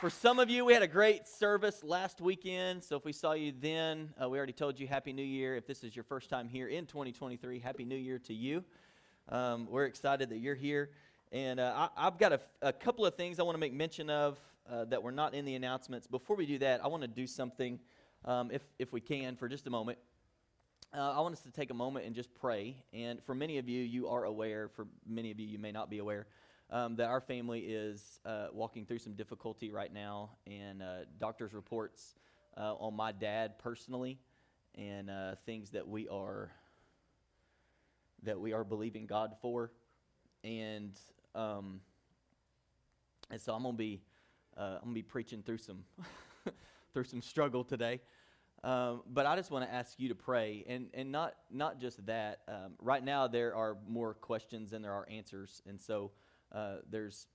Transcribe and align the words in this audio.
For 0.00 0.08
some 0.08 0.38
of 0.38 0.48
you, 0.48 0.64
we 0.64 0.72
had 0.72 0.80
a 0.80 0.88
great 0.88 1.28
service 1.28 1.84
last 1.84 2.22
weekend. 2.22 2.82
So 2.82 2.96
if 2.96 3.04
we 3.04 3.12
saw 3.12 3.32
you 3.32 3.52
then, 3.60 4.08
uh, 4.18 4.30
we 4.30 4.38
already 4.38 4.54
told 4.54 4.80
you 4.80 4.86
Happy 4.86 5.12
New 5.12 5.22
Year. 5.22 5.56
If 5.56 5.66
this 5.66 5.84
is 5.84 5.94
your 5.94 6.04
first 6.04 6.30
time 6.30 6.48
here 6.48 6.68
in 6.68 6.86
2023, 6.86 7.58
Happy 7.58 7.84
New 7.84 7.98
Year 7.98 8.18
to 8.20 8.32
you. 8.32 8.64
Um, 9.28 9.66
we're 9.68 9.84
excited 9.84 10.30
that 10.30 10.38
you're 10.38 10.54
here. 10.54 10.88
And 11.32 11.60
uh, 11.60 11.90
I, 11.98 12.04
have 12.04 12.16
got 12.16 12.32
a, 12.32 12.40
a, 12.62 12.72
couple 12.72 13.04
of 13.04 13.14
things 13.14 13.38
I 13.38 13.42
want 13.42 13.56
to 13.56 13.60
make 13.60 13.74
mention 13.74 14.08
of 14.08 14.38
uh, 14.72 14.86
that 14.86 15.02
were 15.02 15.12
not 15.12 15.34
in 15.34 15.44
the 15.44 15.54
announcements. 15.54 16.06
Before 16.06 16.34
we 16.34 16.46
do 16.46 16.56
that, 16.60 16.82
I 16.82 16.88
want 16.88 17.02
to 17.02 17.06
do 17.06 17.26
something, 17.26 17.78
um, 18.24 18.50
if, 18.50 18.62
if 18.78 18.94
we 18.94 19.02
can, 19.02 19.36
for 19.36 19.50
just 19.50 19.66
a 19.66 19.70
moment. 19.70 19.98
Uh, 20.96 21.12
I 21.12 21.20
want 21.20 21.34
us 21.34 21.42
to 21.42 21.50
take 21.50 21.68
a 21.68 21.74
moment 21.74 22.06
and 22.06 22.14
just 22.14 22.32
pray. 22.32 22.74
And 22.94 23.22
for 23.22 23.34
many 23.34 23.58
of 23.58 23.68
you, 23.68 23.82
you 23.82 24.08
are 24.08 24.24
aware. 24.24 24.68
For 24.68 24.86
many 25.06 25.30
of 25.30 25.38
you, 25.38 25.46
you 25.46 25.58
may 25.58 25.72
not 25.72 25.90
be 25.90 25.98
aware 25.98 26.26
um, 26.70 26.96
that 26.96 27.08
our 27.08 27.20
family 27.20 27.60
is 27.60 28.20
uh, 28.24 28.46
walking 28.52 28.86
through 28.86 28.98
some 28.98 29.14
difficulty 29.14 29.70
right 29.70 29.92
now, 29.92 30.30
and 30.46 30.82
uh, 30.82 30.98
doctors' 31.18 31.52
reports 31.52 32.14
uh, 32.56 32.74
on 32.74 32.94
my 32.94 33.12
dad 33.12 33.58
personally, 33.58 34.18
and 34.76 35.10
uh, 35.10 35.34
things 35.46 35.70
that 35.70 35.86
we 35.86 36.08
are 36.08 36.50
that 38.22 38.38
we 38.38 38.52
are 38.52 38.64
believing 38.64 39.06
God 39.06 39.34
for, 39.40 39.72
and 40.44 40.92
um, 41.34 41.80
and 43.30 43.40
so 43.40 43.54
I'm 43.54 43.62
gonna 43.62 43.76
be 43.76 44.00
uh, 44.56 44.76
I'm 44.76 44.84
gonna 44.84 44.94
be 44.94 45.02
preaching 45.02 45.42
through 45.42 45.58
some 45.58 45.84
through 46.92 47.04
some 47.04 47.22
struggle 47.22 47.64
today. 47.64 48.00
Um, 48.62 49.02
but 49.06 49.24
I 49.24 49.36
just 49.36 49.50
want 49.50 49.66
to 49.66 49.74
ask 49.74 49.98
you 49.98 50.10
to 50.10 50.14
pray, 50.14 50.64
and, 50.68 50.88
and 50.92 51.10
not 51.10 51.34
not 51.50 51.80
just 51.80 52.04
that. 52.06 52.40
Um, 52.46 52.74
right 52.78 53.02
now, 53.02 53.26
there 53.26 53.54
are 53.54 53.78
more 53.88 54.14
questions 54.14 54.70
than 54.70 54.82
there 54.82 54.92
are 54.92 55.08
answers, 55.10 55.62
and 55.66 55.80
so 55.80 56.12
uh, 56.52 56.76
there's 56.88 57.26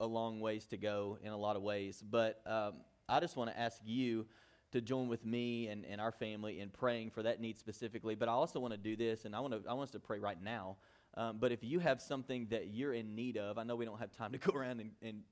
a 0.00 0.06
long 0.06 0.40
ways 0.40 0.66
to 0.66 0.76
go 0.76 1.18
in 1.22 1.32
a 1.32 1.36
lot 1.36 1.56
of 1.56 1.62
ways. 1.62 2.02
But 2.08 2.40
um, 2.46 2.74
I 3.08 3.20
just 3.20 3.36
want 3.36 3.50
to 3.50 3.58
ask 3.58 3.80
you 3.84 4.26
to 4.72 4.80
join 4.80 5.08
with 5.08 5.24
me 5.24 5.68
and, 5.68 5.84
and 5.84 6.00
our 6.00 6.12
family 6.12 6.60
in 6.60 6.70
praying 6.70 7.10
for 7.10 7.22
that 7.22 7.40
need 7.40 7.58
specifically. 7.58 8.14
But 8.14 8.28
I 8.28 8.32
also 8.32 8.60
want 8.60 8.72
to 8.72 8.78
do 8.78 8.96
this, 8.96 9.24
and 9.24 9.34
I 9.34 9.40
want, 9.40 9.52
to, 9.52 9.68
I 9.68 9.74
want 9.74 9.88
us 9.88 9.92
to 9.92 10.00
pray 10.00 10.18
right 10.18 10.40
now. 10.42 10.76
Um, 11.14 11.38
but 11.40 11.50
if 11.50 11.64
you 11.64 11.80
have 11.80 12.00
something 12.00 12.46
that 12.50 12.68
you're 12.68 12.94
in 12.94 13.16
need 13.16 13.36
of, 13.36 13.58
I 13.58 13.64
know 13.64 13.74
we 13.74 13.84
don't 13.84 13.98
have 13.98 14.12
time 14.12 14.32
to 14.32 14.38
go 14.38 14.52
around 14.56 14.80
and, 14.80 14.90
and 15.02 15.22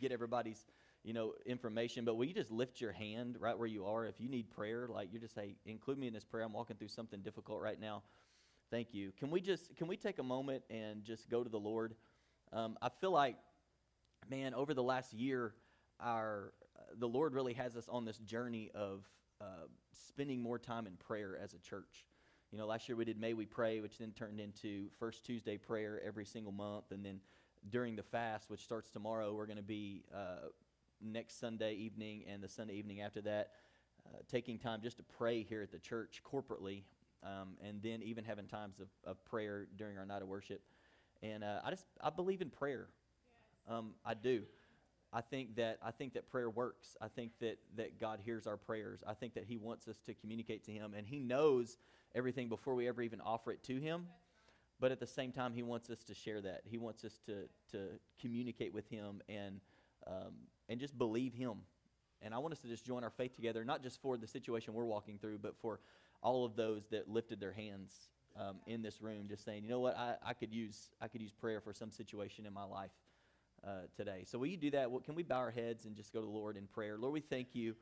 get 0.00 0.12
everybody's 0.12 0.64
you 1.06 1.12
know 1.12 1.34
information 1.46 2.04
but 2.04 2.16
will 2.16 2.24
you 2.24 2.34
just 2.34 2.50
lift 2.50 2.80
your 2.80 2.90
hand 2.90 3.36
right 3.38 3.56
where 3.56 3.68
you 3.68 3.86
are 3.86 4.06
if 4.06 4.20
you 4.20 4.28
need 4.28 4.50
prayer 4.50 4.88
like 4.92 5.12
you 5.12 5.20
just 5.20 5.36
say 5.36 5.54
include 5.64 5.96
me 5.96 6.08
in 6.08 6.12
this 6.12 6.24
prayer 6.24 6.44
i'm 6.44 6.52
walking 6.52 6.76
through 6.76 6.88
something 6.88 7.20
difficult 7.20 7.62
right 7.62 7.80
now 7.80 8.02
thank 8.72 8.92
you 8.92 9.12
can 9.16 9.30
we 9.30 9.40
just 9.40 9.74
can 9.76 9.86
we 9.86 9.96
take 9.96 10.18
a 10.18 10.22
moment 10.22 10.64
and 10.68 11.04
just 11.04 11.30
go 11.30 11.44
to 11.44 11.48
the 11.48 11.58
lord 11.58 11.94
um, 12.56 12.78
I 12.80 12.88
feel 12.88 13.10
like, 13.10 13.36
man, 14.30 14.54
over 14.54 14.72
the 14.72 14.82
last 14.82 15.12
year, 15.12 15.52
our 16.00 16.52
uh, 16.76 16.80
the 16.98 17.08
Lord 17.08 17.34
really 17.34 17.52
has 17.52 17.76
us 17.76 17.86
on 17.88 18.06
this 18.06 18.16
journey 18.18 18.70
of 18.74 19.04
uh, 19.40 19.66
spending 20.08 20.40
more 20.40 20.58
time 20.58 20.86
in 20.86 20.94
prayer 20.96 21.38
as 21.42 21.52
a 21.52 21.58
church. 21.58 22.06
You 22.50 22.58
know, 22.58 22.66
last 22.66 22.88
year 22.88 22.96
we 22.96 23.04
did 23.04 23.20
May 23.20 23.34
We 23.34 23.44
Pray, 23.44 23.80
which 23.80 23.98
then 23.98 24.12
turned 24.12 24.40
into 24.40 24.86
First 24.98 25.26
Tuesday 25.26 25.58
prayer 25.58 26.00
every 26.04 26.24
single 26.24 26.52
month, 26.52 26.92
and 26.92 27.04
then 27.04 27.20
during 27.68 27.94
the 27.94 28.02
fast, 28.02 28.48
which 28.48 28.60
starts 28.60 28.88
tomorrow, 28.88 29.34
we're 29.34 29.46
going 29.46 29.56
to 29.58 29.62
be 29.62 30.04
uh, 30.14 30.48
next 31.02 31.38
Sunday 31.38 31.74
evening 31.74 32.24
and 32.26 32.42
the 32.42 32.48
Sunday 32.48 32.74
evening 32.74 33.02
after 33.02 33.20
that, 33.22 33.50
uh, 34.06 34.18
taking 34.30 34.58
time 34.58 34.80
just 34.82 34.96
to 34.96 35.02
pray 35.02 35.42
here 35.42 35.60
at 35.60 35.72
the 35.72 35.78
church 35.78 36.22
corporately, 36.24 36.84
um, 37.22 37.56
and 37.62 37.82
then 37.82 38.02
even 38.02 38.24
having 38.24 38.46
times 38.46 38.80
of, 38.80 38.88
of 39.04 39.22
prayer 39.26 39.66
during 39.76 39.98
our 39.98 40.06
night 40.06 40.22
of 40.22 40.28
worship. 40.28 40.62
And 41.22 41.44
uh, 41.44 41.60
I 41.64 41.70
just 41.70 41.86
I 42.00 42.10
believe 42.10 42.42
in 42.42 42.50
prayer. 42.50 42.88
Um, 43.68 43.92
I 44.04 44.14
do. 44.14 44.42
I 45.12 45.20
think 45.20 45.56
that 45.56 45.78
I 45.82 45.90
think 45.90 46.14
that 46.14 46.30
prayer 46.30 46.50
works. 46.50 46.96
I 47.00 47.08
think 47.08 47.32
that 47.40 47.58
that 47.76 48.00
God 48.00 48.20
hears 48.24 48.46
our 48.46 48.56
prayers. 48.56 49.02
I 49.06 49.14
think 49.14 49.34
that 49.34 49.44
He 49.44 49.56
wants 49.56 49.88
us 49.88 49.96
to 50.06 50.14
communicate 50.14 50.64
to 50.64 50.72
Him, 50.72 50.94
and 50.96 51.06
He 51.06 51.18
knows 51.18 51.78
everything 52.14 52.48
before 52.48 52.74
we 52.74 52.88
ever 52.88 53.02
even 53.02 53.20
offer 53.20 53.52
it 53.52 53.62
to 53.64 53.76
Him. 53.78 54.06
But 54.78 54.92
at 54.92 55.00
the 55.00 55.06
same 55.06 55.32
time, 55.32 55.54
He 55.54 55.62
wants 55.62 55.88
us 55.90 56.02
to 56.04 56.14
share 56.14 56.40
that. 56.42 56.62
He 56.64 56.76
wants 56.76 57.04
us 57.04 57.18
to 57.26 57.48
to 57.72 57.88
communicate 58.20 58.74
with 58.74 58.88
Him 58.88 59.22
and 59.28 59.60
um, 60.06 60.34
and 60.68 60.78
just 60.78 60.96
believe 60.98 61.32
Him. 61.32 61.58
And 62.22 62.34
I 62.34 62.38
want 62.38 62.52
us 62.52 62.60
to 62.60 62.68
just 62.68 62.84
join 62.84 63.04
our 63.04 63.10
faith 63.10 63.36
together, 63.36 63.64
not 63.64 63.82
just 63.82 64.00
for 64.00 64.16
the 64.16 64.26
situation 64.26 64.74
we're 64.74 64.84
walking 64.84 65.18
through, 65.18 65.38
but 65.38 65.56
for 65.56 65.80
all 66.22 66.44
of 66.44 66.56
those 66.56 66.86
that 66.88 67.08
lifted 67.08 67.40
their 67.40 67.52
hands 67.52 68.08
um, 68.38 68.56
in 68.66 68.82
this 68.82 69.00
room 69.00 69.26
just 69.28 69.44
saying, 69.44 69.64
you 69.64 69.70
know 69.70 69.80
what, 69.80 69.96
I, 69.96 70.14
I, 70.24 70.34
could 70.34 70.52
use 70.52 70.90
I 71.00 71.08
could 71.08 71.22
use 71.22 71.32
prayer 71.32 71.60
for 71.60 71.72
some 71.72 71.90
situation 71.90 72.46
in 72.46 72.52
my 72.52 72.64
life 72.64 72.90
uh, 73.66 73.70
today. 73.96 74.24
So 74.26 74.38
will 74.38 74.46
you 74.46 74.56
do 74.56 74.70
that? 74.72 74.90
Well, 74.90 75.00
can 75.00 75.14
we 75.14 75.22
bow 75.22 75.36
our 75.36 75.50
heads 75.50 75.84
and 75.84 75.96
just 75.96 76.12
go 76.12 76.20
to 76.20 76.26
the 76.26 76.32
Lord 76.32 76.56
in 76.56 76.66
prayer? 76.66 76.96
Lord, 76.98 77.12
we 77.12 77.20
thank 77.20 77.54
you. 77.54 77.74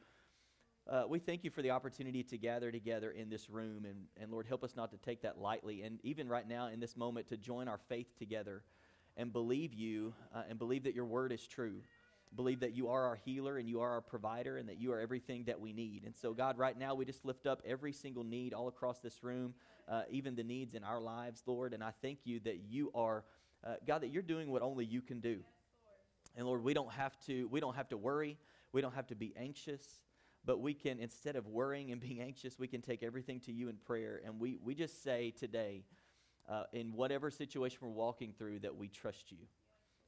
Uh, 0.91 1.05
we 1.09 1.19
thank 1.19 1.45
you 1.45 1.51
for 1.51 1.63
the 1.63 1.71
opportunity 1.71 2.23
to 2.23 2.37
gather 2.37 2.71
together 2.71 3.11
in 3.11 3.31
this 3.31 3.49
room. 3.49 3.87
And, 3.87 4.05
and 4.21 4.31
Lord, 4.31 4.47
help 4.47 4.63
us 4.63 4.77
not 4.77 4.91
to 4.91 4.99
take 4.99 5.23
that 5.23 5.39
lightly. 5.39 5.83
And 5.83 5.99
even 6.03 6.29
right 6.29 6.47
now 6.47 6.69
in 6.69 6.79
this 6.79 6.97
moment, 6.97 7.29
to 7.29 7.37
join 7.37 7.69
our 7.69 7.81
faith 7.89 8.19
together 8.19 8.63
and 9.17 9.33
believe 9.33 9.73
you 9.73 10.13
uh, 10.35 10.43
and 10.49 10.59
believe 10.59 10.85
that 10.85 10.95
your 10.95 11.07
word 11.07 11.33
is 11.33 11.47
true. 11.47 11.81
Believe 12.37 12.61
that 12.61 12.75
you 12.75 12.89
are 12.89 13.05
our 13.05 13.19
healer 13.25 13.59
and 13.59 13.69
you 13.69 13.81
are 13.81 13.91
our 13.91 14.00
provider 14.00 14.56
and 14.56 14.69
that 14.69 14.81
you 14.81 14.93
are 14.93 15.00
everything 15.00 15.45
that 15.45 15.61
we 15.61 15.72
need. 15.72 16.03
And 16.05 16.15
so, 16.17 16.33
God, 16.33 16.59
right 16.59 16.77
now 16.77 16.95
we 16.95 17.05
just 17.05 17.25
lift 17.25 17.47
up 17.47 17.62
every 17.65 17.93
single 17.93 18.25
need 18.25 18.53
all 18.53 18.69
across 18.69 19.00
this 19.00 19.22
room 19.22 19.55
uh, 19.89 20.03
even 20.11 20.34
the 20.34 20.44
needs 20.44 20.75
in 20.75 20.84
our 20.84 21.00
lives, 21.00 21.43
Lord. 21.47 21.75
And 21.75 21.83
I 21.83 21.93
thank 22.03 22.21
you 22.25 22.41
that 22.41 22.61
you 22.69 22.91
are, 22.94 23.25
uh, 23.65 23.75
God, 23.87 24.03
that 24.03 24.09
you're 24.09 24.23
doing 24.23 24.50
what 24.50 24.62
only 24.62 24.84
you 24.84 25.03
can 25.03 25.21
do. 25.21 25.41
And 26.37 26.47
Lord, 26.47 26.65
we 26.65 26.75
don't 26.75 26.93
have 26.93 27.19
to, 27.27 27.47
we 27.49 27.61
don't 27.61 27.77
have 27.77 27.89
to 27.89 27.97
worry. 27.97 28.39
We 28.73 28.81
don't 28.81 28.94
have 28.94 29.06
to 29.09 29.15
be 29.15 29.34
anxious. 29.37 29.83
But 30.44 30.61
we 30.61 30.75
can, 30.75 30.99
instead 30.99 31.37
of 31.37 31.47
worrying 31.47 31.93
and 31.93 32.00
being 32.00 32.21
anxious, 32.21 32.59
we 32.59 32.67
can 32.67 32.83
take 32.83 33.03
everything 33.03 33.41
to 33.41 33.53
you 33.53 33.69
in 33.69 33.77
prayer. 33.77 34.21
And 34.25 34.39
we, 34.41 34.59
we 34.62 34.75
just 34.75 35.03
say 35.03 35.31
today, 35.31 35.84
uh, 36.49 36.65
in 36.73 36.93
whatever 36.93 37.31
situation 37.31 37.78
we're 37.81 37.89
walking 37.89 38.34
through, 38.37 38.61
that 38.61 38.77
we 38.77 38.89
trust 38.89 39.33
you. 39.33 39.39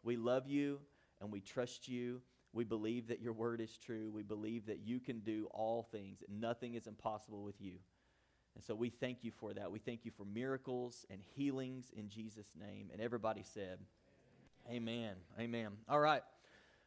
We 0.03 0.17
love 0.17 0.47
you 0.47 0.81
and 1.21 1.33
we 1.33 1.41
trust 1.41 1.89
you. 1.89 2.21
We 2.53 2.65
believe 2.65 3.09
that 3.09 3.21
your 3.21 3.33
word 3.33 3.61
is 3.61 3.77
true. 3.77 4.11
We 4.11 4.23
believe 4.23 4.67
that 4.67 4.81
you 4.81 4.99
can 5.01 5.21
do 5.21 5.49
all 5.51 5.83
things. 5.83 6.23
Nothing 6.29 6.75
is 6.75 6.87
impossible 6.87 7.43
with 7.43 7.61
you. 7.61 7.75
And 8.55 8.65
so 8.65 8.75
we 8.75 8.89
thank 8.89 9.23
you 9.23 9.31
for 9.31 9.53
that. 9.53 9.71
We 9.71 9.79
thank 9.79 10.05
you 10.05 10.11
for 10.11 10.25
miracles 10.25 11.05
and 11.11 11.21
healings 11.21 11.93
in 11.95 12.09
Jesus' 12.09 12.49
name. 12.59 12.89
And 12.91 13.03
everybody 13.03 13.43
said, 13.43 13.79
Amen. 14.71 15.15
Amen. 15.39 15.73
All 15.89 16.01
right. 16.01 16.23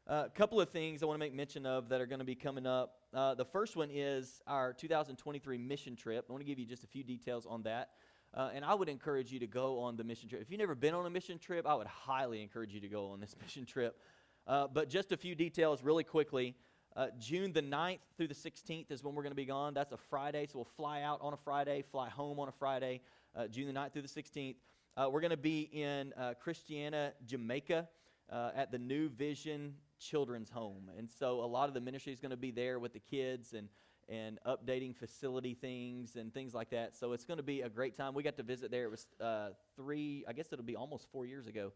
A 0.07 0.11
uh, 0.11 0.29
couple 0.29 0.59
of 0.59 0.69
things 0.69 1.03
I 1.03 1.05
want 1.05 1.15
to 1.15 1.19
make 1.19 1.35
mention 1.35 1.67
of 1.67 1.89
that 1.89 2.01
are 2.01 2.07
going 2.07 2.19
to 2.19 2.25
be 2.25 2.35
coming 2.35 2.65
up. 2.65 2.95
Uh, 3.13 3.35
the 3.35 3.45
first 3.45 3.75
one 3.75 3.89
is 3.91 4.41
our 4.47 4.73
2023 4.73 5.57
mission 5.59 5.95
trip. 5.95 6.25
I 6.27 6.31
want 6.31 6.41
to 6.41 6.47
give 6.47 6.57
you 6.57 6.65
just 6.65 6.83
a 6.83 6.87
few 6.87 7.03
details 7.03 7.45
on 7.45 7.61
that. 7.63 7.91
Uh, 8.33 8.49
and 8.53 8.65
I 8.65 8.73
would 8.73 8.89
encourage 8.89 9.31
you 9.31 9.39
to 9.39 9.47
go 9.47 9.79
on 9.79 9.97
the 9.97 10.03
mission 10.03 10.27
trip. 10.27 10.41
If 10.41 10.51
you've 10.51 10.59
never 10.59 10.75
been 10.75 10.93
on 10.93 11.05
a 11.05 11.09
mission 11.09 11.37
trip, 11.37 11.67
I 11.67 11.75
would 11.75 11.87
highly 11.87 12.41
encourage 12.41 12.73
you 12.73 12.79
to 12.81 12.87
go 12.87 13.11
on 13.11 13.19
this 13.19 13.35
mission 13.41 13.65
trip. 13.65 13.99
Uh, 14.49 14.65
but 14.67 14.89
just 14.89 15.11
a 15.11 15.17
few 15.17 15.35
details 15.35 15.83
really 15.83 16.03
quickly. 16.03 16.55
Uh, 16.95 17.05
June 17.19 17.53
the 17.53 17.61
9th 17.61 17.99
through 18.17 18.27
the 18.27 18.33
16th 18.33 18.89
is 18.89 19.03
when 19.03 19.13
we're 19.13 19.21
going 19.21 19.31
to 19.31 19.35
be 19.35 19.45
gone. 19.45 19.75
That's 19.75 19.91
a 19.91 19.97
Friday, 19.97 20.47
so 20.47 20.57
we'll 20.57 20.65
fly 20.65 21.03
out 21.03 21.19
on 21.21 21.33
a 21.33 21.37
Friday, 21.37 21.83
fly 21.91 22.09
home 22.09 22.39
on 22.39 22.49
a 22.49 22.51
Friday, 22.51 23.01
uh, 23.35 23.45
June 23.45 23.67
the 23.71 23.79
9th 23.79 23.93
through 23.93 24.01
the 24.01 24.07
16th. 24.07 24.55
Uh, 24.97 25.07
we're 25.07 25.21
going 25.21 25.29
to 25.29 25.37
be 25.37 25.69
in 25.71 26.13
uh, 26.17 26.33
Christiana, 26.41 27.13
Jamaica, 27.27 27.87
uh, 28.31 28.49
at 28.55 28.71
the 28.71 28.79
New 28.79 29.09
Vision 29.09 29.75
Children's 29.99 30.49
Home. 30.49 30.89
And 30.97 31.11
so 31.11 31.41
a 31.41 31.45
lot 31.45 31.67
of 31.67 31.75
the 31.75 31.81
ministry 31.81 32.11
is 32.11 32.19
going 32.19 32.31
to 32.31 32.37
be 32.37 32.49
there 32.49 32.79
with 32.79 32.93
the 32.93 32.99
kids 32.99 33.53
and 33.53 33.69
and 34.11 34.39
updating 34.47 34.95
facility 34.95 35.53
things 35.53 36.15
and 36.15 36.33
things 36.33 36.55
like 36.55 36.71
that. 36.71 36.95
So 36.95 37.13
it's 37.13 37.25
going 37.25 37.37
to 37.37 37.43
be 37.43 37.61
a 37.61 37.69
great 37.69 37.95
time. 37.95 38.15
We 38.15 38.23
got 38.23 38.37
to 38.37 38.43
visit 38.43 38.71
there. 38.71 38.85
It 38.85 38.89
was 38.89 39.05
uh, 39.21 39.49
three, 39.75 40.25
I 40.27 40.33
guess 40.33 40.51
it'll 40.51 40.65
be 40.65 40.75
almost 40.75 41.11
four 41.11 41.27
years 41.27 41.45
ago 41.45 41.73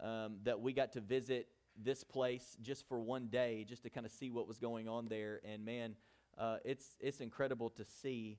um, 0.00 0.38
that 0.42 0.60
we 0.60 0.72
got 0.72 0.94
to 0.94 1.00
visit 1.00 1.46
this 1.82 2.04
place 2.04 2.56
just 2.62 2.86
for 2.88 3.00
one 3.00 3.28
day, 3.28 3.64
just 3.68 3.82
to 3.84 3.90
kind 3.90 4.06
of 4.06 4.12
see 4.12 4.30
what 4.30 4.46
was 4.46 4.58
going 4.58 4.88
on 4.88 5.08
there. 5.08 5.40
And 5.44 5.64
man, 5.64 5.96
uh, 6.38 6.58
it's 6.64 6.96
it's 7.00 7.20
incredible 7.20 7.70
to 7.70 7.84
see 7.84 8.38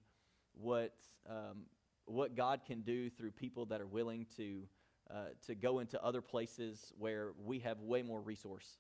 what 0.54 0.94
um, 1.30 1.64
what 2.06 2.36
God 2.36 2.62
can 2.66 2.82
do 2.82 3.10
through 3.10 3.32
people 3.32 3.66
that 3.68 3.82
are 3.82 3.88
willing 3.88 4.26
to 4.38 4.64
uh, 5.10 5.26
to 5.48 5.56
go 5.56 5.80
into 5.80 6.02
other 6.04 6.22
places 6.22 6.94
where 6.98 7.32
we 7.44 7.60
have 7.60 7.80
way 7.80 8.02
more 8.02 8.22
resource. 8.22 8.78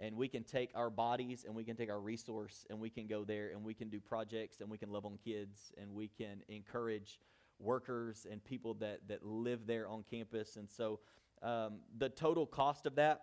and 0.00 0.16
we 0.16 0.28
can 0.28 0.42
take 0.42 0.70
our 0.74 0.90
bodies 0.90 1.44
and 1.44 1.54
we 1.54 1.62
can 1.62 1.76
take 1.76 1.90
our 1.90 2.00
resource 2.00 2.64
and 2.70 2.80
we 2.80 2.88
can 2.88 3.06
go 3.06 3.22
there 3.24 3.50
and 3.50 3.62
we 3.62 3.74
can 3.74 3.88
do 3.90 4.00
projects 4.00 4.60
and 4.60 4.70
we 4.70 4.78
can 4.78 4.90
love 4.90 5.04
on 5.04 5.18
kids 5.22 5.72
and 5.76 5.94
we 5.94 6.08
can 6.08 6.42
encourage 6.48 7.20
workers 7.58 8.26
and 8.30 8.42
people 8.42 8.74
that, 8.74 9.00
that 9.08 9.24
live 9.24 9.66
there 9.66 9.86
on 9.88 10.02
campus. 10.10 10.56
And 10.56 10.68
so 10.68 11.00
um, 11.42 11.80
the 11.98 12.08
total 12.08 12.46
cost 12.46 12.86
of 12.86 12.94
that 12.96 13.22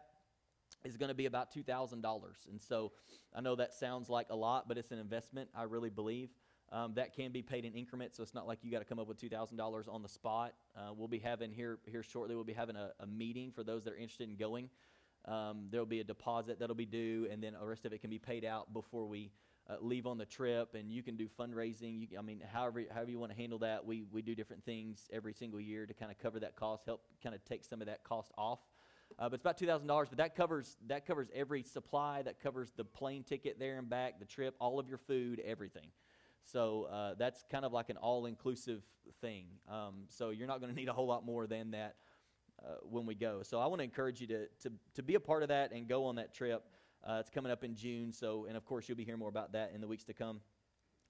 is 0.88 0.98
going 0.98 1.10
to 1.10 1.16
be 1.16 1.25
about 1.25 1.54
$2,000. 1.54 2.04
And 2.50 2.62
so 2.62 2.92
I 3.36 3.42
know 3.42 3.56
that 3.56 3.74
sounds 3.74 4.10
like 4.10 4.28
a 4.30 4.36
lot, 4.36 4.68
but 4.68 4.78
it's 4.78 4.92
an 4.92 5.00
investment, 5.00 5.50
I 5.56 5.63
really 5.63 5.89
believe. 5.89 6.30
Um, 6.69 6.94
that 6.95 7.16
can 7.16 7.31
be 7.31 7.42
paid 7.42 7.63
in 7.63 7.74
increments, 7.74 8.18
so 8.18 8.24
it's 8.24 8.34
not 8.34 8.45
like 8.45 8.60
you 8.62 8.72
got 8.72 8.80
to 8.80 8.86
come 8.86 9.00
up 9.00 9.07
with 9.07 9.22
$2,000 9.22 9.94
on 9.94 10.01
the 10.01 10.10
spot. 10.10 10.54
Uh, 10.75 10.92
we'll 10.95 11.07
be 11.07 11.19
having 11.19 11.51
here, 11.51 11.80
here 11.86 12.04
shortly, 12.04 12.36
we'll 12.36 12.44
be 12.44 12.54
having 12.54 12.75
a, 12.75 12.92
a 13.00 13.07
meeting 13.07 13.51
for 13.51 13.63
those 13.63 13.86
that 13.86 13.94
are 13.94 13.98
interested 13.98 14.30
in 14.30 14.36
going. 14.36 14.69
Um, 15.25 15.68
there 15.72 15.80
will 15.80 15.86
be 15.86 16.00
a 16.01 16.06
deposit 16.06 16.60
that'll 16.60 16.75
be 16.75 16.86
due, 16.86 17.28
and 17.31 17.42
then 17.42 17.54
the 17.60 17.66
rest 17.66 17.86
of 17.86 17.94
it 17.94 18.01
can 18.01 18.10
be 18.10 18.19
paid 18.19 18.44
out 18.44 18.74
before 18.74 19.06
we 19.07 19.31
uh, 19.69 19.75
leave 19.81 20.07
on 20.07 20.18
the 20.18 20.25
trip. 20.25 20.75
And 20.75 20.92
you 20.92 21.04
can 21.04 21.16
do 21.16 21.28
fundraising. 21.40 22.01
You, 22.01 22.19
I 22.19 22.22
mean, 22.22 22.42
however, 22.54 22.83
however 22.94 23.12
you 23.12 23.19
want 23.19 23.31
to 23.31 23.38
handle 23.38 23.60
that, 23.60 23.86
we, 23.86 24.04
we 24.12 24.22
do 24.22 24.36
different 24.36 24.63
things 24.63 25.10
every 25.12 25.33
single 25.33 25.60
year 25.60 25.86
to 25.86 25.94
kind 25.94 26.12
of 26.12 26.18
cover 26.19 26.40
that 26.40 26.56
cost, 26.56 26.86
help 26.86 27.01
kind 27.22 27.36
of 27.36 27.44
take 27.45 27.66
some 27.66 27.81
of 27.81 27.88
that 27.88 28.04
cost 28.04 28.31
off. 28.38 28.60
Uh, 29.19 29.30
but 29.30 29.36
it's 29.36 29.44
about 29.44 29.57
two 29.57 29.65
thousand 29.65 29.88
dollars. 29.88 30.09
But 30.09 30.19
that 30.19 30.36
covers 30.36 30.77
that 30.88 31.06
covers 31.06 31.27
every 31.33 31.63
supply. 31.63 32.21
That 32.21 32.39
covers 32.39 32.71
the 32.75 32.83
plane 32.83 33.24
ticket 33.24 33.59
there 33.59 33.77
and 33.77 33.89
back, 33.89 34.19
the 34.19 34.25
trip, 34.25 34.56
all 34.59 34.80
of 34.80 34.88
your 34.88 35.00
food, 35.00 35.42
everything. 35.45 35.88
So 36.44 36.88
uh, 36.92 37.15
that's 37.18 37.44
kind 37.51 37.65
of 37.65 37.74
like 37.74 37.89
an 37.89 37.98
all-inclusive 37.98 38.81
thing. 39.19 39.48
Um, 39.69 40.06
so 40.07 40.30
you're 40.30 40.48
not 40.48 40.62
going 40.62 40.71
to 40.74 40.75
need 40.75 40.88
a 40.88 40.94
whole 40.94 41.07
lot 41.07 41.25
more 41.25 41.45
than 41.45 41.71
that 41.71 41.95
uh, 42.63 42.75
when 42.83 43.06
we 43.06 43.15
go. 43.15 43.42
So 43.44 43.59
I 43.59 43.65
want 43.65 43.80
to 43.80 43.83
encourage 43.83 44.21
you 44.21 44.27
to, 44.27 44.45
to, 44.62 44.71
to 44.94 45.04
be 45.04 45.15
a 45.15 45.19
part 45.19 45.44
of 45.44 45.50
that 45.50 45.74
and 45.74 45.89
go 45.89 46.06
on 46.06 46.15
that 46.15 46.33
trip. 46.33 46.63
Uh, 47.06 47.18
it's 47.19 47.30
coming 47.30 47.51
up 47.51 47.65
in 47.65 47.75
June. 47.75 48.13
So, 48.13 48.45
and 48.45 48.56
of 48.56 48.65
course, 48.65 48.88
you'll 48.88 48.98
be 48.98 49.04
hearing 49.04 49.19
more 49.19 49.27
about 49.27 49.51
that 49.54 49.74
in 49.75 49.81
the 49.81 49.88
weeks 49.88 50.06
to 50.06 50.13
come. 50.13 50.39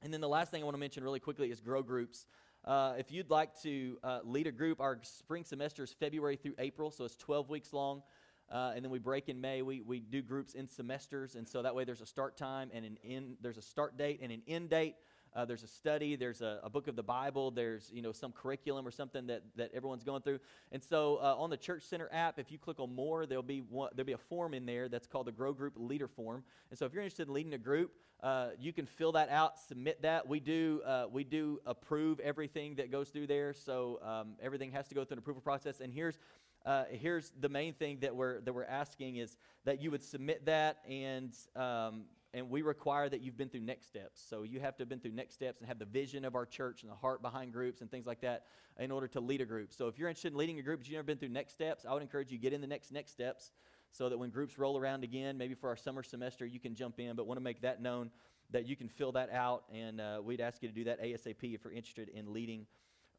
And 0.01 0.11
then 0.11 0.21
the 0.21 0.29
last 0.29 0.49
thing 0.49 0.61
I 0.61 0.65
want 0.65 0.75
to 0.75 0.79
mention 0.79 1.03
really 1.03 1.19
quickly 1.19 1.51
is 1.51 1.59
grow 1.59 1.83
groups. 1.83 2.25
Uh, 2.67 2.95
if 2.97 3.13
you'd 3.13 3.29
like 3.29 3.57
to 3.61 3.97
uh, 4.03 4.19
lead 4.25 4.45
a 4.45 4.51
group, 4.51 4.81
our 4.81 4.99
spring 5.01 5.45
semester 5.45 5.83
is 5.83 5.93
February 5.93 6.35
through 6.35 6.55
April, 6.59 6.91
so 6.91 7.05
it's 7.05 7.15
12 7.15 7.49
weeks 7.49 7.71
long. 7.71 8.03
Uh, 8.51 8.73
and 8.75 8.83
then 8.83 8.91
we 8.91 8.99
break 8.99 9.29
in 9.29 9.39
May. 9.39 9.61
We, 9.61 9.79
we 9.79 10.01
do 10.01 10.21
groups 10.21 10.53
in 10.53 10.67
semesters, 10.67 11.35
and 11.35 11.47
so 11.47 11.61
that 11.61 11.73
way 11.73 11.85
there's 11.85 12.01
a 12.01 12.05
start 12.05 12.35
time 12.35 12.69
and 12.73 12.85
an 12.85 12.97
end. 13.05 13.37
There's 13.41 13.57
a 13.57 13.61
start 13.61 13.97
date 13.97 14.19
and 14.21 14.33
an 14.33 14.41
end 14.49 14.69
date. 14.69 14.95
Uh, 15.37 15.45
there's 15.45 15.61
a 15.61 15.67
study, 15.67 16.15
there's 16.15 16.41
a, 16.41 16.59
a, 16.63 16.69
book 16.69 16.87
of 16.87 16.95
the 16.95 17.03
Bible, 17.03 17.51
there's 17.51 17.91
you 17.93 18.01
know 18.01 18.11
some 18.11 18.31
curriculum 18.31 18.87
or 18.87 18.89
something 18.89 19.27
that, 19.27 19.43
that 19.55 19.69
everyone's 19.71 20.03
going 20.03 20.23
through. 20.23 20.39
And 20.71 20.83
so 20.83 21.19
uh, 21.21 21.35
on 21.37 21.51
the 21.51 21.57
Church 21.57 21.83
Center 21.83 22.09
app, 22.11 22.39
if 22.39 22.51
you 22.51 22.57
click 22.57 22.79
on 22.79 22.95
more, 22.95 23.27
there'll 23.27 23.43
be 23.43 23.59
one, 23.59 23.91
there'll 23.93 24.07
be 24.07 24.13
a 24.13 24.17
form 24.17 24.55
in 24.55 24.65
there 24.65 24.89
that's 24.89 25.05
called 25.05 25.27
the 25.27 25.31
Grow 25.31 25.53
Group 25.53 25.73
Leader 25.77 26.07
Form. 26.07 26.43
And 26.71 26.79
so 26.79 26.87
if 26.87 26.93
you're 26.93 27.03
interested 27.03 27.27
in 27.27 27.35
leading 27.35 27.53
a 27.53 27.59
group, 27.59 27.91
uh, 28.23 28.49
you 28.59 28.73
can 28.73 28.87
fill 28.87 29.11
that 29.11 29.29
out, 29.29 29.59
submit 29.59 30.01
that. 30.01 30.27
We 30.27 30.39
do 30.39 30.81
uh, 30.83 31.05
we 31.11 31.23
do 31.23 31.59
approve 31.67 32.19
everything 32.19 32.73
that 32.77 32.91
goes 32.91 33.09
through 33.09 33.27
there, 33.27 33.53
so 33.53 33.99
um, 34.03 34.29
everything 34.41 34.71
has 34.71 34.87
to 34.87 34.95
go 34.95 35.05
through 35.05 35.15
an 35.15 35.19
approval 35.19 35.43
process. 35.43 35.81
And 35.81 35.93
here's 35.93 36.17
uh, 36.65 36.85
here's 36.89 37.31
the 37.39 37.49
main 37.49 37.73
thing 37.73 37.99
that 37.99 38.15
we're 38.15 38.41
that 38.41 38.53
we're 38.53 38.63
asking 38.63 39.17
is 39.17 39.37
that 39.65 39.83
you 39.83 39.91
would 39.91 40.03
submit 40.03 40.47
that 40.47 40.79
and 40.89 41.31
um, 41.55 42.05
and 42.33 42.49
we 42.49 42.61
require 42.61 43.09
that 43.09 43.21
you've 43.21 43.37
been 43.37 43.49
through 43.49 43.61
next 43.61 43.87
steps. 43.87 44.23
So 44.29 44.43
you 44.43 44.59
have 44.59 44.75
to 44.77 44.81
have 44.81 44.89
been 44.89 44.99
through 44.99 45.13
next 45.13 45.35
steps 45.35 45.59
and 45.59 45.67
have 45.67 45.79
the 45.79 45.85
vision 45.85 46.25
of 46.25 46.35
our 46.35 46.45
church 46.45 46.83
and 46.83 46.91
the 46.91 46.95
heart 46.95 47.21
behind 47.21 47.53
groups 47.53 47.81
and 47.81 47.89
things 47.89 48.05
like 48.05 48.21
that 48.21 48.43
in 48.79 48.91
order 48.91 49.07
to 49.07 49.19
lead 49.19 49.41
a 49.41 49.45
group. 49.45 49.73
So 49.73 49.87
if 49.87 49.97
you're 49.97 50.09
interested 50.09 50.33
in 50.33 50.37
leading 50.37 50.59
a 50.59 50.61
group 50.61 50.79
but 50.79 50.87
you've 50.87 50.95
never 50.95 51.05
been 51.05 51.17
through 51.17 51.29
next 51.29 51.53
steps, 51.53 51.85
I 51.87 51.93
would 51.93 52.01
encourage 52.01 52.31
you 52.31 52.37
get 52.37 52.53
in 52.53 52.61
the 52.61 52.67
next 52.67 52.91
next 52.91 53.11
steps 53.11 53.51
so 53.91 54.09
that 54.09 54.17
when 54.17 54.29
groups 54.29 54.57
roll 54.57 54.77
around 54.77 55.03
again, 55.03 55.37
maybe 55.37 55.53
for 55.53 55.69
our 55.69 55.77
summer 55.77 56.03
semester, 56.03 56.45
you 56.45 56.59
can 56.59 56.75
jump 56.75 56.99
in. 56.99 57.15
But 57.15 57.25
want 57.27 57.37
to 57.37 57.43
make 57.43 57.61
that 57.61 57.81
known 57.81 58.11
that 58.51 58.65
you 58.65 58.75
can 58.75 58.87
fill 58.87 59.11
that 59.13 59.31
out, 59.31 59.63
and 59.73 59.99
uh, 59.99 60.21
we'd 60.23 60.39
ask 60.39 60.61
you 60.61 60.69
to 60.69 60.75
do 60.75 60.85
that 60.85 61.01
ASAP 61.01 61.43
if 61.43 61.63
you're 61.63 61.73
interested 61.73 62.09
in 62.09 62.31
leading 62.31 62.65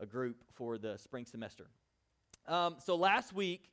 a 0.00 0.06
group 0.06 0.36
for 0.54 0.78
the 0.78 0.96
spring 0.96 1.26
semester. 1.26 1.66
Um, 2.46 2.76
so 2.82 2.96
last 2.96 3.32
week, 3.34 3.70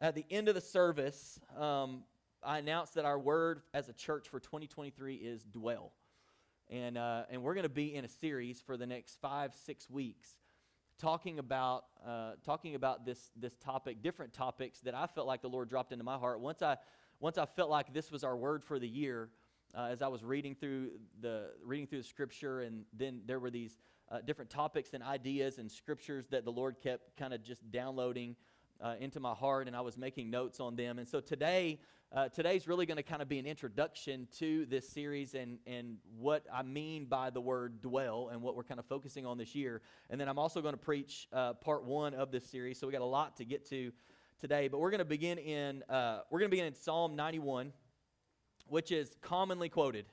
at 0.00 0.14
the 0.14 0.24
end 0.30 0.48
of 0.48 0.54
the 0.54 0.60
service, 0.60 1.40
um, 1.58 2.02
I 2.44 2.58
announced 2.58 2.94
that 2.94 3.04
our 3.04 3.18
word 3.18 3.62
as 3.72 3.88
a 3.88 3.92
church 3.92 4.28
for 4.28 4.38
2023 4.38 5.14
is 5.14 5.44
dwell. 5.44 5.92
And, 6.70 6.98
uh, 6.98 7.22
and 7.30 7.42
we're 7.42 7.54
going 7.54 7.64
to 7.64 7.68
be 7.68 7.94
in 7.94 8.04
a 8.04 8.08
series 8.08 8.60
for 8.60 8.76
the 8.76 8.86
next 8.86 9.18
five, 9.20 9.54
six 9.54 9.88
weeks 9.88 10.36
talking 10.98 11.38
about, 11.38 11.84
uh, 12.06 12.32
talking 12.44 12.74
about 12.74 13.04
this, 13.04 13.30
this 13.36 13.56
topic, 13.56 14.02
different 14.02 14.32
topics 14.32 14.80
that 14.80 14.94
I 14.94 15.06
felt 15.06 15.26
like 15.26 15.42
the 15.42 15.48
Lord 15.48 15.68
dropped 15.68 15.92
into 15.92 16.04
my 16.04 16.16
heart. 16.16 16.40
Once 16.40 16.62
I, 16.62 16.76
once 17.18 17.38
I 17.38 17.46
felt 17.46 17.70
like 17.70 17.92
this 17.92 18.10
was 18.10 18.24
our 18.24 18.36
word 18.36 18.62
for 18.62 18.78
the 18.78 18.88
year, 18.88 19.30
uh, 19.76 19.88
as 19.90 20.02
I 20.02 20.08
was 20.08 20.22
reading 20.22 20.54
through 20.54 20.90
the, 21.20 21.50
reading 21.64 21.86
through 21.86 22.02
the 22.02 22.08
scripture, 22.08 22.60
and 22.60 22.84
then 22.92 23.22
there 23.26 23.40
were 23.40 23.50
these 23.50 23.78
uh, 24.10 24.18
different 24.20 24.50
topics 24.50 24.94
and 24.94 25.02
ideas 25.02 25.58
and 25.58 25.70
scriptures 25.70 26.28
that 26.28 26.44
the 26.44 26.52
Lord 26.52 26.76
kept 26.80 27.16
kind 27.16 27.34
of 27.34 27.42
just 27.42 27.70
downloading 27.70 28.36
uh, 28.80 28.94
into 29.00 29.20
my 29.20 29.34
heart, 29.34 29.66
and 29.66 29.76
I 29.76 29.80
was 29.80 29.96
making 29.96 30.30
notes 30.30 30.60
on 30.60 30.76
them. 30.76 30.98
And 30.98 31.08
so 31.08 31.20
today, 31.20 31.80
uh, 32.14 32.28
today's 32.28 32.68
really 32.68 32.86
going 32.86 32.96
to 32.96 33.02
kind 33.02 33.22
of 33.22 33.28
be 33.28 33.38
an 33.38 33.46
introduction 33.46 34.28
to 34.38 34.66
this 34.66 34.88
series 34.88 35.34
and, 35.34 35.58
and 35.66 35.96
what 36.16 36.44
I 36.52 36.62
mean 36.62 37.06
by 37.06 37.30
the 37.30 37.40
word 37.40 37.82
dwell 37.82 38.28
and 38.32 38.40
what 38.40 38.54
we're 38.54 38.62
kind 38.62 38.78
of 38.78 38.86
focusing 38.86 39.26
on 39.26 39.36
this 39.36 39.54
year. 39.54 39.82
And 40.10 40.20
then 40.20 40.28
I'm 40.28 40.38
also 40.38 40.62
going 40.62 40.74
to 40.74 40.80
preach 40.80 41.26
uh, 41.32 41.54
part 41.54 41.84
one 41.84 42.14
of 42.14 42.30
this 42.30 42.46
series. 42.46 42.78
So 42.78 42.86
we 42.86 42.92
got 42.92 43.02
a 43.02 43.04
lot 43.04 43.36
to 43.38 43.44
get 43.44 43.68
to 43.70 43.90
today, 44.38 44.68
but 44.68 44.78
we're 44.78 44.90
going 44.90 44.98
to 44.98 45.04
begin 45.04 45.38
in 45.38 45.82
uh, 45.88 46.20
we're 46.30 46.38
going 46.38 46.50
to 46.50 46.54
begin 46.54 46.66
in 46.66 46.74
Psalm 46.74 47.16
91, 47.16 47.72
which 48.68 48.92
is 48.92 49.16
commonly 49.20 49.68
quoted. 49.68 50.06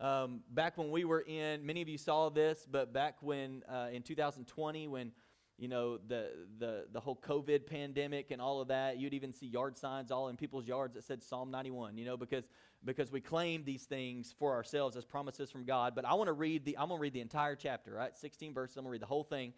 Um, 0.00 0.40
back 0.50 0.76
when 0.76 0.90
we 0.90 1.04
were 1.04 1.20
in, 1.20 1.64
many 1.64 1.80
of 1.80 1.88
you 1.88 1.98
saw 1.98 2.28
this, 2.28 2.66
but 2.68 2.92
back 2.92 3.16
when 3.20 3.62
uh, 3.68 3.88
in 3.92 4.02
2020, 4.02 4.88
when 4.88 5.12
you 5.58 5.68
know, 5.68 5.98
the, 6.08 6.30
the, 6.58 6.86
the 6.92 7.00
whole 7.00 7.16
COVID 7.16 7.66
pandemic 7.66 8.30
and 8.30 8.42
all 8.42 8.60
of 8.60 8.68
that. 8.68 8.98
You'd 8.98 9.14
even 9.14 9.32
see 9.32 9.46
yard 9.46 9.78
signs 9.78 10.10
all 10.10 10.28
in 10.28 10.36
people's 10.36 10.66
yards 10.66 10.94
that 10.94 11.04
said 11.04 11.22
Psalm 11.22 11.50
91, 11.50 11.96
you 11.96 12.04
know, 12.04 12.16
because, 12.16 12.48
because 12.84 13.12
we 13.12 13.20
claim 13.20 13.62
these 13.64 13.84
things 13.84 14.34
for 14.36 14.52
ourselves 14.52 14.96
as 14.96 15.04
promises 15.04 15.50
from 15.50 15.64
God. 15.64 15.94
But 15.94 16.04
I 16.04 16.14
want 16.14 16.26
to 16.26 16.32
read 16.32 16.64
the, 16.64 16.76
I'm 16.76 16.88
going 16.88 16.98
to 16.98 17.02
read 17.02 17.12
the 17.12 17.20
entire 17.20 17.54
chapter, 17.54 17.94
right? 17.94 18.16
16 18.16 18.52
verses. 18.52 18.76
I'm 18.76 18.82
going 18.82 18.90
to 18.90 18.92
read 18.92 19.02
the 19.02 19.06
whole 19.06 19.22
thing 19.22 19.52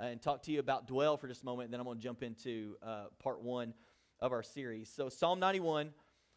uh, 0.00 0.04
and 0.04 0.22
talk 0.22 0.42
to 0.44 0.52
you 0.52 0.60
about 0.60 0.86
dwell 0.86 1.16
for 1.16 1.26
just 1.26 1.42
a 1.42 1.46
moment. 1.46 1.66
And 1.66 1.72
then 1.72 1.80
I'm 1.80 1.86
going 1.86 1.98
to 1.98 2.02
jump 2.02 2.22
into 2.22 2.76
uh, 2.82 3.06
part 3.18 3.42
one 3.42 3.74
of 4.20 4.32
our 4.32 4.44
series. 4.44 4.88
So 4.88 5.08
Psalm 5.08 5.40
91 5.40 5.90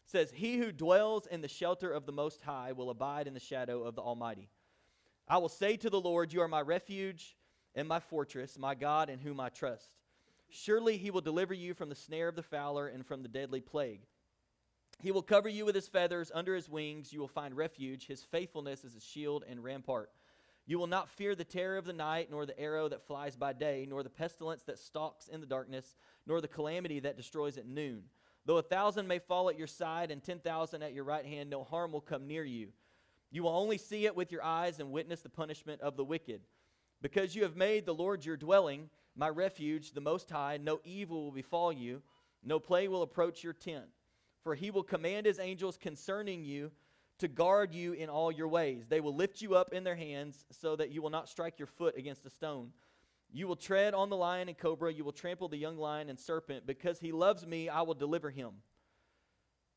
says, 0.06 0.32
He 0.34 0.56
who 0.56 0.72
dwells 0.72 1.28
in 1.28 1.40
the 1.40 1.48
shelter 1.48 1.92
of 1.92 2.04
the 2.04 2.12
Most 2.12 2.42
High 2.42 2.72
will 2.72 2.90
abide 2.90 3.28
in 3.28 3.34
the 3.34 3.40
shadow 3.40 3.84
of 3.84 3.94
the 3.94 4.02
Almighty. 4.02 4.48
I 5.28 5.38
will 5.38 5.48
say 5.48 5.76
to 5.76 5.88
the 5.88 6.00
Lord, 6.00 6.32
You 6.32 6.40
are 6.40 6.48
my 6.48 6.60
refuge 6.60 7.36
and 7.74 7.88
my 7.88 8.00
fortress, 8.00 8.58
my 8.58 8.74
God 8.74 9.10
in 9.10 9.18
whom 9.18 9.40
I 9.40 9.48
trust. 9.48 9.90
Surely 10.48 10.96
he 10.96 11.10
will 11.10 11.20
deliver 11.20 11.54
you 11.54 11.74
from 11.74 11.88
the 11.88 11.94
snare 11.94 12.28
of 12.28 12.36
the 12.36 12.42
fowler 12.42 12.86
and 12.86 13.04
from 13.04 13.22
the 13.22 13.28
deadly 13.28 13.60
plague. 13.60 14.02
He 15.00 15.10
will 15.10 15.22
cover 15.22 15.48
you 15.48 15.64
with 15.64 15.74
his 15.74 15.88
feathers, 15.88 16.30
under 16.32 16.54
his 16.54 16.68
wings 16.68 17.12
you 17.12 17.20
will 17.20 17.28
find 17.28 17.56
refuge. 17.56 18.06
His 18.06 18.22
faithfulness 18.22 18.84
is 18.84 18.94
a 18.94 19.00
shield 19.00 19.44
and 19.48 19.62
rampart. 19.62 20.10
You 20.66 20.78
will 20.78 20.86
not 20.86 21.10
fear 21.10 21.34
the 21.34 21.44
terror 21.44 21.76
of 21.76 21.84
the 21.84 21.92
night, 21.92 22.28
nor 22.30 22.46
the 22.46 22.58
arrow 22.58 22.88
that 22.88 23.06
flies 23.06 23.36
by 23.36 23.52
day, 23.52 23.86
nor 23.88 24.02
the 24.02 24.08
pestilence 24.08 24.62
that 24.62 24.78
stalks 24.78 25.28
in 25.28 25.40
the 25.40 25.46
darkness, 25.46 25.96
nor 26.26 26.40
the 26.40 26.48
calamity 26.48 27.00
that 27.00 27.16
destroys 27.16 27.58
at 27.58 27.66
noon. 27.66 28.04
Though 28.46 28.58
a 28.58 28.62
thousand 28.62 29.08
may 29.08 29.18
fall 29.18 29.50
at 29.50 29.58
your 29.58 29.66
side 29.66 30.10
and 30.10 30.22
ten 30.22 30.38
thousand 30.38 30.82
at 30.82 30.94
your 30.94 31.04
right 31.04 31.24
hand, 31.24 31.50
no 31.50 31.64
harm 31.64 31.92
will 31.92 32.00
come 32.00 32.26
near 32.26 32.44
you. 32.44 32.68
You 33.30 33.42
will 33.42 33.56
only 33.56 33.78
see 33.78 34.06
it 34.06 34.16
with 34.16 34.30
your 34.30 34.44
eyes 34.44 34.80
and 34.80 34.92
witness 34.92 35.20
the 35.20 35.28
punishment 35.28 35.80
of 35.80 35.96
the 35.96 36.04
wicked. 36.04 36.40
Because 37.02 37.34
you 37.34 37.42
have 37.42 37.56
made 37.56 37.84
the 37.84 37.94
Lord 37.94 38.24
your 38.24 38.36
dwelling, 38.36 38.88
my 39.16 39.28
refuge, 39.28 39.92
the 39.92 40.00
Most 40.00 40.30
High, 40.30 40.58
no 40.60 40.80
evil 40.84 41.24
will 41.24 41.32
befall 41.32 41.72
you, 41.72 42.02
no 42.42 42.58
plague 42.58 42.88
will 42.88 43.02
approach 43.02 43.44
your 43.44 43.52
tent. 43.52 43.86
For 44.42 44.54
he 44.54 44.70
will 44.70 44.82
command 44.82 45.26
his 45.26 45.38
angels 45.38 45.76
concerning 45.76 46.44
you 46.44 46.70
to 47.18 47.28
guard 47.28 47.72
you 47.72 47.92
in 47.92 48.08
all 48.08 48.32
your 48.32 48.48
ways. 48.48 48.86
They 48.88 49.00
will 49.00 49.14
lift 49.14 49.40
you 49.40 49.54
up 49.54 49.72
in 49.72 49.84
their 49.84 49.96
hands 49.96 50.44
so 50.50 50.76
that 50.76 50.90
you 50.90 51.00
will 51.00 51.10
not 51.10 51.28
strike 51.28 51.58
your 51.58 51.66
foot 51.66 51.96
against 51.96 52.26
a 52.26 52.30
stone. 52.30 52.70
You 53.32 53.48
will 53.48 53.56
tread 53.56 53.94
on 53.94 54.10
the 54.10 54.16
lion 54.16 54.48
and 54.48 54.58
cobra, 54.58 54.92
you 54.92 55.04
will 55.04 55.12
trample 55.12 55.48
the 55.48 55.56
young 55.56 55.76
lion 55.76 56.08
and 56.08 56.18
serpent. 56.18 56.66
Because 56.66 57.00
he 57.00 57.12
loves 57.12 57.46
me, 57.46 57.68
I 57.68 57.82
will 57.82 57.94
deliver 57.94 58.30
him. 58.30 58.50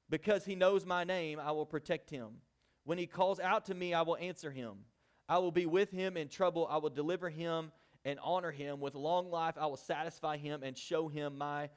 Because 0.10 0.46
he 0.46 0.56
knows 0.56 0.86
my 0.86 1.04
name, 1.04 1.40
I 1.40 1.52
will 1.52 1.66
protect 1.66 2.10
him. 2.10 2.42
When 2.84 2.98
he 2.98 3.08
calls 3.08 3.40
out 3.40 3.66
to 3.66 3.76
me, 3.76 3.94
I 3.94 4.02
will 4.04 4.18
answer 4.18 4.52
him. 4.52 4.86
I 5.30 5.40
will 5.40 5.52
be 5.52 5.66
with 5.66 5.92
him 5.92 6.18
in 6.18 6.30
trouble. 6.30 6.68
I 6.70 6.78
will 6.78 6.90
deliver 6.90 7.30
him 7.30 7.72
and 8.06 8.20
honor 8.24 8.52
him. 8.52 8.80
With 8.80 8.96
long 8.96 9.30
life, 9.30 9.56
I 9.60 9.66
will 9.66 9.78
satisfy 9.78 10.38
him 10.38 10.64
and 10.64 10.78
show 10.78 11.08
him 11.08 11.38
my 11.38 11.70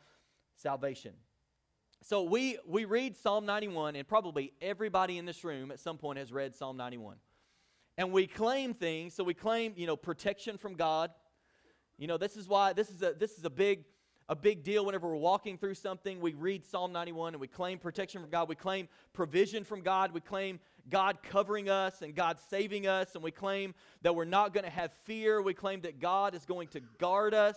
salvation. 0.54 1.12
So 2.02 2.22
we, 2.22 2.58
we 2.66 2.84
read 2.86 3.16
Psalm 3.16 3.44
91, 3.44 3.96
and 3.96 4.08
probably 4.08 4.52
everybody 4.62 5.18
in 5.18 5.26
this 5.26 5.44
room 5.44 5.70
at 5.70 5.80
some 5.80 5.98
point 5.98 6.18
has 6.18 6.32
read 6.32 6.54
Psalm 6.54 6.76
91. 6.76 7.16
And 7.98 8.12
we 8.12 8.26
claim 8.26 8.72
things. 8.72 9.14
So 9.14 9.24
we 9.24 9.34
claim, 9.34 9.74
you 9.76 9.86
know, 9.86 9.96
protection 9.96 10.56
from 10.56 10.74
God. 10.74 11.10
You 11.98 12.06
know, 12.06 12.16
this 12.16 12.36
is 12.36 12.48
why 12.48 12.72
this 12.72 12.88
is 12.88 13.02
a 13.02 13.12
this 13.12 13.36
is 13.36 13.44
a 13.44 13.50
big 13.50 13.84
a 14.30 14.36
big 14.36 14.62
deal 14.62 14.86
whenever 14.86 15.08
we're 15.08 15.16
walking 15.16 15.58
through 15.58 15.74
something. 15.74 16.20
We 16.20 16.34
read 16.34 16.64
Psalm 16.64 16.92
91 16.92 17.34
and 17.34 17.40
we 17.40 17.48
claim 17.48 17.80
protection 17.80 18.20
from 18.20 18.30
God. 18.30 18.48
We 18.48 18.54
claim 18.54 18.86
provision 19.12 19.64
from 19.64 19.80
God. 19.80 20.12
We 20.12 20.20
claim 20.20 20.60
God 20.88 21.18
covering 21.24 21.68
us 21.68 22.00
and 22.00 22.14
God 22.14 22.38
saving 22.48 22.86
us. 22.86 23.16
And 23.16 23.24
we 23.24 23.32
claim 23.32 23.74
that 24.02 24.14
we're 24.14 24.24
not 24.24 24.54
going 24.54 24.62
to 24.62 24.70
have 24.70 24.92
fear. 25.02 25.42
We 25.42 25.52
claim 25.52 25.80
that 25.80 25.98
God 25.98 26.36
is 26.36 26.44
going 26.44 26.68
to 26.68 26.80
guard 26.98 27.34
us 27.34 27.56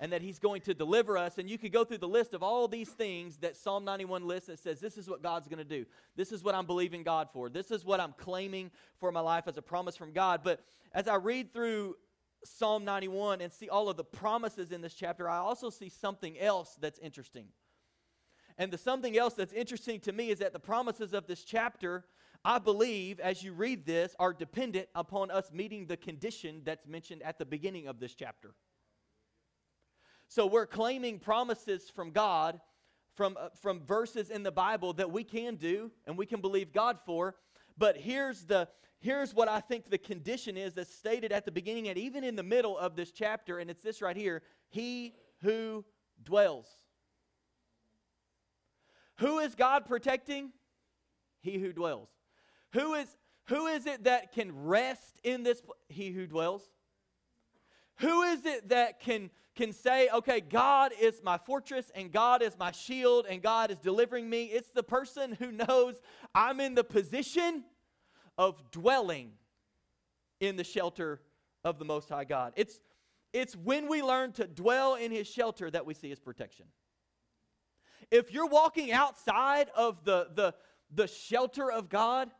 and 0.00 0.10
that 0.12 0.22
He's 0.22 0.38
going 0.38 0.62
to 0.62 0.72
deliver 0.72 1.18
us. 1.18 1.36
And 1.36 1.50
you 1.50 1.58
could 1.58 1.70
go 1.70 1.84
through 1.84 1.98
the 1.98 2.08
list 2.08 2.32
of 2.32 2.42
all 2.42 2.66
these 2.66 2.88
things 2.88 3.36
that 3.42 3.54
Psalm 3.54 3.84
91 3.84 4.26
lists 4.26 4.46
that 4.48 4.58
says, 4.58 4.80
This 4.80 4.96
is 4.96 5.06
what 5.06 5.22
God's 5.22 5.48
going 5.48 5.58
to 5.58 5.64
do. 5.64 5.84
This 6.16 6.32
is 6.32 6.42
what 6.42 6.54
I'm 6.54 6.64
believing 6.64 7.02
God 7.02 7.28
for. 7.30 7.50
This 7.50 7.70
is 7.70 7.84
what 7.84 8.00
I'm 8.00 8.14
claiming 8.16 8.70
for 9.00 9.12
my 9.12 9.20
life 9.20 9.46
as 9.48 9.58
a 9.58 9.62
promise 9.62 9.98
from 9.98 10.12
God. 10.12 10.40
But 10.42 10.64
as 10.94 11.08
I 11.08 11.16
read 11.16 11.52
through 11.52 11.96
Psalm 12.44 12.84
91 12.84 13.40
and 13.40 13.52
see 13.52 13.68
all 13.68 13.88
of 13.88 13.96
the 13.96 14.04
promises 14.04 14.72
in 14.72 14.80
this 14.80 14.94
chapter, 14.94 15.28
I 15.28 15.38
also 15.38 15.70
see 15.70 15.88
something 15.88 16.38
else 16.38 16.76
that's 16.80 16.98
interesting. 16.98 17.48
And 18.58 18.72
the 18.72 18.78
something 18.78 19.16
else 19.16 19.34
that's 19.34 19.52
interesting 19.52 20.00
to 20.00 20.12
me 20.12 20.30
is 20.30 20.38
that 20.40 20.52
the 20.52 20.58
promises 20.58 21.12
of 21.12 21.26
this 21.26 21.44
chapter, 21.44 22.04
I 22.44 22.58
believe, 22.58 23.20
as 23.20 23.42
you 23.42 23.52
read 23.52 23.86
this, 23.86 24.14
are 24.18 24.32
dependent 24.32 24.88
upon 24.94 25.30
us 25.30 25.50
meeting 25.52 25.86
the 25.86 25.96
condition 25.96 26.62
that's 26.64 26.86
mentioned 26.86 27.22
at 27.22 27.38
the 27.38 27.46
beginning 27.46 27.86
of 27.86 28.00
this 28.00 28.14
chapter. 28.14 28.54
So 30.28 30.46
we're 30.46 30.66
claiming 30.66 31.18
promises 31.18 31.90
from 31.90 32.10
God, 32.10 32.60
from, 33.14 33.36
uh, 33.38 33.48
from 33.60 33.80
verses 33.80 34.30
in 34.30 34.42
the 34.42 34.52
Bible 34.52 34.92
that 34.94 35.10
we 35.10 35.24
can 35.24 35.56
do 35.56 35.90
and 36.06 36.16
we 36.16 36.26
can 36.26 36.40
believe 36.40 36.72
God 36.72 36.98
for. 37.04 37.34
But 37.76 37.96
here's 37.96 38.44
the 38.44 38.68
here's 39.00 39.34
what 39.34 39.48
I 39.48 39.60
think 39.60 39.90
the 39.90 39.98
condition 39.98 40.56
is 40.56 40.74
that's 40.74 40.94
stated 40.94 41.32
at 41.32 41.44
the 41.44 41.50
beginning 41.50 41.88
and 41.88 41.98
even 41.98 42.22
in 42.22 42.36
the 42.36 42.42
middle 42.42 42.78
of 42.78 42.96
this 42.96 43.10
chapter, 43.10 43.58
and 43.58 43.70
it's 43.70 43.82
this 43.82 44.00
right 44.00 44.16
here 44.16 44.42
He 44.68 45.14
who 45.42 45.84
dwells. 46.22 46.66
Who 49.18 49.38
is 49.38 49.54
God 49.54 49.84
protecting? 49.84 50.52
He 51.42 51.58
who 51.58 51.72
dwells. 51.72 52.08
Who 52.72 52.94
is, 52.94 53.16
who 53.46 53.66
is 53.66 53.86
it 53.86 54.04
that 54.04 54.32
can 54.32 54.64
rest 54.64 55.20
in 55.24 55.42
this? 55.42 55.62
He 55.88 56.10
who 56.10 56.26
dwells. 56.26 56.62
Who 57.98 58.22
is 58.22 58.46
it 58.46 58.70
that 58.70 59.00
can, 59.00 59.30
can 59.54 59.72
say, 59.72 60.08
okay, 60.08 60.40
God 60.40 60.92
is 60.98 61.20
my 61.22 61.36
fortress 61.36 61.90
and 61.94 62.10
God 62.10 62.40
is 62.40 62.56
my 62.58 62.72
shield 62.72 63.26
and 63.28 63.42
God 63.42 63.70
is 63.70 63.78
delivering 63.78 64.28
me? 64.28 64.44
It's 64.44 64.70
the 64.70 64.82
person 64.82 65.36
who 65.38 65.52
knows 65.52 66.00
I'm 66.34 66.60
in 66.60 66.74
the 66.74 66.84
position 66.84 67.64
of 68.38 68.70
dwelling 68.70 69.32
in 70.40 70.56
the 70.56 70.64
shelter 70.64 71.20
of 71.64 71.78
the 71.78 71.84
Most 71.84 72.08
High 72.08 72.24
God. 72.24 72.52
It's, 72.56 72.80
it's 73.32 73.54
when 73.54 73.88
we 73.88 74.02
learn 74.02 74.32
to 74.32 74.46
dwell 74.46 74.94
in 74.94 75.12
His 75.12 75.26
shelter 75.26 75.70
that 75.70 75.86
we 75.86 75.94
see 75.94 76.08
His 76.08 76.18
protection. 76.18 76.66
If 78.10 78.32
you're 78.32 78.46
walking 78.46 78.90
outside 78.90 79.68
of 79.76 80.04
the, 80.04 80.28
the, 80.34 80.54
the 80.92 81.06
shelter 81.06 81.70
of 81.70 81.88
God, 81.88 82.30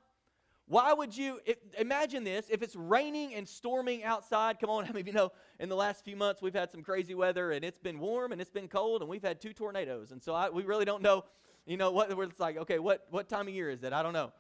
why 0.71 0.93
would 0.93 1.17
you 1.17 1.41
imagine 1.79 2.23
this? 2.23 2.47
If 2.49 2.63
it's 2.63 2.77
raining 2.77 3.35
and 3.35 3.49
storming 3.49 4.05
outside, 4.05 4.61
come 4.61 4.71
on, 4.71 4.85
how 4.87 4.93
many 4.93 5.01
of 5.01 5.07
you 5.09 5.13
know 5.13 5.33
in 5.59 5.69
the 5.69 5.77
last 5.77 6.05
few 6.05 6.17
months 6.17 6.41
we've 6.41 6.55
had 6.55 6.71
some 6.71 6.83
crazy 6.83 7.15
weather 7.15 7.51
and 7.51 7.65
it's 7.65 7.79
been 7.79 7.99
warm 7.99 8.33
and 8.33 8.41
it's 8.41 8.51
been 8.51 8.69
cold 8.69 9.03
and 9.03 9.11
we've 9.11 9.23
had 9.23 9.41
two 9.41 9.53
tornadoes. 9.53 10.13
And 10.13 10.23
so 10.23 10.33
I, 10.33 10.49
we 10.49 10.63
really 10.63 10.85
don't 10.85 11.03
know, 11.03 11.25
you 11.67 11.77
know, 11.77 11.91
what 11.91 12.11
it's 12.11 12.41
like, 12.41 12.57
okay, 12.57 12.79
what, 12.79 13.07
what 13.11 13.29
time 13.29 13.49
of 13.49 13.55
year 13.55 13.69
is 13.69 13.83
it? 13.83 13.93
I 13.93 14.03
don't 14.03 14.13
know. 14.13 14.33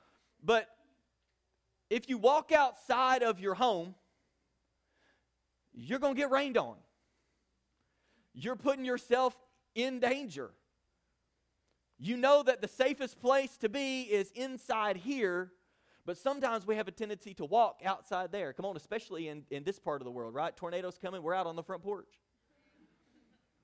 But 0.42 0.68
if 1.90 2.08
you 2.08 2.16
walk 2.16 2.52
outside 2.52 3.22
of 3.22 3.40
your 3.40 3.54
home, 3.54 3.94
you're 5.74 5.98
going 5.98 6.14
to 6.14 6.20
get 6.20 6.30
rained 6.30 6.56
on. 6.56 6.76
You're 8.32 8.56
putting 8.56 8.84
yourself 8.84 9.36
in 9.74 9.98
danger. 9.98 10.52
You 11.98 12.16
know 12.16 12.42
that 12.44 12.62
the 12.62 12.68
safest 12.68 13.20
place 13.20 13.56
to 13.58 13.68
be 13.68 14.02
is 14.02 14.30
inside 14.34 14.96
here, 14.96 15.52
but 16.06 16.16
sometimes 16.16 16.66
we 16.66 16.76
have 16.76 16.88
a 16.88 16.92
tendency 16.92 17.34
to 17.34 17.44
walk 17.44 17.82
outside 17.84 18.32
there. 18.32 18.52
Come 18.52 18.64
on, 18.64 18.76
especially 18.76 19.28
in, 19.28 19.42
in 19.50 19.64
this 19.64 19.78
part 19.78 20.00
of 20.00 20.06
the 20.06 20.10
world, 20.10 20.32
right? 20.32 20.56
Tornadoes 20.56 20.96
coming, 21.00 21.22
we're 21.22 21.34
out 21.34 21.46
on 21.46 21.56
the 21.56 21.62
front 21.62 21.82
porch. 21.82 22.08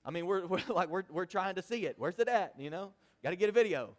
I 0.05 0.11
mean, 0.11 0.27
we're, 0.27 0.47
we're 0.47 0.61
like, 0.69 0.89
we're, 0.89 1.05
we're 1.11 1.27
trying 1.27 1.55
to 1.55 1.63
see 1.63 1.87
it. 1.87 1.95
Where's 1.97 2.19
it 2.19 2.29
at? 2.29 2.55
You 2.59 2.71
know, 2.71 2.93
got 3.23 3.31
to 3.31 3.37
get 3.37 3.49
a 3.49 3.53
video. 3.53 3.97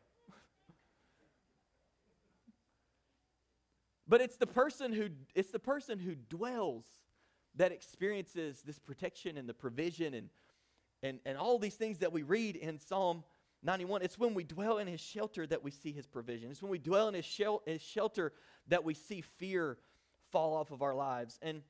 But 4.07 4.21
it's 4.21 4.37
the 4.37 4.47
person 4.47 4.93
who 4.93 5.09
it's 5.35 5.51
the 5.51 5.59
person 5.59 5.99
who 5.99 6.15
dwells 6.15 6.85
that 7.55 7.71
experiences 7.71 8.61
this 8.61 8.79
protection 8.79 9.37
and 9.37 9.49
the 9.49 9.53
provision 9.53 10.13
and 10.13 10.29
and, 11.03 11.19
and 11.25 11.37
all 11.37 11.59
these 11.59 11.75
things 11.75 11.99
that 11.99 12.11
we 12.11 12.23
read 12.23 12.55
in 12.55 12.79
Psalm 12.79 13.23
91. 13.63 14.01
It's 14.01 14.17
when 14.17 14.33
we 14.33 14.43
dwell 14.43 14.77
in 14.77 14.87
his 14.87 15.01
shelter 15.01 15.45
that 15.47 15.63
we 15.63 15.71
see 15.71 15.91
his 15.91 16.07
provision. 16.07 16.49
It's 16.49 16.61
when 16.61 16.71
we 16.71 16.79
dwell 16.79 17.07
in 17.07 17.13
his, 17.13 17.25
shel- 17.25 17.61
his 17.65 17.81
shelter 17.81 18.33
that 18.67 18.83
we 18.83 18.93
see 18.93 19.21
fear 19.21 19.77
fall 20.31 20.55
off 20.55 20.71
of 20.71 20.81
our 20.81 20.95
lives. 20.95 21.39
And 21.41 21.61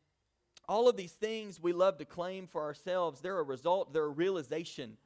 all 0.68 0.90
of 0.90 0.98
these 0.98 1.12
things 1.12 1.62
we 1.62 1.74
love 1.74 1.98
to 1.98 2.06
claim 2.06 2.48
for 2.48 2.62
ourselves, 2.62 3.22
they're 3.22 3.40
a 3.40 3.44
result, 3.44 3.94
they're 3.94 4.06
a 4.06 4.10
realization 4.10 4.98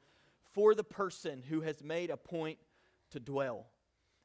for 0.52 0.74
the 0.74 0.84
person 0.84 1.42
who 1.48 1.60
has 1.62 1.82
made 1.82 2.10
a 2.10 2.16
point 2.16 2.58
to 3.10 3.20
dwell. 3.20 3.66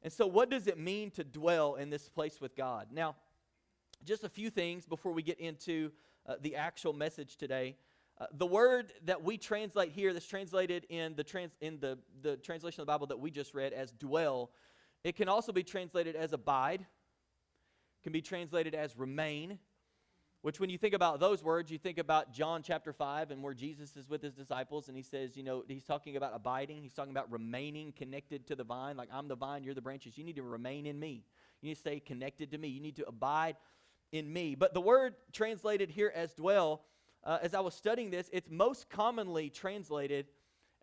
And 0.03 0.13
so, 0.13 0.27
what 0.27 0.49
does 0.49 0.67
it 0.67 0.77
mean 0.77 1.11
to 1.11 1.23
dwell 1.23 1.75
in 1.75 1.89
this 1.89 2.09
place 2.09 2.39
with 2.39 2.55
God? 2.55 2.87
Now, 2.91 3.15
just 4.03 4.23
a 4.23 4.29
few 4.29 4.49
things 4.49 4.85
before 4.85 5.11
we 5.11 5.23
get 5.23 5.39
into 5.39 5.91
uh, 6.27 6.35
the 6.41 6.55
actual 6.55 6.93
message 6.93 7.37
today. 7.37 7.75
Uh, 8.19 8.25
the 8.33 8.45
word 8.45 8.93
that 9.05 9.23
we 9.23 9.37
translate 9.37 9.91
here, 9.91 10.11
that's 10.11 10.25
translated 10.25 10.85
in 10.89 11.15
the 11.15 11.23
trans, 11.23 11.55
in 11.61 11.79
the, 11.79 11.97
the 12.21 12.35
translation 12.37 12.81
of 12.81 12.87
the 12.87 12.91
Bible 12.91 13.07
that 13.07 13.19
we 13.19 13.29
just 13.29 13.53
read 13.53 13.73
as 13.73 13.91
dwell, 13.91 14.51
it 15.03 15.15
can 15.15 15.29
also 15.29 15.51
be 15.51 15.63
translated 15.63 16.15
as 16.15 16.33
abide, 16.33 16.85
can 18.03 18.11
be 18.11 18.21
translated 18.21 18.73
as 18.73 18.97
remain, 18.97 19.59
which, 20.41 20.59
when 20.59 20.69
you 20.69 20.77
think 20.77 20.93
about 20.93 21.19
those 21.19 21.43
words, 21.43 21.71
you 21.71 21.77
think 21.77 21.97
about 21.97 22.31
John 22.31 22.61
chapter 22.63 22.93
5 22.93 23.31
and 23.31 23.41
where 23.41 23.53
Jesus 23.53 23.97
is 23.97 24.07
with 24.07 24.21
his 24.21 24.33
disciples, 24.33 24.87
and 24.87 24.95
he 24.95 25.03
says, 25.03 25.35
you 25.35 25.43
know, 25.43 25.63
he's 25.67 25.83
talking 25.83 26.15
about 26.15 26.33
abiding. 26.35 26.83
He's 26.83 26.93
talking 26.93 27.11
about 27.11 27.31
remaining 27.31 27.91
connected 27.91 28.45
to 28.47 28.55
the 28.55 28.63
vine. 28.63 28.97
Like, 28.97 29.09
I'm 29.11 29.27
the 29.27 29.35
vine, 29.35 29.63
you're 29.63 29.73
the 29.73 29.81
branches. 29.81 30.17
You 30.17 30.23
need 30.23 30.35
to 30.35 30.43
remain 30.43 30.85
in 30.85 30.99
me. 30.99 31.23
You 31.61 31.69
need 31.69 31.75
to 31.75 31.79
stay 31.79 31.99
connected 31.99 32.51
to 32.51 32.57
me. 32.57 32.67
You 32.67 32.81
need 32.81 32.97
to 32.97 33.07
abide 33.07 33.55
in 34.11 34.31
me. 34.31 34.55
But 34.55 34.73
the 34.73 34.81
word 34.81 35.15
translated 35.33 35.89
here 35.89 36.11
as 36.15 36.33
dwell, 36.33 36.83
uh, 37.23 37.39
as 37.41 37.53
I 37.53 37.59
was 37.59 37.73
studying 37.73 38.11
this, 38.11 38.29
it's 38.31 38.49
most 38.49 38.89
commonly 38.89 39.49
translated 39.49 40.27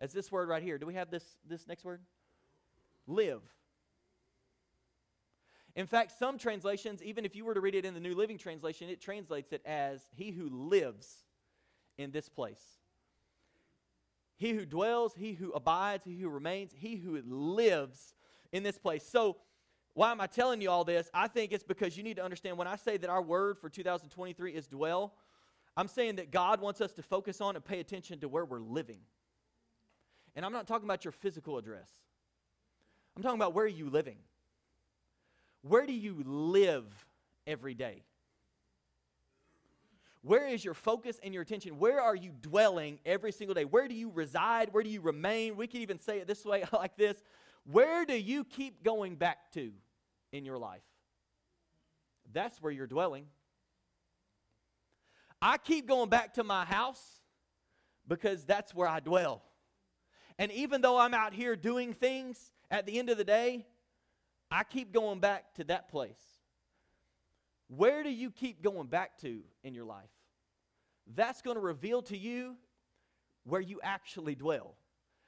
as 0.01 0.11
this 0.11 0.31
word 0.31 0.49
right 0.49 0.61
here. 0.61 0.77
Do 0.77 0.85
we 0.85 0.95
have 0.95 1.09
this, 1.09 1.23
this 1.47 1.67
next 1.67 1.85
word? 1.85 2.01
Live. 3.07 3.41
In 5.75 5.87
fact, 5.87 6.17
some 6.17 6.37
translations, 6.37 7.03
even 7.03 7.25
if 7.25 7.35
you 7.35 7.43
were 7.43 7.53
to 7.53 7.59
read 7.59 7.75
it 7.75 7.85
in 7.85 7.93
the 7.93 7.99
New 7.99 8.15
Living 8.15 8.37
Translation, 8.37 8.89
it 8.89 9.01
translates 9.01 9.51
it 9.51 9.61
as 9.65 10.01
he 10.15 10.31
who 10.31 10.49
lives 10.49 11.25
in 11.97 12.11
this 12.11 12.29
place. 12.29 12.63
He 14.37 14.51
who 14.53 14.65
dwells, 14.65 15.13
he 15.15 15.33
who 15.33 15.51
abides, 15.51 16.05
he 16.05 16.15
who 16.15 16.29
remains, 16.29 16.71
he 16.73 16.95
who 16.95 17.21
lives 17.25 18.13
in 18.51 18.63
this 18.63 18.77
place. 18.77 19.07
So, 19.07 19.37
why 19.93 20.11
am 20.11 20.19
I 20.19 20.27
telling 20.27 20.59
you 20.59 20.69
all 20.69 20.83
this? 20.83 21.09
I 21.13 21.29
think 21.29 21.53
it's 21.53 21.63
because 21.63 21.95
you 21.95 22.03
need 22.03 22.17
to 22.17 22.23
understand 22.23 22.57
when 22.57 22.67
I 22.67 22.75
say 22.75 22.97
that 22.97 23.09
our 23.09 23.21
word 23.21 23.57
for 23.57 23.69
2023 23.69 24.51
is 24.51 24.67
dwell, 24.67 25.13
I'm 25.77 25.87
saying 25.87 26.17
that 26.17 26.31
God 26.31 26.59
wants 26.59 26.81
us 26.81 26.91
to 26.93 27.01
focus 27.01 27.39
on 27.39 27.55
and 27.55 27.63
pay 27.63 27.79
attention 27.79 28.19
to 28.19 28.27
where 28.27 28.43
we're 28.43 28.59
living. 28.59 28.99
And 30.35 30.45
I'm 30.45 30.51
not 30.51 30.67
talking 30.67 30.85
about 30.85 31.05
your 31.05 31.13
physical 31.13 31.57
address, 31.57 31.89
I'm 33.15 33.23
talking 33.23 33.39
about 33.39 33.53
where 33.53 33.65
are 33.65 33.69
you 33.69 33.89
living? 33.89 34.17
Where 35.67 35.87
do 35.87 35.93
you 35.93 36.21
live 36.25 36.85
every 37.47 37.73
day? 37.73 38.03
Where 40.21 40.47
is 40.47 40.63
your 40.63 40.75
focus 40.75 41.19
and 41.23 41.33
your 41.33 41.41
attention? 41.41 41.79
Where 41.79 41.99
are 41.99 42.15
you 42.15 42.31
dwelling 42.39 42.99
every 43.05 43.31
single 43.31 43.55
day? 43.55 43.65
Where 43.65 43.87
do 43.87 43.95
you 43.95 44.11
reside? 44.11 44.69
Where 44.71 44.83
do 44.83 44.89
you 44.89 45.01
remain? 45.01 45.55
We 45.55 45.65
can 45.65 45.81
even 45.81 45.99
say 45.99 46.19
it 46.19 46.27
this 46.27 46.45
way 46.45 46.65
like 46.73 46.97
this 46.97 47.17
Where 47.63 48.05
do 48.05 48.15
you 48.15 48.43
keep 48.43 48.83
going 48.83 49.15
back 49.15 49.51
to 49.53 49.71
in 50.31 50.45
your 50.45 50.57
life? 50.59 50.83
That's 52.31 52.61
where 52.61 52.71
you're 52.71 52.85
dwelling. 52.85 53.25
I 55.41 55.57
keep 55.57 55.87
going 55.87 56.09
back 56.09 56.35
to 56.35 56.43
my 56.43 56.65
house 56.65 57.03
because 58.07 58.45
that's 58.45 58.73
where 58.73 58.87
I 58.87 58.99
dwell. 58.99 59.41
And 60.37 60.51
even 60.51 60.81
though 60.81 60.99
I'm 60.99 61.13
out 61.13 61.33
here 61.33 61.55
doing 61.55 61.93
things, 61.93 62.51
at 62.71 62.85
the 62.85 62.99
end 62.99 63.09
of 63.09 63.17
the 63.17 63.23
day, 63.23 63.65
I 64.55 64.63
keep 64.63 64.93
going 64.93 65.19
back 65.19 65.53
to 65.55 65.65
that 65.65 65.89
place. 65.89 66.21
Where 67.67 68.03
do 68.03 68.09
you 68.09 68.31
keep 68.31 68.61
going 68.61 68.87
back 68.87 69.17
to 69.17 69.41
in 69.65 69.73
your 69.73 69.83
life? 69.83 70.09
That's 71.13 71.41
going 71.41 71.55
to 71.55 71.61
reveal 71.61 72.01
to 72.03 72.17
you 72.17 72.55
where 73.43 73.59
you 73.59 73.81
actually 73.83 74.33
dwell. 74.33 74.77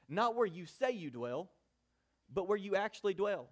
Not 0.07 0.35
where 0.37 0.45
you 0.45 0.65
say 0.65 0.91
you 0.91 1.09
dwell, 1.09 1.49
but 2.33 2.47
where 2.47 2.57
you 2.57 2.77
actually 2.77 3.15
dwell. 3.15 3.49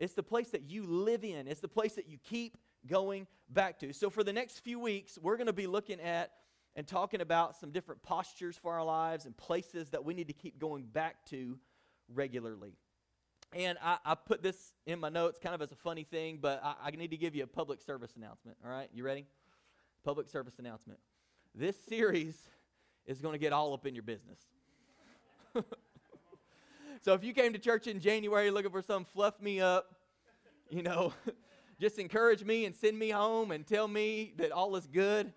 It's 0.00 0.14
the 0.14 0.22
place 0.22 0.48
that 0.48 0.62
you 0.62 0.86
live 0.86 1.24
in, 1.24 1.46
it's 1.46 1.60
the 1.60 1.68
place 1.68 1.92
that 1.92 2.08
you 2.08 2.16
keep 2.24 2.56
going 2.86 3.26
back 3.50 3.80
to. 3.80 3.92
So, 3.92 4.08
for 4.08 4.24
the 4.24 4.32
next 4.32 4.60
few 4.60 4.80
weeks, 4.80 5.18
we're 5.20 5.36
going 5.36 5.46
to 5.46 5.52
be 5.52 5.66
looking 5.66 6.00
at 6.00 6.30
and 6.74 6.86
talking 6.86 7.20
about 7.20 7.54
some 7.54 7.70
different 7.70 8.02
postures 8.02 8.56
for 8.56 8.72
our 8.72 8.84
lives 8.84 9.26
and 9.26 9.36
places 9.36 9.90
that 9.90 10.06
we 10.06 10.14
need 10.14 10.28
to 10.28 10.32
keep 10.32 10.58
going 10.58 10.84
back 10.84 11.22
to 11.26 11.58
regularly. 12.08 12.78
And 13.54 13.76
I, 13.82 13.98
I 14.04 14.14
put 14.14 14.42
this 14.42 14.72
in 14.86 14.98
my 14.98 15.10
notes 15.10 15.38
kind 15.42 15.54
of 15.54 15.60
as 15.60 15.72
a 15.72 15.76
funny 15.76 16.04
thing, 16.04 16.38
but 16.40 16.62
I, 16.64 16.74
I 16.86 16.90
need 16.90 17.10
to 17.10 17.18
give 17.18 17.34
you 17.34 17.44
a 17.44 17.46
public 17.46 17.82
service 17.82 18.12
announcement. 18.16 18.56
All 18.64 18.70
right, 18.70 18.88
you 18.94 19.04
ready? 19.04 19.26
Public 20.04 20.28
service 20.28 20.54
announcement. 20.58 20.98
This 21.54 21.76
series 21.86 22.38
is 23.06 23.20
going 23.20 23.34
to 23.34 23.38
get 23.38 23.52
all 23.52 23.74
up 23.74 23.84
in 23.84 23.94
your 23.94 24.04
business. 24.04 24.38
so 27.02 27.12
if 27.12 27.22
you 27.22 27.34
came 27.34 27.52
to 27.52 27.58
church 27.58 27.86
in 27.86 28.00
January 28.00 28.50
looking 28.50 28.70
for 28.70 28.80
some 28.80 29.04
fluff 29.04 29.38
me 29.38 29.60
up, 29.60 29.96
you 30.70 30.82
know, 30.82 31.12
just 31.80 31.98
encourage 31.98 32.42
me 32.42 32.64
and 32.64 32.74
send 32.74 32.98
me 32.98 33.10
home 33.10 33.50
and 33.50 33.66
tell 33.66 33.86
me 33.86 34.32
that 34.38 34.50
all 34.50 34.76
is 34.76 34.86
good 34.86 35.30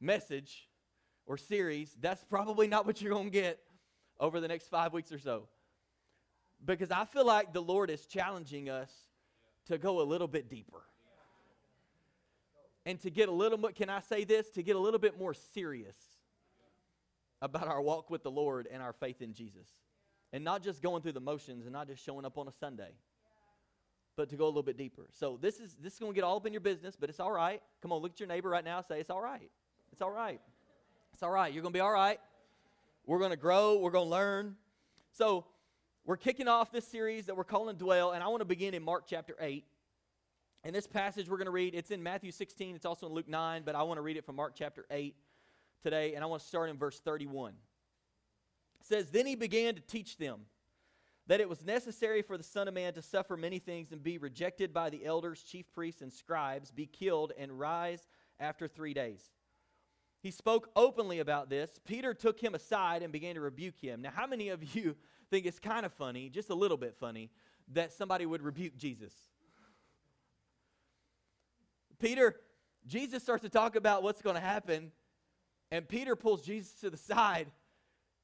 message 0.00 0.68
or 1.26 1.36
series, 1.36 1.96
that's 2.00 2.24
probably 2.24 2.66
not 2.66 2.84
what 2.84 3.00
you're 3.00 3.12
going 3.12 3.26
to 3.26 3.30
get 3.30 3.60
over 4.18 4.40
the 4.40 4.48
next 4.48 4.66
five 4.68 4.92
weeks 4.92 5.12
or 5.12 5.18
so. 5.18 5.46
Because 6.64 6.90
I 6.90 7.04
feel 7.04 7.26
like 7.26 7.52
the 7.52 7.62
Lord 7.62 7.90
is 7.90 8.06
challenging 8.06 8.70
us 8.70 8.90
to 9.66 9.78
go 9.78 10.00
a 10.00 10.04
little 10.04 10.28
bit 10.28 10.48
deeper. 10.48 10.82
And 12.86 13.00
to 13.00 13.10
get 13.10 13.28
a 13.28 13.32
little 13.32 13.58
bit, 13.58 13.74
can 13.74 13.88
I 13.88 14.00
say 14.00 14.24
this? 14.24 14.50
To 14.50 14.62
get 14.62 14.76
a 14.76 14.78
little 14.78 14.98
bit 14.98 15.18
more 15.18 15.34
serious 15.34 15.96
about 17.40 17.66
our 17.66 17.80
walk 17.80 18.10
with 18.10 18.22
the 18.22 18.30
Lord 18.30 18.68
and 18.70 18.82
our 18.82 18.92
faith 18.92 19.22
in 19.22 19.32
Jesus. 19.32 19.68
And 20.32 20.44
not 20.44 20.62
just 20.62 20.82
going 20.82 21.02
through 21.02 21.12
the 21.12 21.20
motions 21.20 21.64
and 21.64 21.72
not 21.72 21.86
just 21.86 22.04
showing 22.04 22.24
up 22.24 22.36
on 22.36 22.48
a 22.48 22.52
Sunday, 22.52 22.92
but 24.16 24.28
to 24.30 24.36
go 24.36 24.44
a 24.44 24.48
little 24.48 24.62
bit 24.62 24.76
deeper. 24.76 25.06
So 25.12 25.38
this 25.40 25.60
is 25.60 25.76
this 25.80 25.94
is 25.94 25.98
going 25.98 26.12
to 26.12 26.14
get 26.14 26.24
all 26.24 26.36
up 26.36 26.46
in 26.46 26.52
your 26.52 26.60
business, 26.60 26.96
but 26.98 27.08
it's 27.08 27.20
all 27.20 27.32
right. 27.32 27.62
Come 27.82 27.92
on, 27.92 28.02
look 28.02 28.12
at 28.12 28.20
your 28.20 28.28
neighbor 28.28 28.48
right 28.48 28.64
now. 28.64 28.80
Say 28.80 29.00
it's 29.00 29.10
all 29.10 29.20
right. 29.20 29.50
It's 29.92 30.02
all 30.02 30.10
right. 30.10 30.40
It's 31.12 31.22
all 31.22 31.30
right. 31.30 31.52
You're 31.52 31.62
going 31.62 31.72
to 31.72 31.76
be 31.76 31.80
all 31.80 31.92
right. 31.92 32.18
We're 33.06 33.18
going 33.18 33.30
to 33.30 33.36
grow. 33.36 33.78
We're 33.78 33.90
going 33.90 34.06
to 34.06 34.10
learn. 34.10 34.56
So 35.12 35.44
we're 36.06 36.16
kicking 36.18 36.48
off 36.48 36.70
this 36.70 36.86
series 36.86 37.26
that 37.26 37.36
we're 37.36 37.44
calling 37.44 37.76
Dwell, 37.76 38.12
and 38.12 38.22
I 38.22 38.28
want 38.28 38.42
to 38.42 38.46
begin 38.46 38.74
in 38.74 38.82
Mark 38.82 39.04
chapter 39.06 39.34
8. 39.40 39.64
And 40.62 40.74
this 40.74 40.86
passage 40.86 41.30
we're 41.30 41.38
going 41.38 41.46
to 41.46 41.50
read, 41.50 41.74
it's 41.74 41.90
in 41.90 42.02
Matthew 42.02 42.30
16, 42.30 42.76
it's 42.76 42.84
also 42.84 43.06
in 43.06 43.12
Luke 43.14 43.28
9, 43.28 43.62
but 43.64 43.74
I 43.74 43.82
want 43.84 43.96
to 43.96 44.02
read 44.02 44.18
it 44.18 44.26
from 44.26 44.36
Mark 44.36 44.52
chapter 44.54 44.84
8 44.90 45.14
today, 45.82 46.14
and 46.14 46.22
I 46.22 46.26
want 46.26 46.42
to 46.42 46.48
start 46.48 46.68
in 46.68 46.76
verse 46.76 47.00
31. 47.00 47.54
It 48.80 48.86
says, 48.86 49.10
Then 49.10 49.24
he 49.24 49.34
began 49.34 49.74
to 49.76 49.80
teach 49.80 50.18
them 50.18 50.40
that 51.26 51.40
it 51.40 51.48
was 51.48 51.64
necessary 51.64 52.20
for 52.20 52.36
the 52.36 52.44
Son 52.44 52.68
of 52.68 52.74
Man 52.74 52.92
to 52.94 53.02
suffer 53.02 53.34
many 53.34 53.58
things 53.58 53.90
and 53.90 54.02
be 54.02 54.18
rejected 54.18 54.74
by 54.74 54.90
the 54.90 55.06
elders, 55.06 55.42
chief 55.42 55.64
priests, 55.72 56.02
and 56.02 56.12
scribes, 56.12 56.70
be 56.70 56.84
killed, 56.84 57.32
and 57.38 57.58
rise 57.58 58.06
after 58.38 58.68
three 58.68 58.92
days. 58.92 59.22
He 60.22 60.30
spoke 60.30 60.68
openly 60.76 61.20
about 61.20 61.48
this. 61.48 61.70
Peter 61.86 62.12
took 62.12 62.40
him 62.40 62.54
aside 62.54 63.02
and 63.02 63.10
began 63.10 63.36
to 63.36 63.40
rebuke 63.40 63.78
him. 63.78 64.02
Now, 64.02 64.10
how 64.14 64.26
many 64.26 64.50
of 64.50 64.74
you 64.74 64.96
think 65.34 65.46
it's 65.46 65.58
kind 65.58 65.84
of 65.84 65.92
funny, 65.92 66.28
just 66.28 66.48
a 66.50 66.54
little 66.54 66.76
bit 66.76 66.94
funny, 66.94 67.28
that 67.72 67.92
somebody 67.92 68.24
would 68.24 68.40
rebuke 68.40 68.76
Jesus? 68.76 69.12
Peter, 71.98 72.36
Jesus 72.86 73.20
starts 73.20 73.42
to 73.42 73.48
talk 73.48 73.74
about 73.74 74.04
what's 74.04 74.22
going 74.22 74.36
to 74.36 74.40
happen, 74.40 74.92
and 75.72 75.88
Peter 75.88 76.14
pulls 76.14 76.42
Jesus 76.42 76.72
to 76.74 76.90
the 76.90 76.96
side, 76.96 77.48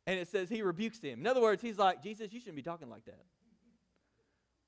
and 0.07 0.21
it 0.21 0.29
says 0.29 0.49
he 0.49 0.63
rebukes 0.63 1.01
him. 1.01 1.19
In 1.19 1.27
other 1.27 1.41
words, 1.41 1.61
he's 1.61 1.79
like, 1.79 2.01
Jesus, 2.01 2.33
you 2.33 2.39
shouldn't 2.39 2.57
be 2.57 2.63
talking 2.63 2.89
like 2.89 3.05
that. 3.07 3.25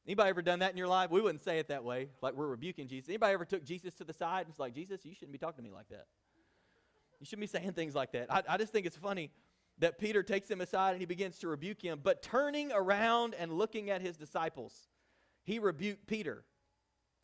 Anybody 0.05 0.31
ever 0.31 0.43
done 0.43 0.59
that 0.59 0.73
in 0.73 0.77
your 0.77 0.89
life? 0.89 1.13
We 1.13 1.21
wouldn't 1.21 1.45
say 1.45 1.61
it 1.61 1.69
that 1.69 1.85
way, 1.85 2.09
like 2.23 2.35
we're 2.35 2.49
rebuking 2.49 2.89
Jesus. 2.89 3.09
Anybody 3.09 3.35
ever 3.35 3.45
took 3.45 3.65
Jesus 3.65 3.95
to 3.95 4.05
the 4.05 4.13
side 4.13 4.41
and 4.41 4.49
was 4.49 4.59
like, 4.59 4.75
Jesus, 4.75 5.05
you 5.05 5.15
shouldn't 5.15 5.31
be 5.31 5.39
talking 5.39 5.59
to 5.59 5.63
me 5.63 5.73
like 5.73 5.89
that? 5.91 6.07
You 7.21 7.27
shouldn't 7.27 7.43
be 7.43 7.47
saying 7.47 7.73
things 7.75 7.95
like 7.95 8.11
that. 8.13 8.33
I, 8.33 8.43
I 8.49 8.57
just 8.57 8.73
think 8.73 8.85
it's 8.85 8.97
funny 8.97 9.31
that 9.79 9.99
Peter 9.99 10.23
takes 10.23 10.51
him 10.51 10.61
aside 10.61 10.93
and 10.93 11.01
he 11.01 11.07
begins 11.07 11.39
to 11.39 11.49
rebuke 11.49 11.83
him. 11.83 12.01
But 12.03 12.23
turning 12.23 12.71
around 12.73 13.35
and 13.35 13.53
looking 13.53 13.91
at 13.91 14.01
his 14.01 14.17
disciples, 14.17 14.89
he 15.45 15.59
rebuked 15.59 16.07
Peter 16.07 16.45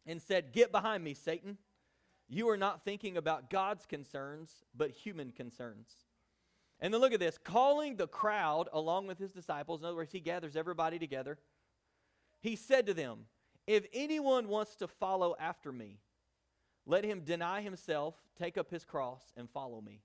and 0.07 0.21
said, 0.21 0.53
Get 0.53 0.73
behind 0.73 1.05
me, 1.05 1.15
Satan. 1.15 1.59
You 2.29 2.49
are 2.51 2.57
not 2.57 2.85
thinking 2.85 3.17
about 3.17 3.49
God's 3.49 3.87
concerns, 3.87 4.65
but 4.77 4.91
human 4.91 5.31
concerns. 5.31 5.89
And 6.81 6.93
then 6.93 7.01
look 7.01 7.13
at 7.13 7.21
this 7.21 7.39
calling 7.39 7.97
the 7.97 8.07
crowd 8.07 8.69
along 8.73 9.07
with 9.07 9.19
his 9.19 9.33
disciples, 9.33 9.81
in 9.81 9.87
other 9.87 9.97
words, 9.97 10.13
he 10.13 10.21
gathers 10.21 10.57
everybody 10.57 10.99
together. 10.99 11.39
He 12.41 12.55
said 12.55 12.87
to 12.87 12.95
them, 12.95 13.27
If 13.67 13.87
anyone 13.93 14.49
wants 14.49 14.77
to 14.77 14.87
follow 14.87 15.35
after 15.41 15.73
me, 15.73 15.99
let 16.87 17.05
him 17.05 17.21
deny 17.21 17.61
himself, 17.61 18.15
take 18.39 18.57
up 18.57 18.71
his 18.71 18.85
cross, 18.85 19.33
and 19.37 19.51
follow 19.51 19.81
me. 19.81 20.01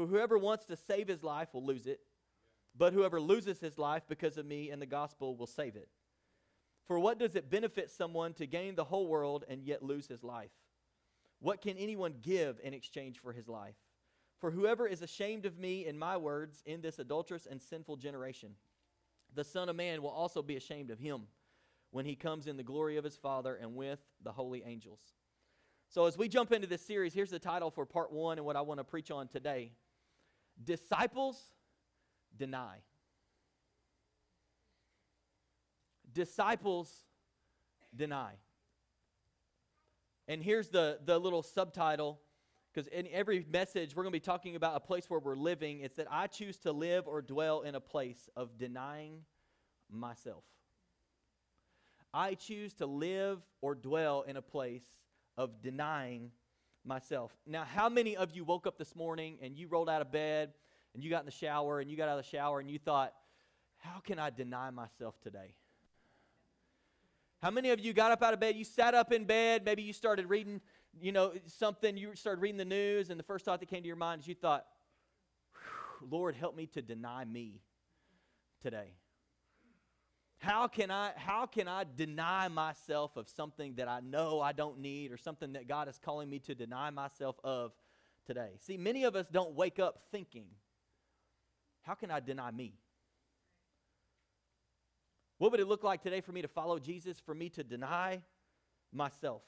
For 0.00 0.06
whoever 0.06 0.38
wants 0.38 0.64
to 0.64 0.76
save 0.76 1.08
his 1.08 1.22
life 1.22 1.48
will 1.52 1.62
lose 1.62 1.86
it, 1.86 2.00
but 2.74 2.94
whoever 2.94 3.20
loses 3.20 3.60
his 3.60 3.76
life 3.76 4.02
because 4.08 4.38
of 4.38 4.46
me 4.46 4.70
and 4.70 4.80
the 4.80 4.86
gospel 4.86 5.36
will 5.36 5.46
save 5.46 5.76
it. 5.76 5.90
For 6.86 6.98
what 6.98 7.18
does 7.18 7.36
it 7.36 7.50
benefit 7.50 7.90
someone 7.90 8.32
to 8.34 8.46
gain 8.46 8.76
the 8.76 8.84
whole 8.84 9.08
world 9.08 9.44
and 9.46 9.62
yet 9.62 9.82
lose 9.82 10.06
his 10.06 10.24
life? 10.24 10.52
What 11.40 11.60
can 11.60 11.76
anyone 11.76 12.14
give 12.22 12.58
in 12.64 12.72
exchange 12.72 13.18
for 13.18 13.34
his 13.34 13.46
life? 13.46 13.74
For 14.38 14.50
whoever 14.50 14.86
is 14.86 15.02
ashamed 15.02 15.44
of 15.44 15.58
me 15.58 15.84
and 15.84 15.98
my 15.98 16.16
words 16.16 16.62
in 16.64 16.80
this 16.80 16.98
adulterous 16.98 17.44
and 17.44 17.60
sinful 17.60 17.98
generation, 17.98 18.52
the 19.34 19.44
Son 19.44 19.68
of 19.68 19.76
Man 19.76 20.00
will 20.00 20.08
also 20.08 20.40
be 20.40 20.56
ashamed 20.56 20.90
of 20.90 20.98
him 20.98 21.24
when 21.90 22.06
he 22.06 22.16
comes 22.16 22.46
in 22.46 22.56
the 22.56 22.62
glory 22.62 22.96
of 22.96 23.04
his 23.04 23.16
Father 23.16 23.54
and 23.54 23.76
with 23.76 23.98
the 24.22 24.32
holy 24.32 24.62
angels. 24.64 25.12
So, 25.90 26.06
as 26.06 26.16
we 26.16 26.26
jump 26.26 26.52
into 26.52 26.68
this 26.68 26.86
series, 26.86 27.12
here's 27.12 27.30
the 27.30 27.38
title 27.38 27.70
for 27.70 27.84
part 27.84 28.10
one 28.10 28.38
and 28.38 28.46
what 28.46 28.56
I 28.56 28.62
want 28.62 28.80
to 28.80 28.84
preach 28.84 29.10
on 29.10 29.28
today 29.28 29.72
Disciples 30.62 31.40
Deny. 32.36 32.78
Disciples 36.12 36.92
Deny. 37.94 38.32
And 40.28 40.42
here's 40.42 40.68
the, 40.68 40.98
the 41.04 41.18
little 41.18 41.42
subtitle 41.42 42.20
because 42.72 42.86
in 42.86 43.08
every 43.12 43.44
message, 43.50 43.96
we're 43.96 44.04
going 44.04 44.12
to 44.12 44.16
be 44.16 44.20
talking 44.20 44.54
about 44.54 44.76
a 44.76 44.80
place 44.80 45.10
where 45.10 45.18
we're 45.18 45.34
living. 45.34 45.80
It's 45.80 45.96
that 45.96 46.06
I 46.08 46.28
choose 46.28 46.56
to 46.58 46.72
live 46.72 47.08
or 47.08 47.20
dwell 47.20 47.62
in 47.62 47.74
a 47.74 47.80
place 47.80 48.28
of 48.36 48.56
denying 48.58 49.22
myself. 49.90 50.44
I 52.14 52.34
choose 52.34 52.72
to 52.74 52.86
live 52.86 53.40
or 53.60 53.74
dwell 53.74 54.22
in 54.22 54.36
a 54.36 54.42
place 54.42 54.86
of 55.36 55.62
denying 55.62 56.30
myself. 56.84 57.32
Now, 57.46 57.64
how 57.64 57.88
many 57.88 58.16
of 58.16 58.32
you 58.32 58.44
woke 58.44 58.66
up 58.66 58.78
this 58.78 58.94
morning 58.96 59.38
and 59.42 59.56
you 59.56 59.68
rolled 59.68 59.88
out 59.88 60.00
of 60.00 60.10
bed 60.10 60.52
and 60.94 61.02
you 61.02 61.10
got 61.10 61.20
in 61.20 61.26
the 61.26 61.32
shower 61.32 61.80
and 61.80 61.90
you 61.90 61.96
got 61.96 62.08
out 62.08 62.18
of 62.18 62.24
the 62.24 62.30
shower 62.30 62.60
and 62.60 62.70
you 62.70 62.78
thought, 62.78 63.12
how 63.78 64.00
can 64.00 64.18
I 64.18 64.30
deny 64.30 64.70
myself 64.70 65.18
today? 65.20 65.54
How 67.42 67.50
many 67.50 67.70
of 67.70 67.80
you 67.80 67.92
got 67.92 68.12
up 68.12 68.22
out 68.22 68.34
of 68.34 68.40
bed? 68.40 68.56
You 68.56 68.64
sat 68.64 68.94
up 68.94 69.12
in 69.12 69.24
bed, 69.24 69.64
maybe 69.64 69.82
you 69.82 69.94
started 69.94 70.28
reading, 70.28 70.60
you 71.00 71.12
know, 71.12 71.32
something, 71.46 71.96
you 71.96 72.14
started 72.14 72.40
reading 72.40 72.58
the 72.58 72.64
news, 72.66 73.08
and 73.08 73.18
the 73.18 73.24
first 73.24 73.46
thought 73.46 73.60
that 73.60 73.66
came 73.66 73.82
to 73.82 73.86
your 73.86 73.96
mind 73.96 74.20
is 74.20 74.28
you 74.28 74.34
thought, 74.34 74.66
Lord, 76.10 76.34
help 76.34 76.54
me 76.54 76.66
to 76.68 76.82
deny 76.82 77.24
me 77.24 77.60
today. 78.62 78.92
How 80.40 80.68
can 80.68 80.90
I 80.90 81.12
how 81.16 81.44
can 81.44 81.68
I 81.68 81.84
deny 81.96 82.48
myself 82.48 83.16
of 83.16 83.28
something 83.28 83.74
that 83.74 83.88
I 83.88 84.00
know 84.00 84.40
I 84.40 84.52
don't 84.52 84.80
need 84.80 85.12
or 85.12 85.18
something 85.18 85.52
that 85.52 85.68
God 85.68 85.86
is 85.86 85.98
calling 86.02 86.30
me 86.30 86.38
to 86.40 86.54
deny 86.54 86.88
myself 86.88 87.36
of 87.44 87.72
today? 88.26 88.52
See, 88.60 88.78
many 88.78 89.04
of 89.04 89.14
us 89.14 89.28
don't 89.28 89.52
wake 89.54 89.78
up 89.78 90.00
thinking, 90.10 90.46
how 91.82 91.92
can 91.92 92.10
I 92.10 92.20
deny 92.20 92.50
me? 92.50 92.72
What 95.36 95.50
would 95.50 95.60
it 95.60 95.68
look 95.68 95.84
like 95.84 96.02
today 96.02 96.22
for 96.22 96.32
me 96.32 96.40
to 96.40 96.48
follow 96.48 96.78
Jesus, 96.78 97.20
for 97.20 97.34
me 97.34 97.50
to 97.50 97.62
deny 97.62 98.22
myself? 98.92 99.42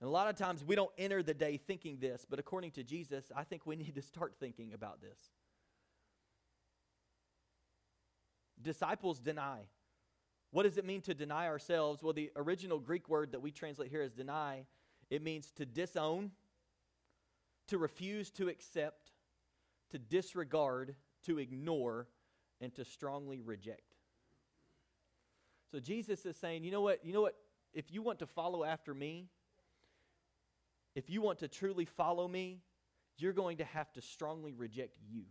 And 0.00 0.08
a 0.08 0.10
lot 0.10 0.28
of 0.28 0.36
times 0.36 0.62
we 0.62 0.76
don't 0.76 0.92
enter 0.98 1.22
the 1.22 1.32
day 1.32 1.56
thinking 1.56 1.98
this, 2.00 2.26
but 2.28 2.38
according 2.38 2.72
to 2.72 2.82
Jesus, 2.82 3.32
I 3.34 3.44
think 3.44 3.64
we 3.64 3.76
need 3.76 3.94
to 3.94 4.02
start 4.02 4.34
thinking 4.38 4.74
about 4.74 5.00
this. 5.00 5.18
Disciples 8.62 9.18
deny. 9.18 9.60
What 10.50 10.64
does 10.64 10.76
it 10.76 10.84
mean 10.84 11.00
to 11.02 11.14
deny 11.14 11.46
ourselves? 11.46 12.02
Well, 12.02 12.12
the 12.12 12.30
original 12.36 12.78
Greek 12.78 13.08
word 13.08 13.32
that 13.32 13.40
we 13.40 13.50
translate 13.50 13.90
here 13.90 14.02
as 14.02 14.12
deny, 14.12 14.66
it 15.10 15.22
means 15.22 15.50
to 15.52 15.66
disown, 15.66 16.32
to 17.68 17.78
refuse 17.78 18.30
to 18.32 18.48
accept, 18.48 19.12
to 19.90 19.98
disregard, 19.98 20.94
to 21.24 21.38
ignore, 21.38 22.06
and 22.60 22.74
to 22.74 22.84
strongly 22.84 23.40
reject. 23.40 23.96
So 25.70 25.80
Jesus 25.80 26.26
is 26.26 26.36
saying, 26.36 26.64
you 26.64 26.70
know 26.70 26.82
what? 26.82 27.04
You 27.04 27.14
know 27.14 27.22
what? 27.22 27.36
If 27.72 27.90
you 27.90 28.02
want 28.02 28.18
to 28.18 28.26
follow 28.26 28.62
after 28.62 28.92
me, 28.92 29.28
if 30.94 31.08
you 31.08 31.22
want 31.22 31.38
to 31.38 31.48
truly 31.48 31.86
follow 31.86 32.28
me, 32.28 32.60
you're 33.16 33.32
going 33.32 33.56
to 33.56 33.64
have 33.64 33.90
to 33.94 34.02
strongly 34.02 34.52
reject 34.52 34.98
you 35.10 35.24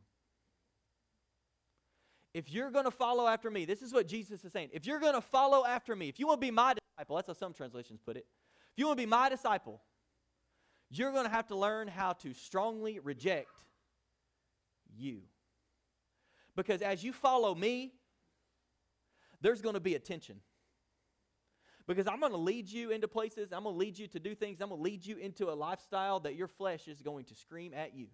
if 2.33 2.49
you're 2.49 2.71
going 2.71 2.85
to 2.85 2.91
follow 2.91 3.27
after 3.27 3.51
me, 3.51 3.65
this 3.65 3.81
is 3.81 3.91
what 3.93 4.07
Jesus 4.07 4.43
is 4.45 4.51
saying. 4.51 4.69
If 4.71 4.85
you're 4.85 4.99
going 4.99 5.15
to 5.15 5.21
follow 5.21 5.65
after 5.65 5.95
me, 5.95 6.07
if 6.09 6.19
you 6.19 6.27
want 6.27 6.39
to 6.39 6.47
be 6.47 6.51
my 6.51 6.73
disciple, 6.73 7.17
that's 7.17 7.27
how 7.27 7.33
some 7.33 7.53
translations 7.53 7.99
put 8.05 8.15
it. 8.15 8.25
If 8.71 8.77
you 8.77 8.85
want 8.87 8.97
to 8.97 9.03
be 9.03 9.09
my 9.09 9.27
disciple, 9.27 9.81
You're 10.93 11.13
going 11.13 11.23
to 11.23 11.31
have 11.31 11.47
to 11.47 11.55
learn 11.55 11.87
how 11.87 12.13
to 12.13 12.33
strongly 12.33 12.99
reject 12.99 13.63
you. 14.93 15.21
Because 16.55 16.81
as 16.81 17.01
you 17.01 17.13
follow 17.13 17.55
me, 17.55 17.93
there's 19.39 19.61
going 19.61 19.75
to 19.75 19.79
be 19.79 19.95
a 19.95 19.99
tension. 19.99 20.41
Because 21.87 22.07
I'm 22.07 22.19
going 22.19 22.33
to 22.33 22.37
lead 22.37 22.69
you 22.69 22.91
into 22.91 23.07
places, 23.07 23.53
I'm 23.53 23.63
going 23.63 23.73
to 23.73 23.79
lead 23.79 23.97
you 23.97 24.07
to 24.07 24.19
do 24.19 24.35
things, 24.35 24.59
I'm 24.59 24.67
going 24.67 24.79
to 24.79 24.83
lead 24.83 25.05
you 25.05 25.15
into 25.15 25.49
a 25.49 25.55
lifestyle 25.55 26.19
that 26.21 26.35
your 26.35 26.47
flesh 26.49 26.89
is 26.89 27.01
going 27.01 27.23
to 27.25 27.35
scream 27.35 27.73
at 27.73 27.95
you. 27.95 28.07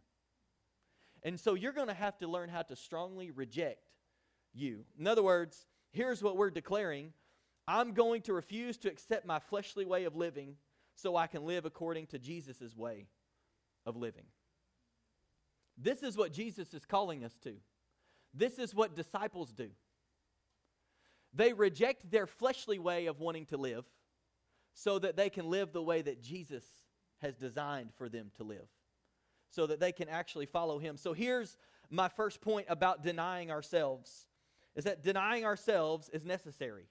And 1.24 1.40
so 1.40 1.56
you're 1.56 1.74
going 1.74 1.88
to 1.88 1.96
have 1.96 2.18
to 2.20 2.28
learn 2.28 2.48
how 2.48 2.62
to 2.62 2.76
strongly 2.76 3.32
reject 3.32 3.80
you. 4.58 4.86
In 5.00 5.08
other 5.08 5.24
words, 5.24 5.66
here's 5.92 6.22
what 6.22 6.38
we're 6.38 6.50
declaring 6.50 7.14
I'm 7.68 7.94
going 7.94 8.22
to 8.24 8.34
refuse 8.34 8.78
to 8.78 8.90
accept 8.90 9.26
my 9.26 9.40
fleshly 9.40 9.86
way 9.86 10.06
of 10.06 10.16
living 10.16 10.56
so 10.96 11.16
I 11.16 11.28
can 11.28 11.46
live 11.46 11.66
according 11.66 12.08
to 12.08 12.20
Jesus' 12.20 12.76
way 12.76 13.08
of 13.86 13.96
living. 13.96 14.26
This 15.78 16.02
is 16.02 16.18
what 16.18 16.32
Jesus 16.32 16.74
is 16.74 16.86
calling 16.86 17.24
us 17.24 17.34
to. 17.44 17.54
This 18.34 18.58
is 18.58 18.74
what 18.74 18.96
disciples 18.96 19.52
do. 19.52 19.70
They 21.34 21.54
reject 21.54 22.10
their 22.10 22.26
fleshly 22.26 22.80
way 22.80 23.06
of 23.06 23.20
wanting 23.20 23.46
to 23.48 23.58
live 23.58 23.86
so 24.74 24.98
that 25.00 25.16
they 25.16 25.30
can 25.30 25.50
live 25.50 25.74
the 25.74 25.84
way 25.84 26.02
that 26.02 26.22
Jesus 26.22 26.64
has 27.20 27.36
designed 27.36 27.90
for 27.96 28.10
them 28.10 28.32
to 28.38 28.44
live, 28.44 28.68
so 29.50 29.68
that 29.68 29.80
they 29.80 29.92
can 29.92 30.08
actually 30.08 30.46
follow 30.46 30.80
him. 30.80 30.98
So 30.98 31.14
here's 31.14 31.58
my 31.90 32.08
first 32.08 32.42
point 32.42 32.68
about 32.70 33.04
denying 33.04 33.52
ourselves 33.52 34.28
is 34.78 34.84
that 34.84 35.04
denying 35.04 35.44
ourselves 35.44 36.08
is 36.14 36.24
necessary. 36.24 36.86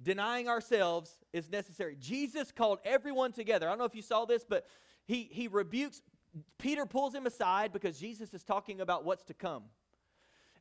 Denying 0.00 0.48
ourselves 0.48 1.18
is 1.32 1.50
necessary. 1.50 1.96
Jesus 2.00 2.52
called 2.52 2.78
everyone 2.84 3.32
together. 3.32 3.66
I 3.66 3.70
don't 3.70 3.78
know 3.78 3.84
if 3.84 3.96
you 3.96 4.02
saw 4.02 4.24
this, 4.24 4.44
but 4.48 4.66
he, 5.04 5.28
he 5.30 5.48
rebukes, 5.48 6.00
Peter 6.58 6.86
pulls 6.86 7.14
him 7.14 7.26
aside 7.26 7.72
because 7.72 7.98
Jesus 7.98 8.32
is 8.32 8.44
talking 8.44 8.80
about 8.80 9.04
what's 9.04 9.24
to 9.24 9.34
come. 9.34 9.64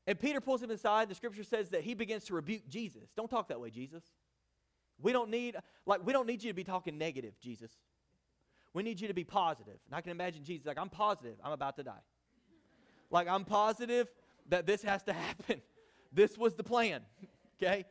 And 0.07 0.19
Peter 0.19 0.41
pulls 0.41 0.61
him 0.61 0.71
aside. 0.71 1.07
The 1.07 1.15
scripture 1.15 1.43
says 1.43 1.69
that 1.69 1.81
he 1.81 1.93
begins 1.93 2.25
to 2.25 2.33
rebuke 2.33 2.67
Jesus. 2.67 3.09
Don't 3.15 3.29
talk 3.29 3.47
that 3.49 3.61
way, 3.61 3.69
Jesus. 3.69 4.03
We 4.99 5.11
don't 5.11 5.29
need, 5.29 5.55
like, 5.85 6.05
we 6.05 6.13
don't 6.13 6.25
need 6.25 6.43
you 6.43 6.49
to 6.49 6.55
be 6.55 6.63
talking 6.63 6.97
negative, 6.97 7.39
Jesus. 7.39 7.71
We 8.73 8.81
need 8.81 8.99
you 8.99 9.07
to 9.07 9.13
be 9.13 9.23
positive. 9.23 9.77
And 9.85 9.95
I 9.95 10.01
can 10.01 10.11
imagine 10.11 10.43
Jesus 10.43 10.65
like, 10.65 10.79
I'm 10.79 10.89
positive, 10.89 11.35
I'm 11.43 11.51
about 11.51 11.75
to 11.75 11.83
die. 11.83 12.01
like, 13.11 13.27
I'm 13.27 13.45
positive 13.45 14.07
that 14.49 14.65
this 14.65 14.81
has 14.83 15.03
to 15.03 15.13
happen. 15.27 15.61
This 16.11 16.37
was 16.37 16.55
the 16.55 16.63
plan. 16.63 17.01
okay? 17.61 17.85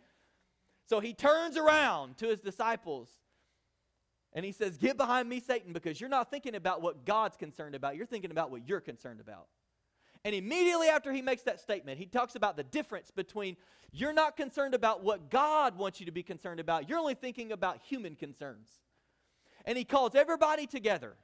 So 0.87 1.01
he 1.01 1.15
turns 1.15 1.57
around 1.57 2.19
to 2.19 2.27
his 2.27 2.41
disciples 2.41 3.09
and 4.33 4.45
he 4.45 4.53
says, 4.53 4.77
Get 4.77 4.97
behind 4.97 5.29
me, 5.29 5.41
Satan, 5.41 5.73
because 5.73 6.01
you're 6.01 6.11
not 6.11 6.31
thinking 6.31 6.55
about 6.55 6.83
what 6.83 7.05
God's 7.05 7.37
concerned 7.37 7.75
about. 7.75 7.97
You're 7.97 8.07
thinking 8.07 8.31
about 8.31 8.51
what 8.51 8.67
you're 8.69 8.81
concerned 8.81 9.21
about. 9.21 9.47
And 10.25 10.35
immediately 10.35 10.89
after 10.89 11.13
he 11.13 11.23
makes 11.23 11.43
that 11.43 11.61
statement, 11.61 11.99
he 11.99 12.07
talks 12.07 12.35
about 12.35 12.57
the 12.57 12.63
difference 12.63 13.11
between 13.11 13.57
you're 13.91 14.13
not 14.13 14.37
concerned 14.37 14.75
about 14.75 15.03
what 15.03 15.31
God 15.31 15.79
wants 15.79 15.99
you 15.99 16.07
to 16.07 16.13
be 16.13 16.23
concerned 16.23 16.61
about, 16.61 16.89
you're 16.89 16.99
only 16.99 17.15
thinking 17.15 17.53
about 17.53 17.79
human 17.83 18.15
concerns. 18.15 18.69
And 19.65 19.79
he 19.79 19.85
calls 19.85 20.15
everybody 20.15 20.67
together. 20.67 21.17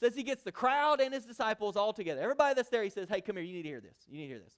Says 0.00 0.14
he 0.14 0.22
gets 0.22 0.42
the 0.42 0.52
crowd 0.52 1.00
and 1.00 1.14
his 1.14 1.26
disciples 1.26 1.76
all 1.76 1.92
together. 1.92 2.22
Everybody 2.22 2.54
that's 2.54 2.70
there, 2.70 2.82
he 2.82 2.90
says, 2.90 3.08
Hey, 3.08 3.20
come 3.20 3.36
here, 3.36 3.44
you 3.44 3.54
need 3.54 3.62
to 3.62 3.68
hear 3.68 3.80
this. 3.80 3.96
You 4.08 4.16
need 4.16 4.24
to 4.24 4.28
hear 4.28 4.38
this. 4.40 4.54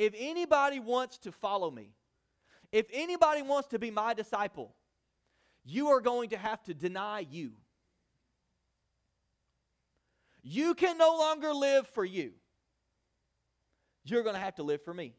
If 0.00 0.14
anybody 0.16 0.80
wants 0.80 1.18
to 1.18 1.32
follow 1.32 1.70
me, 1.70 1.90
if 2.72 2.86
anybody 2.92 3.42
wants 3.42 3.68
to 3.68 3.78
be 3.78 3.90
my 3.90 4.14
disciple, 4.14 4.74
you 5.64 5.88
are 5.88 6.00
going 6.00 6.30
to 6.30 6.38
have 6.38 6.62
to 6.64 6.74
deny 6.74 7.26
you. 7.30 7.52
You 10.42 10.74
can 10.74 10.96
no 10.96 11.16
longer 11.18 11.52
live 11.52 11.86
for 11.88 12.04
you 12.04 12.32
you're 14.04 14.22
going 14.22 14.34
to 14.34 14.40
have 14.40 14.56
to 14.56 14.62
live 14.62 14.82
for 14.82 14.94
me. 14.94 15.14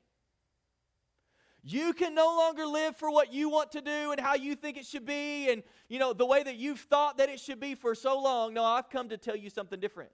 You 1.64 1.94
can 1.94 2.16
no 2.16 2.26
longer 2.26 2.66
live 2.66 2.96
for 2.96 3.12
what 3.12 3.32
you 3.32 3.50
want 3.50 3.72
to 3.74 3.82
do 3.82 4.12
and 4.12 4.20
how 4.20 4.34
you 4.34 4.56
think 4.56 4.78
it 4.78 4.86
should 4.86 5.06
be 5.06 5.52
and 5.52 5.62
you 5.90 6.00
know 6.00 6.12
the 6.12 6.26
way 6.26 6.42
that 6.42 6.56
you've 6.56 6.80
thought 6.80 7.18
that 7.18 7.30
it 7.30 7.40
should 7.40 7.60
be 7.60 7.76
for 7.76 7.94
so 7.94 8.20
long. 8.20 8.56
No, 8.56 8.64
I've 8.64 8.90
come 8.90 9.10
to 9.10 9.18
tell 9.18 9.36
you 9.36 9.52
something 9.52 9.80
different. 9.80 10.10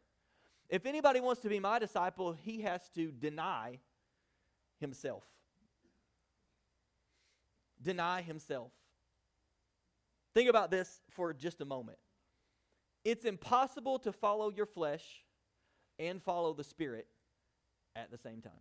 If 0.69 0.85
anybody 0.85 1.21
wants 1.21 1.41
to 1.43 1.49
be 1.49 1.61
my 1.61 1.79
disciple, 1.79 2.33
he 2.33 2.61
has 2.63 2.89
to 2.95 3.11
deny 3.11 3.79
himself. 4.79 5.23
Deny 7.81 8.21
himself. 8.21 8.71
Think 10.33 10.49
about 10.49 10.71
this 10.71 11.01
for 11.09 11.33
just 11.33 11.61
a 11.61 11.65
moment. 11.65 11.97
It's 13.03 13.25
impossible 13.25 13.99
to 13.99 14.11
follow 14.11 14.49
your 14.49 14.65
flesh 14.65 15.23
and 15.99 16.21
follow 16.21 16.53
the 16.53 16.63
spirit 16.63 17.07
at 17.95 18.11
the 18.11 18.17
same 18.17 18.41
time. 18.41 18.51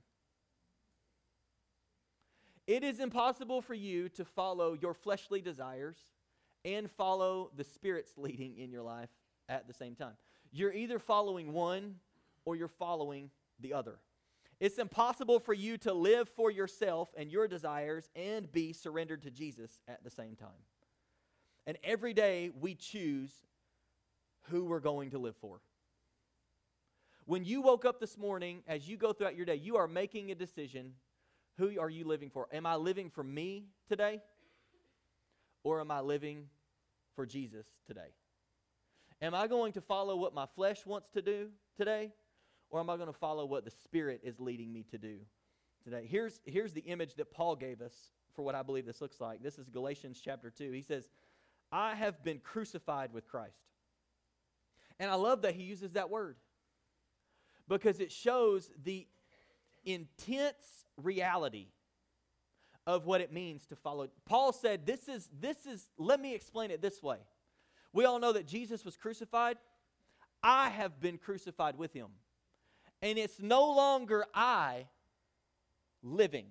It 2.66 2.82
is 2.82 2.98
impossible 2.98 3.62
for 3.62 3.74
you 3.74 4.08
to 4.10 4.24
follow 4.24 4.76
your 4.80 4.94
fleshly 4.94 5.40
desires 5.40 5.96
and 6.64 6.90
follow 6.90 7.50
the 7.56 7.62
Spirit's 7.64 8.12
leading 8.16 8.58
in 8.58 8.70
your 8.70 8.82
life 8.82 9.10
at 9.48 9.68
the 9.68 9.72
same 9.72 9.94
time. 9.94 10.14
You're 10.52 10.72
either 10.72 10.98
following 10.98 11.52
one 11.52 11.96
or 12.44 12.56
you're 12.56 12.68
following 12.68 13.30
the 13.60 13.72
other. 13.72 13.98
It's 14.58 14.78
impossible 14.78 15.38
for 15.38 15.52
you 15.52 15.76
to 15.78 15.92
live 15.92 16.28
for 16.30 16.50
yourself 16.50 17.10
and 17.16 17.30
your 17.30 17.46
desires 17.46 18.08
and 18.16 18.50
be 18.50 18.72
surrendered 18.72 19.22
to 19.22 19.30
Jesus 19.30 19.80
at 19.86 20.02
the 20.02 20.10
same 20.10 20.34
time. 20.34 20.48
And 21.66 21.76
every 21.84 22.14
day 22.14 22.50
we 22.58 22.74
choose 22.74 23.30
who 24.50 24.64
we're 24.64 24.80
going 24.80 25.10
to 25.10 25.18
live 25.18 25.36
for. 25.36 25.60
When 27.26 27.44
you 27.44 27.60
woke 27.60 27.84
up 27.84 28.00
this 28.00 28.16
morning, 28.16 28.62
as 28.68 28.88
you 28.88 28.96
go 28.96 29.12
throughout 29.12 29.36
your 29.36 29.46
day, 29.46 29.56
you 29.56 29.76
are 29.76 29.88
making 29.88 30.30
a 30.30 30.34
decision. 30.34 30.92
Who 31.58 31.78
are 31.80 31.90
you 31.90 32.06
living 32.06 32.30
for? 32.30 32.46
Am 32.52 32.66
I 32.66 32.76
living 32.76 33.10
for 33.10 33.24
me 33.24 33.66
today? 33.88 34.20
Or 35.64 35.80
am 35.80 35.90
I 35.90 36.00
living 36.00 36.46
for 37.16 37.26
Jesus 37.26 37.66
today? 37.86 38.14
Am 39.20 39.34
I 39.34 39.48
going 39.48 39.72
to 39.72 39.80
follow 39.80 40.16
what 40.16 40.34
my 40.34 40.46
flesh 40.54 40.86
wants 40.86 41.10
to 41.10 41.22
do 41.22 41.48
today? 41.76 42.12
Or 42.70 42.80
am 42.80 42.90
I 42.90 42.96
going 42.96 43.08
to 43.08 43.18
follow 43.18 43.46
what 43.46 43.64
the 43.64 43.70
Spirit 43.70 44.20
is 44.24 44.40
leading 44.40 44.72
me 44.72 44.84
to 44.90 44.98
do 44.98 45.18
today? 45.84 46.06
Here's, 46.08 46.40
here's 46.44 46.72
the 46.72 46.80
image 46.82 47.14
that 47.14 47.30
Paul 47.30 47.56
gave 47.56 47.80
us 47.80 47.94
for 48.34 48.42
what 48.42 48.54
I 48.54 48.62
believe 48.62 48.86
this 48.86 49.00
looks 49.00 49.20
like. 49.20 49.42
This 49.42 49.58
is 49.58 49.68
Galatians 49.68 50.20
chapter 50.22 50.50
2. 50.50 50.72
He 50.72 50.82
says, 50.82 51.08
I 51.72 51.94
have 51.94 52.22
been 52.22 52.38
crucified 52.38 53.12
with 53.12 53.26
Christ. 53.28 53.56
And 54.98 55.10
I 55.10 55.14
love 55.14 55.42
that 55.42 55.54
he 55.54 55.62
uses 55.62 55.92
that 55.92 56.10
word 56.10 56.36
because 57.68 58.00
it 58.00 58.12
shows 58.12 58.70
the 58.82 59.06
intense 59.84 60.84
reality 60.96 61.66
of 62.86 63.04
what 63.04 63.20
it 63.20 63.32
means 63.32 63.66
to 63.66 63.76
follow. 63.76 64.08
Paul 64.26 64.52
said, 64.52 64.86
This 64.86 65.08
is, 65.08 65.28
this 65.40 65.66
is, 65.66 65.88
let 65.98 66.20
me 66.20 66.34
explain 66.34 66.70
it 66.70 66.80
this 66.80 67.02
way. 67.02 67.18
We 67.92 68.04
all 68.04 68.18
know 68.18 68.32
that 68.32 68.46
Jesus 68.46 68.84
was 68.84 68.96
crucified. 68.96 69.56
I 70.42 70.68
have 70.68 71.00
been 71.00 71.18
crucified 71.18 71.78
with 71.78 71.92
him. 71.92 72.08
And 73.02 73.18
it's 73.18 73.40
no 73.40 73.72
longer 73.72 74.24
I 74.34 74.86
living, 76.02 76.46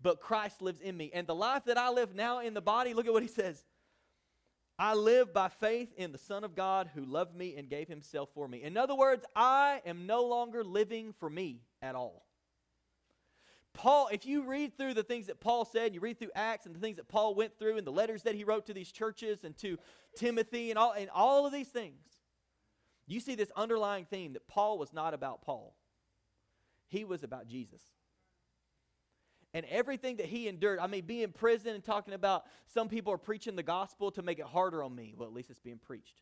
but 0.00 0.20
Christ 0.20 0.62
lives 0.62 0.80
in 0.80 0.96
me. 0.96 1.10
And 1.12 1.26
the 1.26 1.34
life 1.34 1.64
that 1.66 1.78
I 1.78 1.90
live 1.90 2.14
now 2.14 2.40
in 2.40 2.54
the 2.54 2.60
body, 2.60 2.94
look 2.94 3.06
at 3.06 3.12
what 3.12 3.22
he 3.22 3.28
says 3.28 3.64
I 4.78 4.94
live 4.94 5.34
by 5.34 5.48
faith 5.48 5.92
in 5.96 6.12
the 6.12 6.18
Son 6.18 6.44
of 6.44 6.54
God 6.54 6.88
who 6.94 7.04
loved 7.04 7.34
me 7.34 7.56
and 7.56 7.68
gave 7.68 7.88
himself 7.88 8.28
for 8.32 8.46
me. 8.46 8.62
In 8.62 8.76
other 8.76 8.94
words, 8.94 9.24
I 9.34 9.82
am 9.84 10.06
no 10.06 10.24
longer 10.24 10.62
living 10.62 11.14
for 11.18 11.28
me 11.28 11.62
at 11.82 11.96
all. 11.96 12.24
Paul, 13.74 14.08
if 14.12 14.24
you 14.24 14.42
read 14.42 14.76
through 14.76 14.94
the 14.94 15.02
things 15.02 15.26
that 15.26 15.40
Paul 15.40 15.64
said, 15.64 15.86
and 15.86 15.94
you 15.94 16.00
read 16.00 16.18
through 16.18 16.30
Acts 16.34 16.66
and 16.66 16.74
the 16.74 16.80
things 16.80 16.96
that 16.96 17.08
Paul 17.08 17.34
went 17.34 17.58
through 17.58 17.76
and 17.76 17.86
the 17.86 17.92
letters 17.92 18.22
that 18.22 18.34
he 18.34 18.44
wrote 18.44 18.66
to 18.66 18.74
these 18.74 18.90
churches 18.90 19.44
and 19.44 19.56
to 19.58 19.78
Timothy 20.16 20.70
and 20.70 20.78
all, 20.78 20.92
and 20.92 21.10
all 21.10 21.46
of 21.46 21.52
these 21.52 21.68
things, 21.68 22.00
you 23.08 23.20
see 23.20 23.34
this 23.34 23.50
underlying 23.56 24.04
theme 24.04 24.34
that 24.34 24.46
Paul 24.46 24.78
was 24.78 24.92
not 24.92 25.14
about 25.14 25.42
Paul. 25.42 25.74
He 26.88 27.04
was 27.04 27.22
about 27.22 27.48
Jesus 27.48 27.82
and 29.54 29.64
everything 29.70 30.16
that 30.16 30.26
he 30.26 30.48
endured. 30.48 30.78
I 30.78 30.86
mean, 30.86 31.04
being 31.04 31.22
in 31.22 31.32
prison 31.32 31.74
and 31.74 31.82
talking 31.82 32.14
about 32.14 32.44
some 32.66 32.88
people 32.88 33.12
are 33.12 33.18
preaching 33.18 33.56
the 33.56 33.62
gospel 33.62 34.10
to 34.12 34.22
make 34.22 34.38
it 34.38 34.46
harder 34.46 34.82
on 34.82 34.94
me. 34.94 35.14
Well, 35.16 35.28
at 35.28 35.34
least 35.34 35.50
it's 35.50 35.58
being 35.58 35.78
preached. 35.78 36.20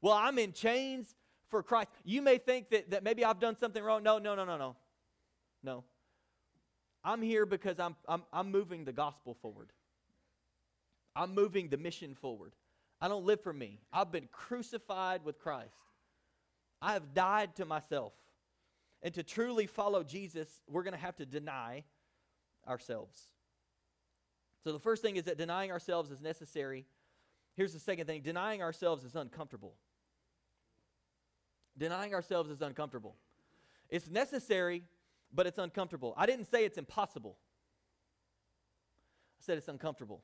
Well, 0.00 0.14
I'm 0.14 0.38
in 0.38 0.52
chains 0.52 1.14
for 1.48 1.62
Christ. 1.62 1.88
You 2.04 2.22
may 2.22 2.38
think 2.38 2.70
that, 2.70 2.90
that 2.90 3.02
maybe 3.02 3.24
I've 3.24 3.40
done 3.40 3.56
something 3.56 3.82
wrong. 3.82 4.02
No, 4.02 4.18
no, 4.18 4.34
no, 4.34 4.44
no, 4.44 4.56
no. 4.56 4.76
No. 5.62 5.84
I'm 7.02 7.22
here 7.22 7.46
because 7.46 7.80
I'm, 7.80 7.96
I'm, 8.06 8.22
I'm 8.32 8.50
moving 8.52 8.84
the 8.84 8.92
gospel 8.92 9.34
forward. 9.34 9.72
I'm 11.16 11.34
moving 11.34 11.68
the 11.68 11.76
mission 11.76 12.14
forward. 12.14 12.52
I 13.00 13.08
don't 13.08 13.24
live 13.24 13.40
for 13.40 13.52
me. 13.52 13.80
I've 13.92 14.10
been 14.10 14.28
crucified 14.32 15.24
with 15.24 15.38
Christ. 15.38 15.76
I 16.82 16.92
have 16.92 17.14
died 17.14 17.56
to 17.56 17.64
myself. 17.64 18.12
And 19.02 19.14
to 19.14 19.22
truly 19.22 19.66
follow 19.66 20.02
Jesus, 20.02 20.48
we're 20.68 20.82
going 20.82 20.94
to 20.94 21.00
have 21.00 21.16
to 21.16 21.26
deny 21.26 21.84
ourselves. 22.66 23.28
So 24.64 24.72
the 24.72 24.78
first 24.80 25.02
thing 25.02 25.16
is 25.16 25.24
that 25.24 25.38
denying 25.38 25.70
ourselves 25.70 26.10
is 26.10 26.20
necessary. 26.20 26.84
Here's 27.54 27.72
the 27.72 27.78
second 27.78 28.06
thing 28.06 28.22
denying 28.22 28.62
ourselves 28.62 29.04
is 29.04 29.14
uncomfortable. 29.14 29.74
Denying 31.76 32.14
ourselves 32.14 32.50
is 32.50 32.60
uncomfortable. 32.60 33.14
It's 33.88 34.10
necessary, 34.10 34.82
but 35.32 35.46
it's 35.46 35.58
uncomfortable. 35.58 36.12
I 36.16 36.26
didn't 36.26 36.50
say 36.50 36.64
it's 36.64 36.78
impossible, 36.78 37.36
I 39.40 39.44
said 39.44 39.58
it's 39.58 39.68
uncomfortable. 39.68 40.22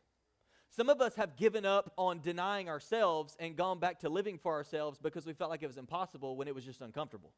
Some 0.70 0.88
of 0.88 1.00
us 1.00 1.14
have 1.14 1.37
given 1.37 1.64
up 1.64 1.92
on 1.96 2.20
denying 2.20 2.68
ourselves 2.68 3.37
and 3.38 3.57
gone 3.57 3.79
back 3.79 4.00
to 4.00 4.09
living 4.09 4.38
for 4.38 4.53
ourselves 4.53 4.98
because 5.00 5.24
we 5.24 5.33
felt 5.33 5.50
like 5.50 5.62
it 5.62 5.66
was 5.66 5.79
impossible 5.79 6.37
when 6.37 6.48
it 6.48 6.55
was 6.55 6.64
just 6.64 6.81
uncomfortable. 6.81 7.33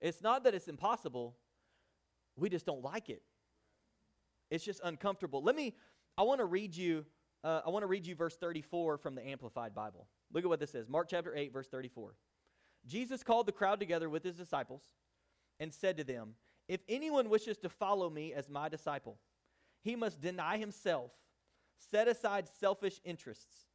It's 0.00 0.22
not 0.22 0.44
that 0.44 0.54
it's 0.54 0.68
impossible, 0.68 1.36
we 2.36 2.48
just 2.48 2.66
don't 2.66 2.82
like 2.82 3.10
it. 3.10 3.22
It's 4.50 4.64
just 4.64 4.80
uncomfortable. 4.84 5.42
Let 5.42 5.56
me, 5.56 5.74
I 6.16 6.22
want 6.22 6.40
to 6.40 6.44
read 6.44 6.76
you, 6.76 7.04
uh, 7.42 7.62
I 7.66 7.70
want 7.70 7.82
to 7.82 7.86
read 7.86 8.06
you 8.06 8.14
verse 8.14 8.36
34 8.36 8.98
from 8.98 9.14
the 9.14 9.26
Amplified 9.26 9.74
Bible. 9.74 10.06
Look 10.32 10.44
at 10.44 10.48
what 10.48 10.60
this 10.60 10.70
says 10.70 10.88
Mark 10.88 11.08
chapter 11.10 11.34
8, 11.34 11.52
verse 11.52 11.68
34. 11.68 12.14
Jesus 12.86 13.22
called 13.22 13.46
the 13.46 13.52
crowd 13.52 13.80
together 13.80 14.08
with 14.08 14.24
his 14.24 14.36
disciples 14.36 14.82
and 15.60 15.72
said 15.72 15.96
to 15.98 16.04
them, 16.04 16.34
If 16.68 16.80
anyone 16.88 17.28
wishes 17.28 17.58
to 17.58 17.68
follow 17.68 18.08
me 18.08 18.32
as 18.32 18.48
my 18.48 18.68
disciple, 18.68 19.18
he 19.82 19.96
must 19.96 20.20
deny 20.20 20.58
himself, 20.58 21.10
set 21.90 22.08
aside 22.08 22.48
selfish 22.60 23.00
interests, 23.04 23.66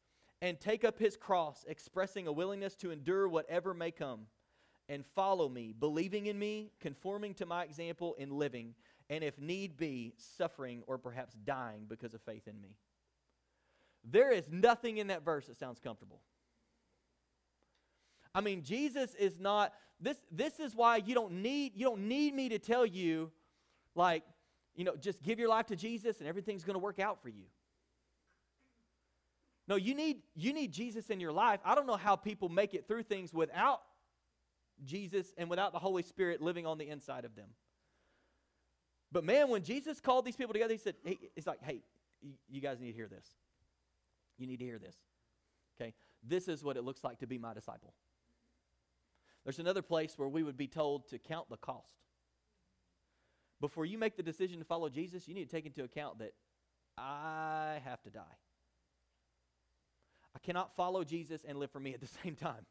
and 0.41 0.59
take 0.59 0.83
up 0.83 0.99
his 0.99 1.15
cross, 1.15 1.65
expressing 1.67 2.27
a 2.27 2.31
willingness 2.31 2.75
to 2.75 2.91
endure 2.91 3.27
whatever 3.27 3.73
may 3.73 3.91
come, 3.91 4.27
and 4.89 5.05
follow 5.15 5.47
me, 5.47 5.73
believing 5.77 6.25
in 6.25 6.37
me, 6.37 6.71
conforming 6.81 7.33
to 7.35 7.45
my 7.45 7.63
example 7.63 8.15
in 8.17 8.29
living, 8.29 8.75
and 9.09 9.23
if 9.23 9.39
need 9.39 9.77
be, 9.77 10.13
suffering 10.17 10.83
or 10.87 10.97
perhaps 10.97 11.35
dying 11.45 11.85
because 11.87 12.13
of 12.13 12.21
faith 12.21 12.47
in 12.47 12.59
me. 12.59 12.75
There 14.03 14.31
is 14.31 14.49
nothing 14.51 14.97
in 14.97 15.07
that 15.07 15.23
verse 15.23 15.47
that 15.47 15.57
sounds 15.57 15.79
comfortable. 15.79 16.19
I 18.35 18.41
mean, 18.41 18.63
Jesus 18.63 19.15
is 19.15 19.39
not 19.39 19.73
this 19.99 20.17
this 20.31 20.59
is 20.59 20.75
why 20.75 20.97
you 20.97 21.13
don't 21.13 21.41
need 21.41 21.73
you 21.75 21.85
don't 21.85 22.07
need 22.07 22.33
me 22.33 22.49
to 22.49 22.59
tell 22.59 22.85
you 22.85 23.31
like, 23.95 24.23
you 24.75 24.83
know, 24.83 24.95
just 24.95 25.21
give 25.21 25.39
your 25.39 25.49
life 25.49 25.67
to 25.67 25.75
Jesus 25.75 26.19
and 26.19 26.27
everything's 26.27 26.63
going 26.63 26.73
to 26.73 26.79
work 26.79 26.99
out 26.99 27.21
for 27.21 27.29
you. 27.29 27.45
No, 29.73 29.77
you 29.77 29.95
need 29.95 30.17
you 30.35 30.53
need 30.53 30.71
Jesus 30.71 31.09
in 31.09 31.19
your 31.19 31.31
life. 31.31 31.59
I 31.65 31.73
don't 31.73 31.87
know 31.87 31.95
how 31.95 32.15
people 32.15 32.47
make 32.47 32.75
it 32.75 32.87
through 32.87 33.01
things 33.01 33.33
without 33.33 33.81
Jesus 34.85 35.33
and 35.35 35.49
without 35.49 35.73
the 35.73 35.79
Holy 35.79 36.03
Spirit 36.03 36.43
living 36.43 36.67
on 36.67 36.77
the 36.77 36.87
inside 36.87 37.25
of 37.25 37.35
them. 37.35 37.47
But 39.11 39.23
man, 39.23 39.49
when 39.49 39.63
Jesus 39.63 39.99
called 39.99 40.25
these 40.25 40.35
people 40.35 40.53
together, 40.53 40.73
he 40.73 40.77
said, 40.77 40.93
hey, 41.03 41.17
it's 41.35 41.47
like, 41.47 41.57
hey, 41.63 41.81
you 42.47 42.61
guys 42.61 42.79
need 42.79 42.91
to 42.91 42.93
hear 42.93 43.07
this. 43.07 43.25
You 44.37 44.45
need 44.45 44.57
to 44.57 44.63
hear 44.65 44.77
this. 44.77 44.95
Okay? 45.75 45.95
This 46.21 46.47
is 46.47 46.63
what 46.63 46.77
it 46.77 46.83
looks 46.83 47.03
like 47.03 47.17
to 47.21 47.27
be 47.27 47.39
my 47.39 47.55
disciple. 47.55 47.95
There's 49.43 49.57
another 49.57 49.81
place 49.81 50.13
where 50.17 50.29
we 50.29 50.43
would 50.43 50.55
be 50.55 50.67
told 50.67 51.09
to 51.09 51.17
count 51.17 51.49
the 51.49 51.57
cost. 51.57 51.95
Before 53.59 53.87
you 53.87 53.97
make 53.97 54.17
the 54.17 54.23
decision 54.23 54.59
to 54.59 54.65
follow 54.65 54.87
Jesus, 54.87 55.27
you 55.27 55.33
need 55.33 55.49
to 55.49 55.51
take 55.55 55.65
into 55.65 55.83
account 55.83 56.19
that 56.19 56.33
I 56.95 57.81
have 57.85 58.03
to 58.03 58.11
die. 58.11 58.37
I 60.35 60.39
cannot 60.39 60.75
follow 60.75 61.03
Jesus 61.03 61.43
and 61.47 61.57
live 61.59 61.71
for 61.71 61.79
me 61.79 61.93
at 61.93 62.01
the 62.01 62.07
same 62.23 62.35
time. 62.35 62.65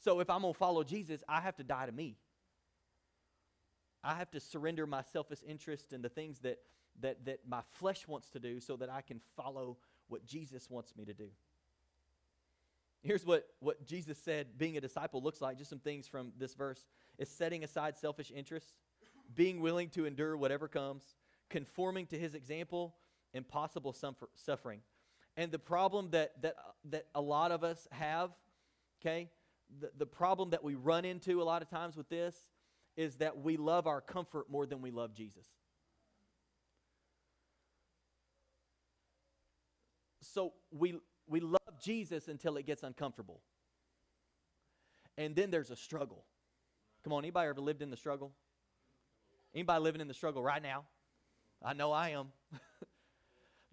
So 0.00 0.20
if 0.20 0.30
I'm 0.30 0.42
going 0.42 0.54
to 0.54 0.58
follow 0.58 0.84
Jesus, 0.84 1.22
I 1.28 1.40
have 1.40 1.56
to 1.56 1.64
die 1.64 1.86
to 1.86 1.92
me. 1.92 2.16
I 4.02 4.14
have 4.14 4.30
to 4.30 4.40
surrender 4.40 4.86
my 4.86 5.02
selfish 5.02 5.40
interest 5.46 5.92
and 5.92 6.04
the 6.04 6.08
things 6.08 6.40
that, 6.40 6.58
that, 7.00 7.24
that 7.26 7.40
my 7.48 7.60
flesh 7.72 8.06
wants 8.06 8.30
to 8.30 8.38
do 8.38 8.60
so 8.60 8.76
that 8.76 8.90
I 8.90 9.00
can 9.00 9.20
follow 9.36 9.76
what 10.06 10.24
Jesus 10.24 10.70
wants 10.70 10.96
me 10.96 11.04
to 11.04 11.12
do. 11.12 11.28
Here's 13.02 13.24
what, 13.24 13.46
what 13.60 13.86
Jesus 13.86 14.18
said 14.18 14.58
being 14.58 14.76
a 14.76 14.80
disciple 14.80 15.22
looks 15.22 15.40
like, 15.40 15.58
just 15.58 15.70
some 15.70 15.78
things 15.78 16.06
from 16.08 16.32
this 16.38 16.54
verse. 16.54 16.86
is 17.18 17.28
setting 17.28 17.64
aside 17.64 17.96
selfish 17.96 18.32
interests, 18.34 18.72
being 19.34 19.60
willing 19.60 19.88
to 19.90 20.04
endure 20.04 20.36
whatever 20.36 20.68
comes, 20.68 21.02
conforming 21.48 22.06
to 22.06 22.18
his 22.18 22.34
example, 22.34 22.94
impossible 23.34 23.92
suffer, 23.92 24.28
suffering. 24.34 24.80
And 25.38 25.52
the 25.52 25.58
problem 25.58 26.08
that, 26.10 26.32
that, 26.42 26.56
that 26.90 27.06
a 27.14 27.20
lot 27.20 27.52
of 27.52 27.62
us 27.62 27.86
have, 27.92 28.30
okay, 29.00 29.30
the, 29.80 29.92
the 29.96 30.04
problem 30.04 30.50
that 30.50 30.64
we 30.64 30.74
run 30.74 31.04
into 31.04 31.40
a 31.40 31.44
lot 31.44 31.62
of 31.62 31.70
times 31.70 31.96
with 31.96 32.08
this 32.08 32.34
is 32.96 33.18
that 33.18 33.38
we 33.38 33.56
love 33.56 33.86
our 33.86 34.00
comfort 34.00 34.50
more 34.50 34.66
than 34.66 34.82
we 34.82 34.90
love 34.90 35.14
Jesus. 35.14 35.46
So 40.22 40.54
we, 40.72 40.96
we 41.28 41.38
love 41.38 41.60
Jesus 41.80 42.26
until 42.26 42.56
it 42.56 42.66
gets 42.66 42.82
uncomfortable. 42.82 43.40
And 45.16 45.36
then 45.36 45.52
there's 45.52 45.70
a 45.70 45.76
struggle. 45.76 46.24
Come 47.04 47.12
on, 47.12 47.22
anybody 47.22 47.48
ever 47.48 47.60
lived 47.60 47.80
in 47.80 47.90
the 47.90 47.96
struggle? 47.96 48.32
Anybody 49.54 49.84
living 49.84 50.00
in 50.00 50.08
the 50.08 50.14
struggle 50.14 50.42
right 50.42 50.62
now? 50.62 50.84
I 51.64 51.74
know 51.74 51.92
I 51.92 52.08
am. 52.08 52.32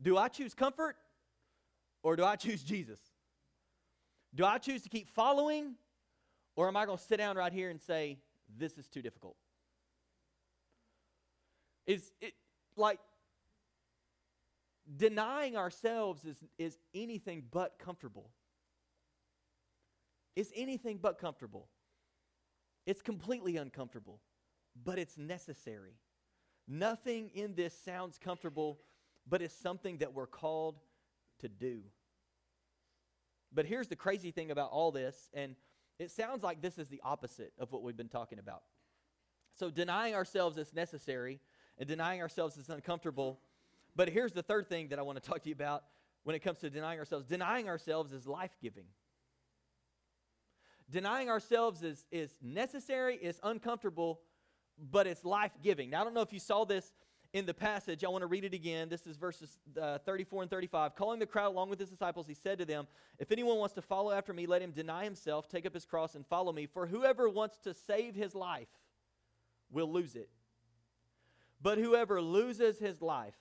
do 0.01 0.15
I 0.15 0.27
choose 0.27 0.53
comfort 0.53 0.95
or 2.05 2.15
do 2.15 2.23
I 2.23 2.35
choose 2.35 2.61
Jesus? 2.61 2.99
Do 4.35 4.45
I 4.45 4.59
choose 4.59 4.83
to 4.83 4.89
keep 4.89 5.09
following 5.09 5.73
or 6.55 6.67
am 6.67 6.77
I 6.77 6.85
going 6.85 6.99
to 6.99 7.03
sit 7.03 7.17
down 7.17 7.35
right 7.35 7.51
here 7.51 7.71
and 7.71 7.81
say, 7.81 8.19
this 8.55 8.77
is 8.77 8.87
too 8.87 9.01
difficult? 9.01 9.35
Is 11.87 12.11
it 12.21 12.35
like 12.77 12.99
denying 14.97 15.57
ourselves 15.57 16.25
is, 16.25 16.37
is 16.59 16.77
anything 16.93 17.43
but 17.51 17.79
comfortable. 17.79 18.29
It's 20.35 20.51
anything 20.55 20.99
but 21.01 21.17
comfortable. 21.17 21.69
It's 22.85 23.01
completely 23.01 23.57
uncomfortable, 23.57 24.19
but 24.83 24.99
it's 24.99 25.17
necessary. 25.17 25.95
Nothing 26.67 27.31
in 27.33 27.55
this 27.55 27.75
sounds 27.83 28.19
comfortable, 28.19 28.79
but 29.27 29.41
it's 29.41 29.55
something 29.55 29.97
that 29.97 30.13
we're 30.13 30.27
called 30.27 30.75
to 31.39 31.49
do. 31.49 31.81
But 33.53 33.65
here's 33.65 33.87
the 33.87 33.95
crazy 33.95 34.31
thing 34.31 34.51
about 34.51 34.71
all 34.71 34.91
this, 34.91 35.29
and 35.33 35.55
it 35.97 36.11
sounds 36.11 36.43
like 36.43 36.61
this 36.61 36.77
is 36.77 36.89
the 36.89 37.01
opposite 37.03 37.53
of 37.57 37.71
what 37.71 37.83
we've 37.83 37.95
been 37.95 38.09
talking 38.09 38.39
about. 38.39 38.63
So, 39.57 39.69
denying 39.69 40.13
ourselves 40.13 40.57
is 40.57 40.73
necessary, 40.73 41.39
and 41.77 41.87
denying 41.87 42.21
ourselves 42.21 42.57
is 42.57 42.69
uncomfortable. 42.69 43.39
But 43.95 44.09
here's 44.09 44.33
the 44.33 44.43
third 44.43 44.67
thing 44.67 44.89
that 44.89 44.99
I 44.99 45.03
want 45.03 45.21
to 45.21 45.29
talk 45.29 45.43
to 45.43 45.49
you 45.49 45.55
about 45.55 45.83
when 46.23 46.35
it 46.35 46.39
comes 46.39 46.59
to 46.59 46.69
denying 46.69 46.99
ourselves 46.99 47.25
denying 47.25 47.69
ourselves 47.69 48.11
is 48.11 48.27
life 48.27 48.55
giving. 48.61 48.85
Denying 50.89 51.29
ourselves 51.29 51.81
is, 51.81 52.05
is 52.11 52.37
necessary, 52.41 53.15
is 53.15 53.39
uncomfortable, 53.43 54.19
but 54.91 55.07
it's 55.07 55.25
life 55.25 55.51
giving. 55.63 55.89
Now, 55.89 56.01
I 56.01 56.03
don't 56.03 56.13
know 56.13 56.21
if 56.21 56.33
you 56.33 56.39
saw 56.39 56.63
this 56.63 56.91
in 57.33 57.45
the 57.45 57.53
passage. 57.53 58.03
I 58.03 58.09
want 58.09 58.21
to 58.21 58.27
read 58.27 58.43
it 58.43 58.53
again. 58.53 58.89
This 58.89 59.05
is 59.05 59.17
verses 59.17 59.57
uh, 59.81 59.97
34 59.99 60.43
and 60.43 60.51
35. 60.51 60.95
Calling 60.95 61.19
the 61.19 61.25
crowd 61.25 61.49
along 61.51 61.69
with 61.69 61.79
his 61.79 61.89
disciples, 61.89 62.27
he 62.27 62.33
said 62.33 62.57
to 62.59 62.65
them, 62.65 62.87
If 63.19 63.31
anyone 63.31 63.57
wants 63.57 63.75
to 63.75 63.81
follow 63.81 64.11
after 64.11 64.33
me, 64.33 64.45
let 64.45 64.61
him 64.61 64.71
deny 64.71 65.03
himself, 65.03 65.47
take 65.47 65.65
up 65.65 65.73
his 65.73 65.85
cross, 65.85 66.15
and 66.15 66.25
follow 66.25 66.51
me. 66.51 66.65
For 66.65 66.87
whoever 66.87 67.29
wants 67.29 67.57
to 67.59 67.73
save 67.73 68.15
his 68.15 68.35
life 68.35 68.69
will 69.71 69.91
lose 69.91 70.15
it. 70.15 70.29
But 71.61 71.77
whoever 71.77 72.21
loses 72.21 72.79
his 72.79 73.01
life 73.01 73.35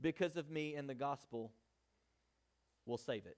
because 0.00 0.36
of 0.36 0.50
me 0.50 0.74
and 0.74 0.88
the 0.88 0.94
gospel 0.94 1.52
will 2.86 2.98
save 2.98 3.26
it. 3.26 3.36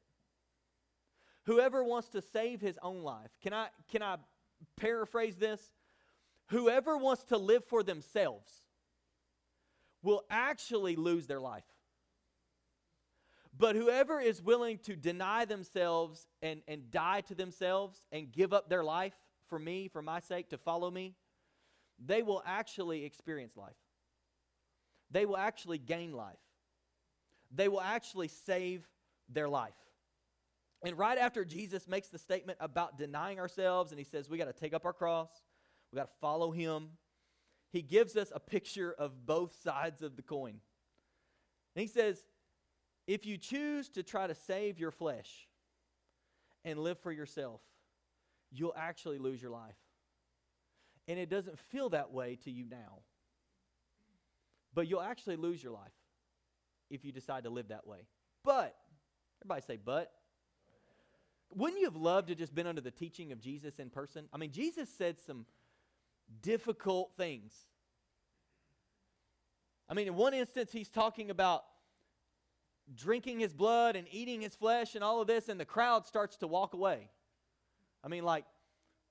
Whoever 1.45 1.85
wants 1.85 2.09
to 2.09 2.23
save 2.23 2.61
his 2.61 2.79
own 2.83 3.03
life, 3.03 3.31
can 3.43 3.53
I, 3.53 3.69
can 3.91 4.03
I 4.03 4.17
paraphrase 4.77 5.37
this? 5.37 5.61
Whoever 6.49 6.97
wants 6.97 7.25
to 7.25 7.37
live 7.37 7.65
for 7.65 7.83
themselves 7.83 8.63
will 10.07 10.25
actually 10.31 10.95
lose 10.95 11.27
their 11.27 11.41
life. 11.41 11.65
But 13.59 13.75
whoever 13.75 14.21
is 14.21 14.41
willing 14.41 14.79
to 14.85 14.95
deny 14.95 15.47
themselves 15.47 16.27
and, 16.41 16.63
and 16.69 16.91
die 16.91 17.23
to 17.23 17.35
themselves 17.35 18.05
and 18.13 18.31
give 18.31 18.53
up 18.53 18.69
their 18.69 18.85
life 18.85 19.15
for 19.49 19.59
me, 19.59 19.89
for 19.89 20.03
my 20.03 20.21
sake, 20.21 20.51
to 20.51 20.59
follow 20.59 20.91
me, 20.91 21.15
they 21.99 22.23
will 22.23 22.43
actually 22.47 23.05
experience 23.05 23.57
life. 23.57 23.75
They 25.11 25.27
will 25.27 25.37
actually 25.37 25.79
gain 25.79 26.13
life. 26.13 26.37
They 27.51 27.69
will 27.69 27.81
actually 27.81 28.29
save 28.29 28.87
their 29.29 29.49
life. 29.49 29.75
And 30.85 30.97
right 30.97 31.19
after 31.19 31.45
Jesus 31.45 31.89
makes 31.89 32.09
the 32.09 32.19
statement 32.19 32.59
about 32.61 32.97
denying 32.97 33.41
ourselves, 33.41 33.91
and 33.91 33.99
he 33.99 34.05
says, 34.05 34.29
We 34.29 34.39
got 34.39 34.45
to 34.45 34.53
take 34.53 34.75
up 34.75 34.85
our 34.85 34.93
cross, 34.93 35.31
we 35.91 35.97
got 35.97 36.05
to 36.05 36.19
follow 36.21 36.53
him, 36.53 36.91
he 37.77 37.83
gives 37.83 38.17
us 38.17 38.33
a 38.35 38.41
picture 38.41 38.95
of 38.99 39.27
both 39.27 39.55
sides 39.63 40.03
of 40.03 40.17
the 40.17 40.23
coin. 40.23 40.61
And 41.75 41.83
he 41.83 41.87
says, 41.87 42.25
if 43.07 43.27
you 43.27 43.37
choose 43.37 43.89
to 43.91 44.03
try 44.03 44.27
to 44.27 44.35
save 44.35 44.79
your 44.79 44.91
flesh 44.91 45.47
and 46.65 46.79
live 46.79 46.99
for 46.99 47.13
yourself, 47.13 47.61
you'll 48.51 48.75
actually 48.77 49.19
lose 49.19 49.41
your 49.41 49.51
life. 49.51 49.77
And 51.07 51.19
it 51.19 51.29
doesn't 51.29 51.59
feel 51.59 51.91
that 51.91 52.13
way 52.13 52.39
to 52.45 52.51
you 52.51 52.65
now. 52.69 53.01
But 54.75 54.89
you'll 54.89 55.03
actually 55.03 55.37
lose 55.37 55.63
your 55.63 55.73
life 55.73 55.93
if 56.91 57.05
you 57.05 57.13
decide 57.13 57.45
to 57.45 57.51
live 57.51 57.69
that 57.69 57.87
way. 57.87 58.07
But 58.43 58.75
Everybody 59.43 59.63
say, 59.63 59.79
but. 59.83 60.13
Wouldn't 61.55 61.79
you 61.79 61.87
have 61.87 61.97
loved 61.97 62.29
to 62.29 62.35
just 62.35 62.55
been 62.55 62.67
under 62.67 62.81
the 62.81 62.91
teaching 62.91 63.31
of 63.31 63.41
Jesus 63.41 63.79
in 63.79 63.89
person? 63.89 64.29
I 64.33 64.37
mean, 64.37 64.51
Jesus 64.51 64.89
said 64.91 65.21
some 65.21 65.47
difficult 66.43 67.13
things. 67.17 67.53
I 69.89 69.95
mean, 69.95 70.09
in 70.09 70.17
one 70.17 70.35
instance, 70.35 70.73
he's 70.73 70.89
talking 70.89 71.31
about 71.31 71.65
drinking 72.95 73.41
his 73.41 73.53
blood 73.53 73.97
and 73.97 74.07
eating 74.11 74.41
his 74.41 74.55
flesh 74.55 74.95
and 74.95 75.03
all 75.03 75.21
of 75.21 75.27
this, 75.27 75.49
and 75.49 75.59
the 75.59 75.65
crowd 75.65 76.07
starts 76.07 76.37
to 76.39 76.47
walk 76.47 76.75
away. 76.75 77.09
I 78.03 78.09
mean, 78.09 78.25
like, 78.25 78.45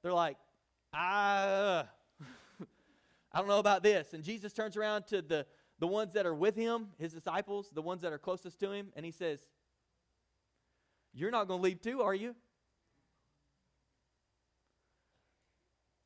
they're 0.02 0.14
like, 0.14 0.38
ah, 0.94 1.88
I 3.34 3.40
don't 3.40 3.48
know 3.48 3.60
about 3.60 3.84
this. 3.84 4.14
And 4.14 4.24
Jesus 4.24 4.54
turns 4.54 4.78
around 4.78 5.08
to 5.08 5.22
the, 5.22 5.46
the 5.80 5.88
ones 5.88 6.14
that 6.14 6.26
are 6.26 6.36
with 6.36 6.56
him, 6.56 6.88
his 6.98 7.14
disciples, 7.14 7.70
the 7.74 7.82
ones 7.82 8.02
that 8.02 8.14
are 8.14 8.18
closest 8.18 8.60
to 8.62 8.72
him, 8.72 8.90
and 8.96 9.06
he 9.06 9.12
says, 9.12 9.40
You're 11.14 11.32
not 11.32 11.48
going 11.48 11.60
to 11.60 11.64
leave 11.64 11.82
too, 11.82 12.02
are 12.02 12.16
you? 12.16 12.36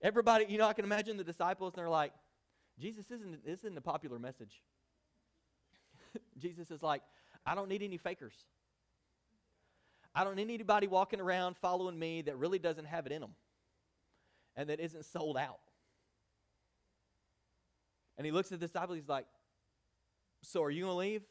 Everybody, 0.01 0.45
you 0.47 0.57
know, 0.57 0.67
I 0.67 0.73
can 0.73 0.85
imagine 0.85 1.17
the 1.17 1.23
disciples, 1.23 1.73
and 1.73 1.81
they're 1.81 1.89
like, 1.89 2.13
Jesus 2.79 3.12
isn't, 3.12 3.39
isn't 3.45 3.77
a 3.77 3.81
popular 3.81 4.17
message. 4.17 4.62
Jesus 6.38 6.71
is 6.71 6.81
like, 6.81 7.01
I 7.45 7.55
don't 7.55 7.67
need 7.67 7.83
any 7.83 7.97
fakers. 7.97 8.35
I 10.15 10.23
don't 10.23 10.35
need 10.35 10.49
anybody 10.49 10.88
walking 10.88 11.19
around 11.19 11.57
following 11.57 11.97
me 11.97 12.21
that 12.23 12.38
really 12.38 12.59
doesn't 12.59 12.85
have 12.85 13.05
it 13.05 13.12
in 13.12 13.21
them 13.21 13.35
and 14.55 14.69
that 14.69 14.79
isn't 14.79 15.05
sold 15.05 15.38
out. 15.38 15.59
And 18.17 18.25
he 18.25 18.31
looks 18.31 18.51
at 18.51 18.59
the 18.59 18.67
disciple, 18.67 18.95
he's 18.95 19.07
like, 19.07 19.25
So 20.41 20.63
are 20.63 20.71
you 20.71 20.83
going 20.85 20.93
to 20.93 20.97
leave? 20.97 21.21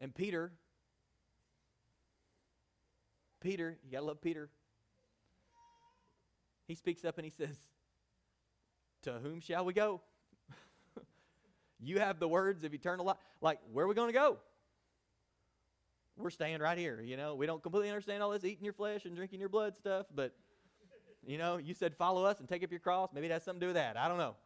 And 0.00 0.14
Peter, 0.14 0.52
Peter, 3.40 3.78
you 3.84 3.92
got 3.92 4.00
to 4.00 4.06
love 4.06 4.20
Peter. 4.20 4.48
He 6.66 6.74
speaks 6.74 7.04
up 7.04 7.18
and 7.18 7.24
he 7.24 7.30
says, 7.30 7.56
To 9.04 9.12
whom 9.22 9.40
shall 9.40 9.64
we 9.64 9.72
go? 9.72 10.00
you 11.80 11.98
have 11.98 12.18
the 12.18 12.28
words 12.28 12.64
of 12.64 12.74
eternal 12.74 13.06
life. 13.06 13.16
Like, 13.40 13.58
where 13.72 13.84
are 13.84 13.88
we 13.88 13.94
going 13.94 14.08
to 14.08 14.18
go? 14.18 14.38
we're 16.16 16.30
staying 16.30 16.60
right 16.60 16.78
here. 16.78 17.00
You 17.00 17.16
know, 17.16 17.34
we 17.34 17.46
don't 17.46 17.62
completely 17.62 17.90
understand 17.90 18.22
all 18.22 18.30
this 18.30 18.44
eating 18.44 18.64
your 18.64 18.72
flesh 18.72 19.04
and 19.04 19.16
drinking 19.16 19.40
your 19.40 19.48
blood 19.48 19.76
stuff, 19.76 20.06
but 20.14 20.34
you 21.26 21.38
know, 21.38 21.56
you 21.56 21.74
said 21.74 21.96
follow 21.96 22.24
us 22.24 22.38
and 22.40 22.48
take 22.48 22.62
up 22.62 22.70
your 22.70 22.80
cross. 22.80 23.10
Maybe 23.14 23.28
that's 23.28 23.44
something 23.44 23.60
to 23.60 23.64
do 23.64 23.68
with 23.68 23.76
that. 23.76 23.96
I 23.96 24.08
don't 24.08 24.18
know. 24.18 24.36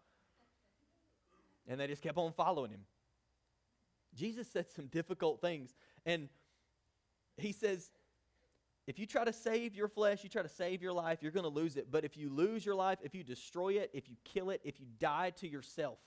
And 1.66 1.78
they 1.78 1.86
just 1.86 2.02
kept 2.02 2.16
on 2.16 2.32
following 2.32 2.70
him. 2.70 2.80
Jesus 4.14 4.48
said 4.48 4.66
some 4.74 4.86
difficult 4.86 5.40
things. 5.40 5.74
And 6.06 6.28
he 7.36 7.52
says, 7.52 7.90
if 8.88 8.98
you 8.98 9.04
try 9.04 9.22
to 9.22 9.34
save 9.34 9.74
your 9.74 9.86
flesh, 9.86 10.24
you 10.24 10.30
try 10.30 10.40
to 10.40 10.48
save 10.48 10.80
your 10.80 10.94
life, 10.94 11.18
you're 11.20 11.30
going 11.30 11.44
to 11.44 11.50
lose 11.50 11.76
it. 11.76 11.88
But 11.90 12.06
if 12.06 12.16
you 12.16 12.30
lose 12.30 12.64
your 12.64 12.74
life, 12.74 12.98
if 13.02 13.14
you 13.14 13.22
destroy 13.22 13.74
it, 13.74 13.90
if 13.92 14.08
you 14.08 14.16
kill 14.24 14.48
it, 14.48 14.62
if 14.64 14.80
you 14.80 14.86
die 14.98 15.28
to 15.40 15.46
yourself, 15.46 15.98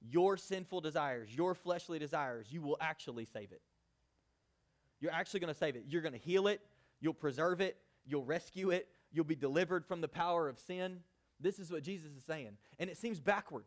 your 0.00 0.38
sinful 0.38 0.80
desires, 0.80 1.28
your 1.36 1.54
fleshly 1.54 1.98
desires, 1.98 2.46
you 2.48 2.62
will 2.62 2.78
actually 2.80 3.26
save 3.26 3.52
it. 3.52 3.60
You're 4.98 5.12
actually 5.12 5.40
going 5.40 5.52
to 5.52 5.58
save 5.58 5.76
it. 5.76 5.84
You're 5.86 6.00
going 6.00 6.14
to 6.14 6.18
heal 6.18 6.48
it, 6.48 6.62
you'll 7.02 7.12
preserve 7.12 7.60
it, 7.60 7.76
you'll 8.06 8.24
rescue 8.24 8.70
it, 8.70 8.88
you'll 9.12 9.26
be 9.26 9.36
delivered 9.36 9.84
from 9.84 10.00
the 10.00 10.08
power 10.08 10.48
of 10.48 10.58
sin. 10.58 11.00
This 11.38 11.58
is 11.58 11.70
what 11.70 11.82
Jesus 11.82 12.12
is 12.16 12.24
saying. 12.24 12.56
And 12.78 12.88
it 12.88 12.96
seems 12.96 13.20
backward. 13.20 13.64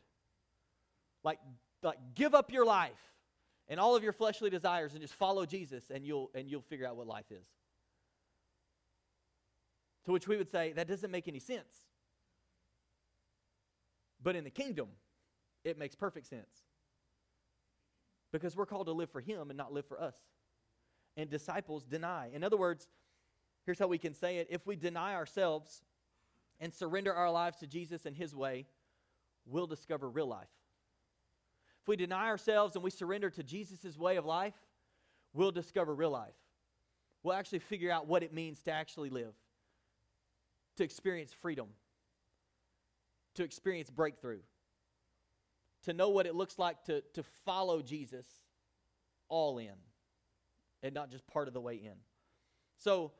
Like, 1.23 1.37
like 1.83 1.99
give 2.15 2.33
up 2.33 2.51
your 2.51 2.65
life 2.65 3.13
and 3.67 3.79
all 3.79 3.95
of 3.95 4.01
your 4.01 4.11
fleshly 4.11 4.49
desires 4.49 4.93
and 4.93 5.03
just 5.03 5.13
follow 5.13 5.45
Jesus 5.45 5.91
and 5.91 6.03
you'll 6.03 6.31
and 6.33 6.49
you'll 6.49 6.61
figure 6.61 6.87
out 6.87 6.95
what 6.95 7.05
life 7.05 7.31
is. 7.31 7.45
To 10.05 10.11
which 10.11 10.27
we 10.27 10.37
would 10.37 10.49
say 10.49 10.73
that 10.73 10.87
doesn't 10.87 11.11
make 11.11 11.27
any 11.27 11.39
sense. 11.39 11.73
But 14.21 14.35
in 14.35 14.43
the 14.43 14.49
kingdom, 14.49 14.89
it 15.63 15.77
makes 15.77 15.95
perfect 15.95 16.27
sense. 16.27 16.63
Because 18.31 18.55
we're 18.55 18.65
called 18.65 18.87
to 18.87 18.93
live 18.93 19.09
for 19.09 19.19
him 19.19 19.49
and 19.49 19.57
not 19.57 19.73
live 19.73 19.85
for 19.85 20.01
us 20.01 20.15
and 21.17 21.29
disciples 21.29 21.83
deny. 21.83 22.29
In 22.33 22.43
other 22.43 22.57
words, 22.57 22.87
here's 23.65 23.79
how 23.79 23.87
we 23.87 23.97
can 23.97 24.13
say 24.13 24.37
it 24.37 24.47
if 24.49 24.65
we 24.65 24.75
deny 24.75 25.13
ourselves 25.15 25.83
and 26.59 26.73
surrender 26.73 27.13
our 27.13 27.31
lives 27.31 27.57
to 27.57 27.67
Jesus 27.67 28.05
and 28.05 28.15
His 28.15 28.35
way, 28.35 28.65
we'll 29.45 29.67
discover 29.67 30.09
real 30.09 30.27
life. 30.27 30.47
If 31.81 31.87
we 31.87 31.95
deny 31.95 32.27
ourselves 32.27 32.75
and 32.75 32.83
we 32.83 32.91
surrender 32.91 33.29
to 33.31 33.43
Jesus' 33.43 33.97
way 33.97 34.17
of 34.17 34.25
life, 34.25 34.53
we'll 35.33 35.51
discover 35.51 35.95
real 35.95 36.11
life. 36.11 36.35
We'll 37.23 37.35
actually 37.35 37.59
figure 37.59 37.91
out 37.91 38.07
what 38.07 38.23
it 38.23 38.33
means 38.33 38.61
to 38.63 38.71
actually 38.71 39.09
live, 39.09 39.33
to 40.81 40.85
experience 40.85 41.31
freedom, 41.31 41.67
to 43.35 43.43
experience 43.43 43.91
breakthrough, 43.91 44.39
to 45.83 45.93
know 45.93 46.09
what 46.09 46.25
it 46.25 46.33
looks 46.33 46.57
like 46.57 46.83
to, 46.85 47.01
to 47.13 47.21
follow 47.45 47.83
Jesus 47.83 48.25
all 49.29 49.59
in 49.59 49.75
and 50.81 50.95
not 50.95 51.11
just 51.11 51.27
part 51.27 51.47
of 51.47 51.53
the 51.53 51.61
way 51.61 51.75
in. 51.75 51.93
So, 52.79 53.11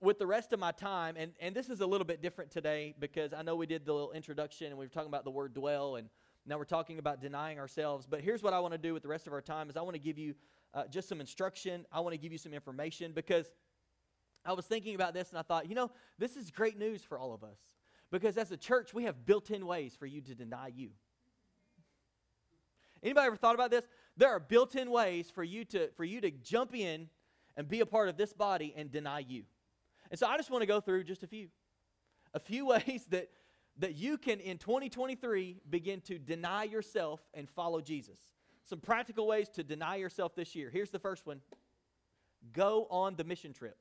with 0.00 0.20
the 0.20 0.28
rest 0.28 0.52
of 0.52 0.60
my 0.60 0.70
time, 0.70 1.16
and, 1.18 1.32
and 1.40 1.56
this 1.56 1.68
is 1.68 1.80
a 1.80 1.86
little 1.86 2.04
bit 2.04 2.22
different 2.22 2.52
today 2.52 2.94
because 3.00 3.32
I 3.32 3.42
know 3.42 3.56
we 3.56 3.66
did 3.66 3.84
the 3.84 3.92
little 3.92 4.12
introduction 4.12 4.68
and 4.68 4.78
we 4.78 4.84
were 4.84 4.90
talking 4.90 5.08
about 5.08 5.24
the 5.24 5.32
word 5.32 5.54
dwell, 5.54 5.96
and 5.96 6.08
now 6.46 6.56
we're 6.56 6.66
talking 6.66 7.00
about 7.00 7.20
denying 7.20 7.58
ourselves. 7.58 8.06
But 8.08 8.20
here's 8.20 8.44
what 8.44 8.52
I 8.52 8.60
want 8.60 8.74
to 8.74 8.78
do 8.78 8.94
with 8.94 9.02
the 9.02 9.08
rest 9.08 9.26
of 9.26 9.32
our 9.32 9.42
time 9.42 9.68
is 9.70 9.76
I 9.76 9.80
want 9.80 9.94
to 9.94 10.00
give 10.00 10.18
you 10.18 10.36
uh, 10.72 10.84
just 10.88 11.08
some 11.08 11.20
instruction. 11.20 11.84
I 11.90 11.98
want 11.98 12.12
to 12.12 12.18
give 12.18 12.30
you 12.30 12.38
some 12.38 12.54
information 12.54 13.10
because 13.12 13.50
I 14.44 14.52
was 14.52 14.66
thinking 14.66 14.94
about 14.94 15.14
this 15.14 15.30
and 15.30 15.38
I 15.38 15.42
thought, 15.42 15.68
you 15.68 15.74
know, 15.74 15.90
this 16.18 16.36
is 16.36 16.50
great 16.50 16.78
news 16.78 17.02
for 17.02 17.18
all 17.18 17.34
of 17.34 17.44
us 17.44 17.58
because 18.10 18.36
as 18.36 18.50
a 18.50 18.56
church, 18.56 18.94
we 18.94 19.04
have 19.04 19.26
built-in 19.26 19.66
ways 19.66 19.94
for 19.94 20.06
you 20.06 20.20
to 20.22 20.34
deny 20.34 20.68
you. 20.68 20.90
Anybody 23.02 23.26
ever 23.26 23.36
thought 23.36 23.54
about 23.54 23.70
this? 23.70 23.84
There 24.16 24.28
are 24.28 24.40
built-in 24.40 24.90
ways 24.90 25.30
for 25.30 25.44
you 25.44 25.64
to 25.66 25.88
for 25.96 26.04
you 26.04 26.20
to 26.20 26.30
jump 26.30 26.74
in 26.74 27.08
and 27.56 27.68
be 27.68 27.80
a 27.80 27.86
part 27.86 28.08
of 28.08 28.16
this 28.16 28.32
body 28.32 28.74
and 28.76 28.90
deny 28.90 29.20
you. 29.20 29.44
And 30.10 30.18
so 30.18 30.26
I 30.26 30.36
just 30.36 30.50
want 30.50 30.62
to 30.62 30.66
go 30.66 30.80
through 30.80 31.04
just 31.04 31.22
a 31.22 31.26
few. 31.26 31.48
A 32.34 32.40
few 32.40 32.66
ways 32.74 33.06
that 33.10 33.28
that 33.78 33.94
you 33.94 34.18
can 34.18 34.40
in 34.40 34.58
2023 34.58 35.60
begin 35.70 36.00
to 36.02 36.18
deny 36.18 36.64
yourself 36.64 37.20
and 37.34 37.48
follow 37.48 37.80
Jesus. 37.80 38.18
Some 38.64 38.80
practical 38.80 39.26
ways 39.26 39.48
to 39.50 39.62
deny 39.62 39.96
yourself 39.96 40.34
this 40.34 40.54
year. 40.54 40.68
Here's 40.70 40.90
the 40.90 40.98
first 40.98 41.26
one. 41.26 41.40
Go 42.52 42.86
on 42.90 43.14
the 43.16 43.24
mission 43.24 43.52
trip. 43.52 43.76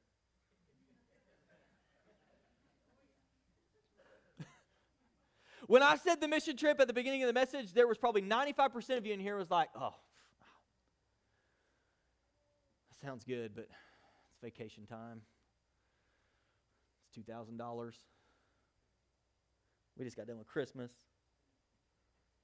When 5.67 5.83
I 5.83 5.97
said 5.97 6.19
the 6.21 6.27
mission 6.27 6.57
trip 6.57 6.79
at 6.79 6.87
the 6.87 6.93
beginning 6.93 7.23
of 7.23 7.27
the 7.27 7.33
message, 7.33 7.73
there 7.73 7.87
was 7.87 7.97
probably 7.97 8.21
95% 8.21 8.97
of 8.97 9.05
you 9.05 9.13
in 9.13 9.19
here 9.19 9.37
was 9.37 9.51
like, 9.51 9.69
oh, 9.75 9.93
that 12.89 13.05
sounds 13.05 13.23
good, 13.23 13.51
but 13.53 13.67
it's 14.29 14.39
vacation 14.41 14.85
time. 14.85 15.21
It's 17.15 17.27
$2,000. 17.29 17.91
We 19.97 20.05
just 20.05 20.15
got 20.15 20.27
done 20.27 20.37
with 20.37 20.47
Christmas, 20.47 20.91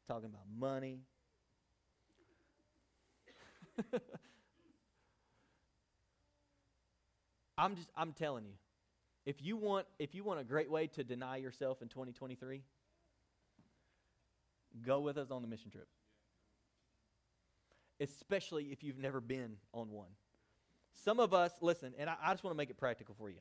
talking 0.07 0.25
about 0.25 0.45
money. 0.57 0.99
I'm 7.57 7.75
just 7.75 7.89
I'm 7.95 8.11
telling 8.13 8.45
you. 8.45 8.53
If 9.25 9.41
you 9.41 9.55
want 9.55 9.85
if 9.99 10.13
you 10.15 10.23
want 10.23 10.39
a 10.39 10.43
great 10.43 10.69
way 10.69 10.87
to 10.87 11.03
deny 11.03 11.37
yourself 11.37 11.81
in 11.81 11.87
2023, 11.87 12.63
go 14.81 14.99
with 14.99 15.17
us 15.17 15.31
on 15.31 15.41
the 15.41 15.47
mission 15.47 15.71
trip. 15.71 15.87
Especially 17.99 18.65
if 18.65 18.83
you've 18.83 18.97
never 18.97 19.21
been 19.21 19.57
on 19.73 19.91
one. 19.91 20.09
Some 20.93 21.19
of 21.19 21.33
us, 21.33 21.51
listen, 21.61 21.93
and 21.97 22.09
I, 22.09 22.15
I 22.21 22.31
just 22.31 22.43
want 22.43 22.53
to 22.53 22.57
make 22.57 22.69
it 22.69 22.77
practical 22.77 23.15
for 23.15 23.29
you. 23.29 23.39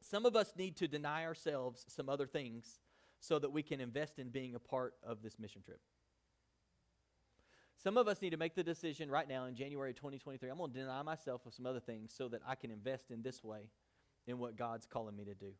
Some 0.00 0.26
of 0.26 0.36
us 0.36 0.52
need 0.56 0.76
to 0.76 0.88
deny 0.88 1.24
ourselves 1.24 1.84
some 1.88 2.08
other 2.08 2.26
things 2.26 2.78
so 3.20 3.38
that 3.38 3.50
we 3.50 3.62
can 3.62 3.80
invest 3.80 4.18
in 4.18 4.28
being 4.28 4.54
a 4.54 4.58
part 4.58 4.94
of 5.02 5.22
this 5.22 5.38
mission 5.38 5.62
trip. 5.62 5.80
Some 7.82 7.96
of 7.96 8.08
us 8.08 8.22
need 8.22 8.30
to 8.30 8.36
make 8.36 8.54
the 8.54 8.62
decision 8.62 9.10
right 9.10 9.28
now 9.28 9.46
in 9.46 9.54
January 9.54 9.92
2023 9.92 10.48
I'm 10.48 10.58
going 10.58 10.72
to 10.72 10.78
deny 10.78 11.02
myself 11.02 11.44
of 11.46 11.54
some 11.54 11.66
other 11.66 11.80
things 11.80 12.14
so 12.16 12.28
that 12.28 12.40
I 12.46 12.54
can 12.54 12.70
invest 12.70 13.10
in 13.10 13.22
this 13.22 13.42
way 13.42 13.68
in 14.26 14.38
what 14.38 14.56
God's 14.56 14.86
calling 14.86 15.16
me 15.16 15.24
to 15.24 15.34
do. 15.34 15.52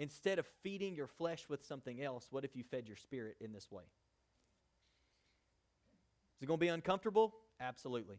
Instead 0.00 0.38
of 0.38 0.46
feeding 0.62 0.96
your 0.96 1.06
flesh 1.06 1.44
with 1.50 1.62
something 1.62 2.02
else, 2.02 2.28
what 2.30 2.42
if 2.42 2.56
you 2.56 2.64
fed 2.64 2.88
your 2.88 2.96
spirit 2.96 3.36
in 3.38 3.52
this 3.52 3.70
way? 3.70 3.82
Is 6.38 6.42
it 6.44 6.46
going 6.46 6.58
to 6.58 6.64
be 6.64 6.68
uncomfortable? 6.68 7.34
Absolutely. 7.60 8.16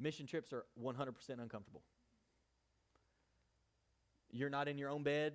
Mission 0.00 0.26
trips 0.26 0.50
are 0.50 0.64
100% 0.82 1.12
uncomfortable. 1.42 1.82
You're 4.30 4.48
not 4.48 4.66
in 4.66 4.78
your 4.78 4.88
own 4.88 5.02
bed. 5.02 5.34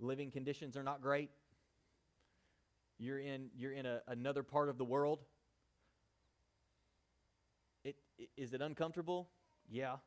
Living 0.00 0.32
conditions 0.32 0.76
are 0.76 0.82
not 0.82 1.00
great. 1.00 1.30
You're 2.98 3.20
in, 3.20 3.48
you're 3.56 3.72
in 3.72 3.86
a, 3.86 4.00
another 4.08 4.42
part 4.42 4.70
of 4.70 4.76
the 4.76 4.84
world. 4.84 5.20
It, 7.84 7.94
it, 8.18 8.28
is 8.36 8.54
it 8.54 8.60
uncomfortable? 8.60 9.28
Yeah, 9.70 9.98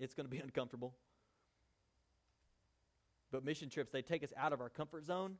it's 0.00 0.12
going 0.12 0.26
to 0.26 0.30
be 0.30 0.38
uncomfortable. 0.44 0.96
But 3.32 3.44
mission 3.44 3.68
trips, 3.68 3.90
they 3.90 4.02
take 4.02 4.22
us 4.22 4.32
out 4.36 4.52
of 4.52 4.60
our 4.60 4.68
comfort 4.68 5.04
zone. 5.04 5.36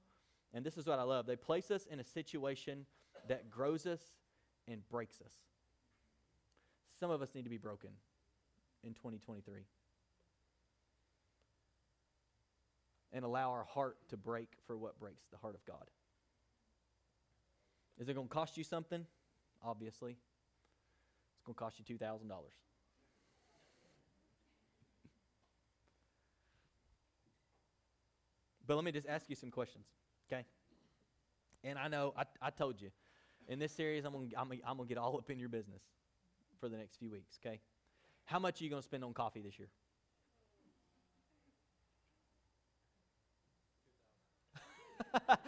And 0.53 0.65
this 0.65 0.77
is 0.77 0.87
what 0.87 0.99
I 0.99 1.03
love. 1.03 1.27
They 1.27 1.37
place 1.37 1.71
us 1.71 1.87
in 1.87 2.01
a 2.01 2.05
situation 2.05 2.87
that 3.29 3.51
grows 3.51 3.87
us 3.87 4.01
and 4.69 4.87
breaks 4.89 5.21
us. 5.21 5.33
Some 6.99 7.11
of 7.11 7.23
us 7.23 7.35
need 7.35 7.45
to 7.45 7.51
be 7.51 7.59
broken 7.59 7.91
in 8.83 8.95
2023. 8.95 9.63
And 13.13 13.25
allow 13.25 13.51
our 13.51 13.65
heart 13.65 13.97
to 14.09 14.17
break 14.17 14.49
for 14.67 14.77
what 14.77 14.99
breaks 14.99 15.29
the 15.29 15.37
heart 15.37 15.55
of 15.55 15.65
God. 15.65 15.85
Is 17.99 18.09
it 18.09 18.15
going 18.15 18.29
to 18.29 18.33
cost 18.33 18.57
you 18.57 18.65
something? 18.65 19.07
Obviously. 19.65 20.13
It's 20.13 21.45
going 21.45 21.55
to 21.55 21.59
cost 21.59 21.79
you 21.79 21.97
$2,000. 21.97 22.31
But 28.67 28.77
let 28.77 28.85
me 28.85 28.93
just 28.93 29.07
ask 29.09 29.29
you 29.29 29.37
some 29.37 29.51
questions, 29.51 29.87
okay? 30.31 30.45
And 31.63 31.79
I 31.79 31.89
know, 31.89 32.15
I, 32.17 32.25
I 32.43 32.51
told 32.51 32.81
you, 32.81 32.91
in 33.49 33.59
this 33.59 33.73
series, 33.73 34.05
I'm 34.05 34.13
going 34.13 34.31
to 34.31 34.39
I'm 34.39 34.49
gonna, 34.49 34.61
I'm 34.67 34.77
gonna 34.77 34.89
get 34.89 34.99
all 34.99 35.17
up 35.17 35.31
in 35.31 35.39
your 35.39 35.49
business 35.49 35.83
for 36.59 36.69
the 36.69 36.77
next 36.77 36.97
few 36.97 37.11
weeks, 37.11 37.39
okay? 37.45 37.61
How 38.25 38.39
much 38.39 38.61
are 38.61 38.65
you 38.65 38.71
going 38.71 38.83
to 38.83 38.87
spend 38.87 39.05
on 39.05 39.15
coffee 39.15 39.41
this 39.41 39.59
year? 39.59 39.69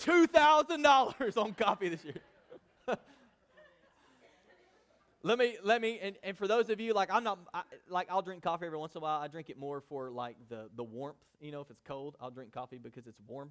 $2,000 0.00 1.36
on 1.36 1.54
coffee 1.54 1.88
this 1.88 2.04
year. 2.04 2.20
let 5.24 5.38
me 5.38 5.56
let 5.64 5.80
me 5.80 5.98
and, 6.00 6.16
and 6.22 6.36
for 6.36 6.46
those 6.46 6.68
of 6.68 6.80
you 6.80 6.92
like 6.92 7.08
i'm 7.10 7.24
not 7.24 7.38
I, 7.52 7.62
like 7.88 8.06
i'll 8.10 8.22
drink 8.22 8.42
coffee 8.42 8.66
every 8.66 8.78
once 8.78 8.94
in 8.94 8.98
a 8.98 9.02
while. 9.02 9.20
I 9.20 9.26
drink 9.26 9.50
it 9.50 9.58
more 9.58 9.80
for 9.80 10.10
like 10.10 10.36
the 10.48 10.68
the 10.76 10.84
warmth 10.84 11.16
you 11.40 11.50
know 11.50 11.62
if 11.62 11.70
it's 11.70 11.80
cold 11.80 12.16
i'll 12.20 12.30
drink 12.30 12.52
coffee 12.52 12.78
because 12.78 13.06
it's 13.06 13.20
warm. 13.26 13.50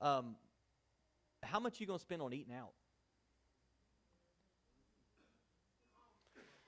Um, 0.00 0.36
how 1.42 1.58
much 1.58 1.80
you 1.80 1.86
gonna 1.86 1.98
spend 1.98 2.20
on 2.20 2.32
eating 2.32 2.52
out? 2.54 2.72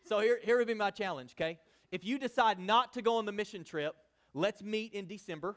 So 0.07 0.21
here, 0.21 0.39
here 0.43 0.57
would 0.57 0.67
be 0.67 0.75
my 0.75 0.91
challenge 0.91 1.35
okay? 1.39 1.59
If 1.93 2.05
you 2.05 2.19
decide 2.19 2.59
not 2.59 2.95
to 2.95 3.03
go 3.03 3.17
on 3.17 3.27
the 3.27 3.33
mission 3.33 3.63
trip 3.63 3.95
let's 4.33 4.63
meet 4.63 4.93
in 4.93 5.07
december 5.07 5.57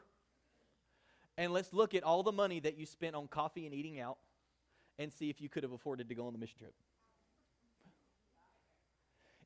and 1.36 1.52
let's 1.52 1.72
look 1.72 1.94
at 1.94 2.02
all 2.02 2.22
the 2.22 2.32
money 2.32 2.60
that 2.60 2.76
you 2.78 2.86
spent 2.86 3.14
on 3.14 3.26
coffee 3.28 3.64
and 3.64 3.74
eating 3.74 4.00
out 4.00 4.18
and 4.98 5.12
see 5.12 5.30
if 5.30 5.40
you 5.40 5.48
could 5.48 5.62
have 5.62 5.72
afforded 5.72 6.08
to 6.08 6.14
go 6.14 6.26
on 6.26 6.32
the 6.32 6.38
mission 6.38 6.58
trip 6.58 6.74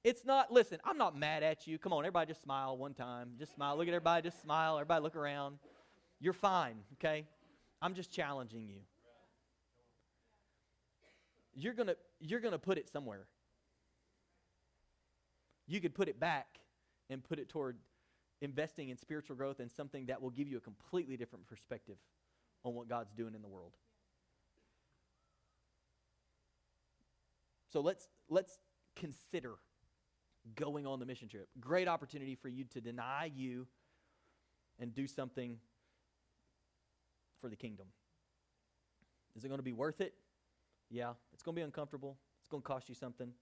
it's 0.05 0.25
not, 0.27 0.53
listen, 0.53 0.79
I'm 0.85 0.99
not 0.99 1.17
mad 1.17 1.43
at 1.43 1.67
you. 1.67 1.79
Come 1.79 1.95
on, 1.95 2.05
everybody 2.05 2.29
just 2.29 2.43
smile 2.43 2.77
one 2.77 2.93
time. 2.93 3.31
Just 3.39 3.55
smile. 3.55 3.77
Look 3.77 3.89
at 3.89 3.95
everybody, 3.95 4.29
just 4.29 4.41
smile. 4.43 4.77
Everybody 4.77 5.03
look 5.03 5.17
around. 5.17 5.59
You're 6.21 6.35
fine, 6.35 6.77
okay? 6.95 7.25
I'm 7.81 7.95
just 7.95 8.13
challenging 8.13 8.69
you. 8.69 8.81
You're 11.57 11.73
going 11.73 11.87
to 11.87 11.97
you're 12.21 12.41
going 12.41 12.53
to 12.53 12.59
put 12.59 12.79
it 12.79 12.89
somewhere. 12.89 13.27
You 15.67 15.81
could 15.81 15.95
put 15.95 16.09
it 16.09 16.21
back 16.21 16.47
and 17.09 17.23
put 17.23 17.39
it 17.39 17.49
toward 17.49 17.79
investing 18.43 18.91
in 18.91 18.99
spiritual 18.99 19.37
growth 19.37 19.61
and 19.61 19.71
something 19.71 20.07
that 20.07 20.21
will 20.21 20.31
give 20.31 20.49
you 20.49 20.57
a 20.59 20.61
completely 20.61 21.17
different 21.17 21.47
perspective 21.47 21.97
on 22.65 22.75
what 22.75 22.89
God's 22.89 23.13
doing 23.13 23.35
in 23.35 23.41
the 23.41 23.49
world. 23.49 23.73
So 27.73 27.81
let's 27.81 28.09
let's 28.29 28.59
consider 28.97 29.55
going 30.55 30.87
on 30.87 30.99
the 30.99 31.07
mission 31.07 31.29
trip. 31.29 31.49
Great 31.61 31.89
opportunity 31.89 32.35
for 32.35 32.49
you 32.49 32.65
to 32.65 32.81
deny 32.81 33.31
you 33.35 33.67
and 34.79 34.95
do 34.95 35.07
something 35.07 35.59
for 37.41 37.49
the 37.49 37.57
kingdom. 37.57 37.87
Is 39.37 39.45
it 39.45 39.49
going 39.49 39.59
to 39.59 39.65
be 39.65 39.73
worth 39.73 40.01
it? 40.01 40.15
Yeah, 40.91 41.13
it's 41.33 41.43
going 41.43 41.55
to 41.55 41.61
be 41.61 41.65
uncomfortable. 41.65 42.17
It's 42.41 42.49
going 42.49 42.63
to 42.63 42.67
cost 42.67 42.89
you 42.89 42.95
something. 42.95 43.33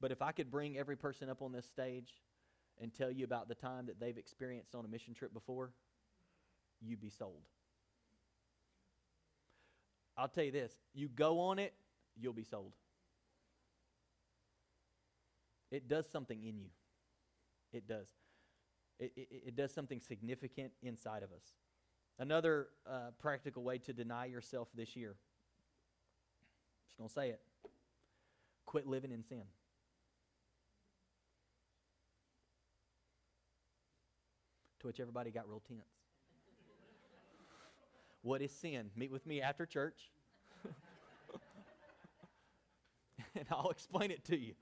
But 0.00 0.12
if 0.12 0.22
I 0.22 0.32
could 0.32 0.50
bring 0.50 0.78
every 0.78 0.96
person 0.96 1.28
up 1.28 1.42
on 1.42 1.52
this 1.52 1.66
stage 1.66 2.22
and 2.80 2.92
tell 2.92 3.10
you 3.10 3.24
about 3.24 3.48
the 3.48 3.54
time 3.54 3.86
that 3.86 4.00
they've 4.00 4.16
experienced 4.16 4.74
on 4.74 4.84
a 4.84 4.88
mission 4.88 5.14
trip 5.14 5.32
before, 5.32 5.72
you'd 6.80 7.00
be 7.00 7.10
sold. 7.10 7.42
I'll 10.16 10.28
tell 10.28 10.44
you 10.44 10.52
this 10.52 10.76
you 10.94 11.08
go 11.08 11.40
on 11.40 11.58
it, 11.58 11.74
you'll 12.16 12.32
be 12.32 12.44
sold 12.44 12.74
it 15.74 15.88
does 15.88 16.06
something 16.08 16.42
in 16.42 16.58
you. 16.58 16.68
It 17.72 17.88
does. 17.88 18.08
It, 19.00 19.12
it, 19.16 19.28
it 19.48 19.56
does 19.56 19.72
something 19.74 20.00
significant 20.00 20.72
inside 20.82 21.22
of 21.22 21.32
us. 21.32 21.42
Another 22.18 22.68
uh, 22.86 23.10
practical 23.18 23.64
way 23.64 23.78
to 23.78 23.92
deny 23.92 24.26
yourself 24.26 24.68
this 24.74 24.94
year, 24.94 25.16
just 26.86 26.96
going 26.96 27.08
to 27.08 27.12
say 27.12 27.28
it 27.30 27.40
quit 28.66 28.86
living 28.86 29.12
in 29.12 29.22
sin. 29.22 29.42
To 34.80 34.86
which 34.88 35.00
everybody 35.00 35.30
got 35.30 35.48
real 35.48 35.62
tense. 35.66 35.80
what 38.22 38.42
is 38.42 38.50
sin? 38.52 38.90
Meet 38.96 39.12
with 39.12 39.26
me 39.26 39.40
after 39.40 39.64
church, 39.64 40.10
and 43.36 43.46
I'll 43.50 43.70
explain 43.70 44.10
it 44.10 44.24
to 44.26 44.36
you. 44.36 44.54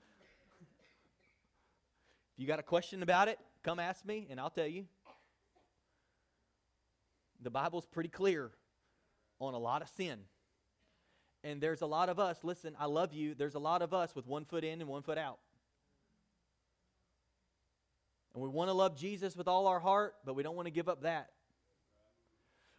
If 2.35 2.41
you 2.41 2.47
got 2.47 2.59
a 2.59 2.63
question 2.63 3.03
about 3.03 3.27
it, 3.27 3.37
come 3.63 3.79
ask 3.79 4.05
me 4.05 4.27
and 4.29 4.39
I'll 4.39 4.49
tell 4.49 4.67
you. 4.67 4.85
The 7.41 7.49
Bible's 7.49 7.85
pretty 7.85 8.09
clear 8.09 8.51
on 9.39 9.53
a 9.53 9.59
lot 9.59 9.81
of 9.81 9.89
sin. 9.89 10.19
And 11.43 11.59
there's 11.59 11.81
a 11.81 11.85
lot 11.85 12.09
of 12.09 12.19
us, 12.19 12.37
listen, 12.43 12.75
I 12.79 12.85
love 12.85 13.13
you. 13.13 13.35
There's 13.35 13.55
a 13.55 13.59
lot 13.59 13.81
of 13.81 13.93
us 13.93 14.15
with 14.15 14.25
one 14.25 14.45
foot 14.45 14.63
in 14.63 14.79
and 14.79 14.89
one 14.89 15.03
foot 15.03 15.17
out. 15.17 15.39
And 18.33 18.41
we 18.41 18.49
want 18.49 18.69
to 18.69 18.73
love 18.73 18.95
Jesus 18.95 19.35
with 19.35 19.47
all 19.47 19.67
our 19.67 19.79
heart, 19.79 20.15
but 20.25 20.35
we 20.35 20.41
don't 20.41 20.55
want 20.55 20.67
to 20.67 20.71
give 20.71 20.89
up 20.89 21.03
that. 21.03 21.29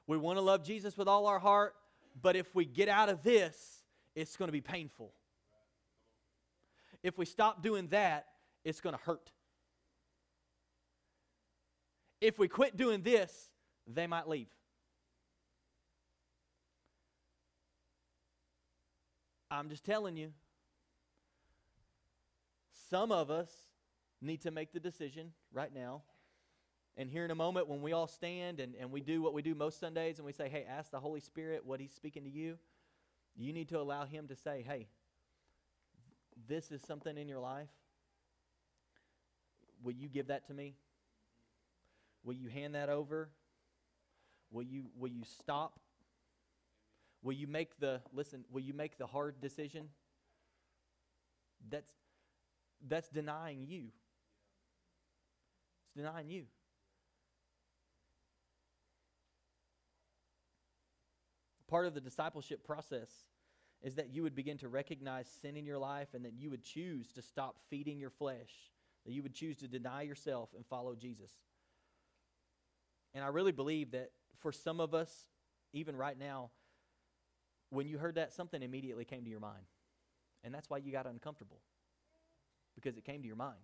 We 0.07 0.17
want 0.17 0.39
to 0.39 0.43
love 0.43 0.65
Jesus 0.65 0.97
with 0.97 1.07
all 1.07 1.27
our 1.27 1.39
heart, 1.39 1.75
but 2.21 2.37
if 2.37 2.55
we 2.55 2.65
get 2.65 2.89
out 2.89 3.09
of 3.09 3.23
this, 3.23 3.83
it's 4.15 4.37
going 4.37 4.49
to 4.49 4.53
be 4.53 4.61
painful. 4.61 5.13
If 7.03 7.19
we 7.19 7.27
stop 7.27 7.63
doing 7.63 7.89
that, 7.89 8.27
it's 8.65 8.81
going 8.81 8.97
to 8.97 9.03
hurt 9.03 9.31
if 12.21 12.39
we 12.39 12.49
quit 12.49 12.77
doing 12.77 13.03
this, 13.03 13.51
they 13.87 14.07
might 14.07 14.29
leave. 14.29 14.49
I'm 19.51 19.69
just 19.69 19.85
telling 19.85 20.17
you. 20.17 20.33
Some 22.91 23.13
of 23.13 23.31
us 23.31 23.51
need 24.21 24.41
to 24.43 24.51
make 24.51 24.73
the 24.73 24.81
decision 24.81 25.33
right 25.53 25.73
now. 25.75 26.03
And 26.97 27.11
here 27.11 27.25
in 27.25 27.31
a 27.31 27.35
moment, 27.35 27.69
when 27.69 27.83
we 27.83 27.93
all 27.93 28.07
stand 28.07 28.61
and, 28.61 28.75
and 28.79 28.93
we 28.93 29.01
do 29.01 29.21
what 29.21 29.35
we 29.35 29.43
do 29.43 29.55
most 29.55 29.81
Sundays 29.81 30.19
and 30.19 30.27
we 30.27 30.33
say, 30.33 30.49
hey, 30.49 30.65
ask 30.69 30.91
the 30.91 31.01
Holy 31.01 31.21
Spirit 31.21 31.65
what 31.65 31.81
He's 31.81 31.93
speaking 31.93 32.25
to 32.25 32.31
you, 32.31 32.57
you 33.37 33.53
need 33.53 33.69
to 33.71 33.81
allow 33.81 34.05
Him 34.05 34.29
to 34.29 34.37
say, 34.37 34.65
hey, 34.67 34.87
this 36.49 36.71
is 36.71 36.83
something 36.83 37.19
in 37.19 37.29
your 37.29 37.41
life. 37.41 37.69
Will 39.83 39.93
you 39.93 40.09
give 40.09 40.29
that 40.29 40.47
to 40.47 40.55
me? 40.55 40.75
Will 42.25 42.35
you 42.35 42.49
hand 42.49 42.75
that 42.75 42.89
over? 42.89 43.29
Will 44.51 44.63
you, 44.63 44.87
will 44.99 45.11
you 45.11 45.23
stop? 45.41 45.79
Will 47.23 47.33
you 47.33 47.47
make 47.47 47.79
the, 47.79 48.01
listen, 48.13 48.45
will 48.51 48.63
you 48.63 48.75
make 48.75 48.99
the 48.99 49.07
hard 49.07 49.41
decision? 49.41 49.89
That's, 51.71 51.93
that's 52.87 53.09
denying 53.09 53.67
you. 53.67 53.89
It's 55.87 55.97
denying 55.97 56.29
you. 56.29 56.45
Part 61.69 61.87
of 61.87 61.95
the 61.95 62.01
discipleship 62.01 62.65
process 62.65 63.11
is 63.83 63.97
that 63.97 64.15
you 64.15 64.23
would 64.23 64.35
begin 64.35 64.59
to 64.59 64.69
recognize 64.69 65.29
sin 65.43 65.57
in 65.57 65.67
your 65.67 65.79
life 65.79 66.09
and 66.15 66.25
that 66.25 66.35
you 66.35 66.51
would 66.51 66.63
choose 66.63 67.11
to 67.13 67.23
stop 67.23 67.57
feeding 67.69 67.99
your 67.99 68.11
flesh, 68.11 68.71
that 69.05 69.13
you 69.13 69.23
would 69.23 69.35
choose 69.35 69.57
to 69.59 69.69
deny 69.69 70.03
yourself 70.03 70.51
and 70.55 70.65
follow 70.67 70.95
Jesus. 70.95 71.33
And 73.15 73.23
I 73.25 73.29
really 73.29 73.53
believe 73.53 73.93
that 73.93 74.11
for 74.41 74.53
some 74.53 74.81
of 74.81 74.95
us, 74.95 75.27
even 75.73 75.97
right 75.97 76.19
now, 76.19 76.51
when 77.71 77.89
you 77.89 77.99
heard 77.99 78.17
that, 78.17 78.33
something 78.33 78.63
immediately 78.63 79.05
came 79.05 79.25
to 79.25 79.31
your 79.31 79.41
mind. 79.41 79.65
And 80.43 80.55
that's 80.55 80.69
why 80.69 80.79
you 80.79 80.93
got 80.93 81.07
uncomfortable, 81.07 81.61
because 82.75 82.97
it 82.97 83.05
came 83.05 83.23
to 83.23 83.27
your 83.27 83.37
mind. 83.37 83.59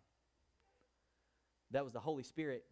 That 1.72 1.84
was 1.84 1.92
the 1.92 2.00
Holy 2.00 2.22
Spirit 2.22 2.64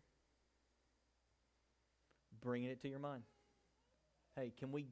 bringing 2.41 2.71
it 2.71 2.81
to 2.83 2.89
your 2.89 2.99
mind. 2.99 3.23
Hey, 4.35 4.53
can 4.59 4.73
we 4.73 4.87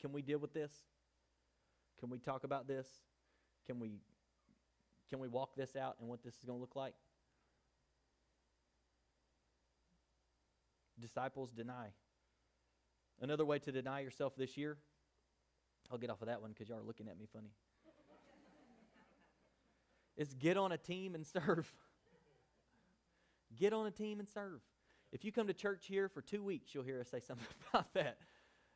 can 0.00 0.12
we 0.12 0.22
deal 0.22 0.38
with 0.38 0.52
this? 0.52 0.72
Can 1.98 2.10
we 2.10 2.18
talk 2.18 2.44
about 2.44 2.66
this? 2.66 2.86
Can 3.66 3.78
we 3.78 4.00
can 5.10 5.18
we 5.18 5.28
walk 5.28 5.54
this 5.56 5.76
out 5.76 5.96
and 6.00 6.08
what 6.08 6.22
this 6.22 6.34
is 6.34 6.44
going 6.44 6.58
to 6.58 6.60
look 6.60 6.76
like? 6.76 6.94
Disciples 11.02 11.50
deny. 11.50 11.88
Another 13.20 13.44
way 13.44 13.58
to 13.58 13.72
deny 13.72 14.00
yourself 14.00 14.34
this 14.36 14.56
year, 14.56 14.78
I'll 15.90 15.98
get 15.98 16.10
off 16.10 16.22
of 16.22 16.28
that 16.28 16.40
one 16.40 16.50
because 16.50 16.68
y'all 16.68 16.78
are 16.78 16.86
looking 16.86 17.08
at 17.08 17.18
me 17.18 17.26
funny, 17.32 17.50
is 20.16 20.34
get 20.34 20.56
on 20.56 20.72
a 20.72 20.78
team 20.78 21.14
and 21.14 21.26
serve. 21.26 21.70
Get 23.58 23.74
on 23.74 23.84
a 23.84 23.90
team 23.90 24.18
and 24.18 24.26
serve. 24.26 24.62
If 25.12 25.26
you 25.26 25.30
come 25.30 25.46
to 25.48 25.52
church 25.52 25.84
here 25.86 26.08
for 26.08 26.22
two 26.22 26.42
weeks, 26.42 26.74
you'll 26.74 26.84
hear 26.84 26.98
us 27.00 27.10
say 27.10 27.20
something 27.20 27.46
about 27.70 27.92
that. 27.92 28.16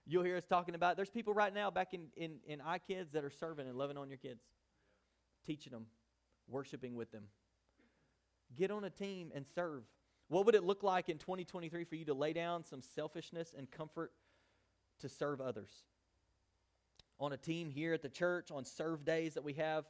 You'll 0.07 0.23
hear 0.23 0.37
us 0.37 0.45
talking 0.45 0.75
about 0.75 0.97
there's 0.97 1.09
people 1.09 1.33
right 1.33 1.53
now 1.53 1.71
back 1.71 1.95
in, 1.95 2.09
in, 2.15 2.37
in 2.47 2.61
iKids 2.61 3.13
that 3.13 3.25
are 3.25 3.31
serving 3.31 3.67
and 3.67 3.77
loving 3.77 3.97
on 3.97 4.09
your 4.11 4.19
kids, 4.19 4.43
teaching 5.47 5.73
them, 5.73 5.87
worshiping 6.47 6.95
with 6.95 7.11
them. 7.11 7.25
Get 8.55 8.71
on 8.71 8.85
a 8.85 8.91
team 8.91 9.33
and 9.35 9.47
serve. 9.47 9.83
What 10.29 10.47
would 10.47 10.55
it 10.55 10.65
look 10.65 10.83
like 10.83 11.09
in 11.09 11.19
2023 11.19 11.85
for 11.85 11.95
you 11.95 12.05
to 12.07 12.15
lay 12.15 12.33
down 12.33 12.65
some 12.65 12.83
selfishness 12.83 13.55
and 13.57 13.71
comfort 13.71 14.13
to 15.01 15.09
serve 15.09 15.41
others? 15.41 15.71
On 17.19 17.33
a 17.33 17.37
team 17.37 17.71
here 17.71 17.95
at 17.95 18.03
the 18.03 18.09
church, 18.09 18.51
on 18.51 18.65
serve 18.65 19.05
days 19.05 19.35
that 19.35 19.45
we 19.45 19.55
have, 19.55 19.85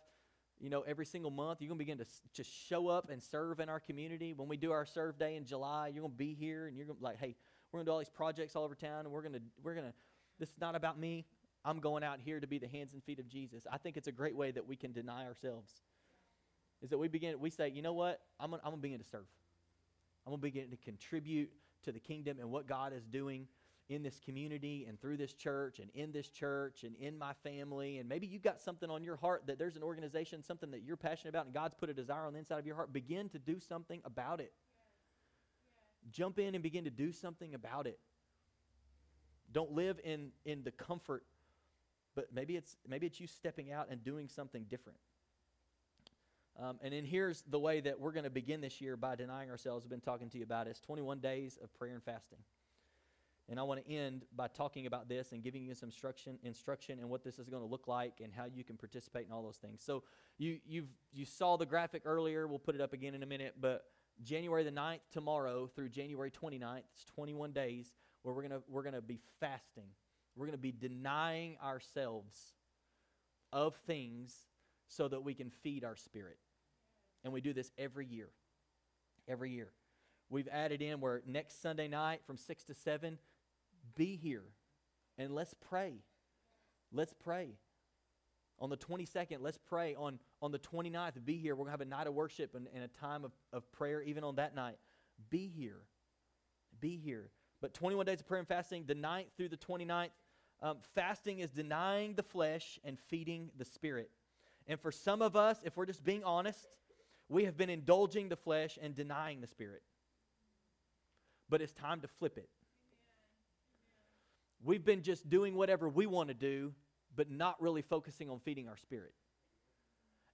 you 0.61 0.71
know, 0.71 0.83
every 0.83 1.07
single 1.07 1.31
month, 1.31 1.61
you're 1.61 1.69
going 1.69 1.79
to 1.79 1.85
begin 1.85 1.99
to 1.99 2.07
just 2.35 2.51
show 2.51 2.89
up 2.89 3.11
and 3.11 3.23
serve 3.23 3.61
in 3.61 3.69
our 3.69 3.81
community. 3.81 4.33
When 4.35 4.49
we 4.49 4.57
do 4.57 4.73
our 4.73 4.87
serve 4.87 5.19
day 5.19 5.37
in 5.37 5.45
July, 5.45 5.89
you're 5.89 6.03
going 6.03 6.13
to 6.13 6.19
be 6.19 6.35
here 6.35 6.67
and 6.67 6.77
you're 6.77 6.87
going 6.87 6.97
to 6.97 7.01
be 7.01 7.05
like, 7.05 7.19
hey, 7.19 7.35
we're 7.73 7.79
going 7.79 7.87
to 7.87 7.91
do 7.91 7.93
all 7.93 7.99
these 7.99 8.11
projects 8.11 8.55
all 8.55 8.65
over 8.65 8.75
town 8.75 9.01
and 9.01 9.11
we're 9.11 9.23
going 9.23 9.35
to, 9.35 9.43
we're 9.63 9.75
going 9.75 9.87
to, 9.87 9.95
this 10.39 10.51
is 10.51 10.61
not 10.61 10.75
about 10.75 10.99
me. 10.99 11.25
I'm 11.65 11.81
going 11.81 12.05
out 12.05 12.21
here 12.21 12.39
to 12.41 12.47
be 12.47 12.59
the 12.59 12.69
hands 12.69 12.93
and 12.93 13.03
feet 13.03 13.19
of 13.19 13.29
Jesus. 13.29 13.67
I 13.73 13.79
think 13.79 13.97
it's 13.97 14.07
a 14.07 14.13
great 14.13 14.37
way 14.37 14.51
that 14.53 14.67
we 14.67 14.77
can 14.77 14.93
deny 14.93 15.25
ourselves. 15.27 15.73
Is 16.81 16.91
that 16.91 16.99
we 16.99 17.09
begin, 17.09 17.41
we 17.41 17.51
say, 17.51 17.71
you 17.71 17.83
know 17.83 17.95
what? 17.95 18.21
I'm 18.39 18.51
going 18.51 18.61
to 18.63 18.77
begin 18.77 18.99
to 18.99 19.05
serve. 19.05 19.27
I'm 20.27 20.33
going 20.33 20.41
to 20.41 20.43
begin 20.43 20.71
to 20.71 20.77
contribute 20.77 21.51
to 21.85 21.93
the 21.93 22.01
kingdom 22.01 22.39
and 22.41 22.51
what 22.51 22.67
God 22.67 22.93
is 22.93 23.05
doing 23.05 23.47
in 23.89 24.03
this 24.03 24.19
community 24.19 24.85
and 24.89 25.01
through 25.01 25.17
this 25.17 25.33
church 25.33 25.79
and 25.79 25.89
in 25.95 26.11
this 26.11 26.29
church 26.29 26.83
and 26.83 26.97
in 26.97 27.17
my 27.17 27.33
family. 27.45 27.99
And 27.99 28.09
maybe 28.09 28.27
you've 28.27 28.43
got 28.43 28.61
something 28.61 28.91
on 28.91 29.05
your 29.05 29.15
heart 29.17 29.45
that 29.47 29.59
there's 29.59 29.77
an 29.77 29.85
organization, 29.85 30.43
something 30.43 30.73
that 30.73 30.83
you're 30.83 30.97
passionate 30.97 31.31
about, 31.31 31.47
and 31.47 31.55
God's 31.55 31.75
put 31.75 31.89
a 31.89 31.95
desire 31.95 32.27
on 32.27 32.33
the 32.33 32.41
inside 32.41 32.59
of 32.59 32.67
your 32.67 32.75
heart. 32.75 32.93
Begin 32.93 33.29
to 33.31 33.39
do 33.39 33.61
something 33.61 34.01
about 34.05 34.41
it. 34.41 34.53
Jump 36.11 36.39
in 36.41 36.55
and 36.55 36.63
begin 36.63 36.85
to 36.85 36.91
do 36.91 37.13
something 37.13 37.55
about 37.55 37.87
it. 37.87 38.01
Don't 39.53 39.73
live 39.73 40.01
in, 40.03 40.31
in 40.45 40.65
the 40.65 40.73
comfort, 40.73 41.25
but 42.17 42.29
maybe 42.35 42.57
it's, 42.57 42.77
maybe 42.89 43.07
it's 43.07 43.21
you 43.21 43.29
stepping 43.29 43.71
out 43.71 43.89
and 43.91 44.03
doing 44.03 44.29
something 44.29 44.65
different. 44.69 44.99
Um, 46.61 46.79
and 46.83 46.93
then 46.93 47.05
here's 47.05 47.43
the 47.43 47.59
way 47.59 47.81
that 47.81 48.01
we're 48.01 48.13
going 48.13 48.25
to 48.25 48.31
begin 48.31 48.61
this 48.61 48.81
year 48.81 48.97
by 48.97 49.15
denying 49.15 49.51
ourselves. 49.51 49.85
I've 49.85 49.91
been 49.91 50.01
talking 50.01 50.31
to 50.31 50.39
you 50.39 50.45
about 50.45 50.67
it. 50.67 50.71
It's 50.71 50.81
21 50.81 51.21
days 51.21 51.59
of 51.63 51.73
prayer 51.75 51.95
and 51.95 52.03
fasting. 52.03 52.39
And 53.49 53.61
I 53.61 53.63
want 53.63 53.85
to 53.85 53.93
end 53.93 54.25
by 54.35 54.49
talking 54.49 54.87
about 54.87 55.09
this 55.09 55.33
and 55.33 55.43
giving 55.43 55.63
you 55.63 55.75
some 55.75 55.89
instruction, 55.89 56.39
instruction 56.43 56.99
and 56.99 57.09
what 57.09 57.23
this 57.23 57.39
is 57.39 57.49
going 57.49 57.63
to 57.63 57.69
look 57.69 57.87
like 57.87 58.15
and 58.23 58.33
how 58.33 58.47
you 58.53 58.65
can 58.65 58.77
participate 58.77 59.27
in 59.27 59.33
all 59.33 59.43
those 59.43 59.59
things. 59.59 59.83
So 59.85 60.03
you 60.39 60.59
you've 60.67 60.89
you 61.13 61.25
saw 61.25 61.57
the 61.57 61.67
graphic 61.67 62.03
earlier. 62.05 62.49
We'll 62.49 62.59
put 62.59 62.75
it 62.75 62.81
up 62.81 62.93
again 62.93 63.15
in 63.15 63.23
a 63.23 63.27
minute. 63.27 63.55
But 63.61 63.85
January 64.25 64.65
the 64.65 64.73
9th 64.73 65.01
tomorrow 65.13 65.69
through 65.69 65.91
January 65.91 66.31
29th, 66.31 66.83
it's 66.93 67.05
21 67.05 67.53
days 67.53 67.93
where 68.23 68.35
we're 68.35 68.43
gonna 68.43 68.63
we're 68.69 68.83
gonna 68.83 69.01
be 69.01 69.21
fasting. 69.39 69.91
We're 70.35 70.47
gonna 70.47 70.59
be 70.59 70.73
denying 70.73 71.57
ourselves 71.63 72.37
of 73.53 73.77
things 73.87 74.35
so 74.89 75.07
that 75.07 75.23
we 75.23 75.35
can 75.35 75.51
feed 75.51 75.85
our 75.85 75.97
spirit. 75.97 76.39
And 77.25 77.33
we 77.33 77.41
do 77.41 77.53
this 77.53 77.71
every 77.79 78.07
year. 78.07 78.29
Every 79.29 79.51
year. 79.51 79.73
We've 80.29 80.49
added 80.49 80.83
in 80.83 81.01
where 81.01 81.23
next 81.27 81.63
Sunday 81.63 81.89
night 81.89 82.21
from 82.27 82.37
6 82.37 82.65
to 82.65 82.75
7, 82.75 83.19
be 83.95 84.17
here 84.17 84.45
and 85.19 85.35
let's 85.35 85.55
pray. 85.55 85.95
Let's 86.93 87.13
pray. 87.13 87.51
On 88.59 88.71
the 88.71 88.77
22nd, 88.77 89.39
let's 89.41 89.59
pray. 89.59 89.95
On, 89.95 90.19
on 90.41 90.51
the 90.51 90.59
29th, 90.59 91.25
be 91.25 91.37
here. 91.37 91.55
We're 91.55 91.65
going 91.65 91.69
to 91.69 91.73
have 91.73 91.81
a 91.81 91.85
night 91.85 92.07
of 92.07 92.15
worship 92.15 92.55
and, 92.55 92.69
and 92.75 92.85
a 92.85 92.89
time 92.89 93.25
of, 93.25 93.33
of 93.53 93.71
prayer 93.73 94.03
even 94.03 94.25
on 94.25 94.37
that 94.37 94.55
night. 94.55 94.77
Be 95.31 95.47
here. 95.47 95.83
Be 96.81 96.97
here. 96.97 97.31
But 97.61 97.75
21 97.75 98.07
days 98.07 98.21
of 98.21 98.27
prayer 98.27 98.39
and 98.39 98.49
fasting, 98.49 98.85
the 98.87 98.95
9th 98.95 99.27
through 99.37 99.51
the 99.51 99.57
29th, 99.57 100.11
um, 100.63 100.79
fasting 100.95 101.41
is 101.41 101.51
denying 101.51 102.15
the 102.15 102.23
flesh 102.23 102.79
and 102.83 102.99
feeding 102.99 103.51
the 103.59 103.65
spirit. 103.65 104.11
And 104.67 104.81
for 104.81 104.91
some 104.91 105.23
of 105.23 105.37
us, 105.37 105.61
if 105.65 105.77
we're 105.77 105.87
just 105.87 106.05
being 106.05 106.25
honest, 106.25 106.67
we 107.29 107.45
have 107.45 107.57
been 107.57 107.71
indulging 107.71 108.29
the 108.29 108.37
flesh 108.37 108.79
and 108.81 108.95
denying 108.95 109.41
the 109.41 109.47
spirit. 109.47 109.83
But 111.49 111.63
it's 111.63 111.73
time 111.73 112.01
to 112.01 112.09
flip 112.09 112.39
it. 112.39 112.49
We've 114.65 114.85
been 114.85 115.03
just 115.03 115.29
doing 115.29 115.55
whatever 115.55 115.89
we 115.89 116.07
want 116.07 116.29
to 116.29 116.35
do, 116.35 116.73
but 117.15 117.31
not 117.31 117.61
really 117.61 117.83
focusing 117.83 118.31
on 118.31 118.41
feeding 118.41 118.69
our 118.69 118.77
spirit. 118.77 119.13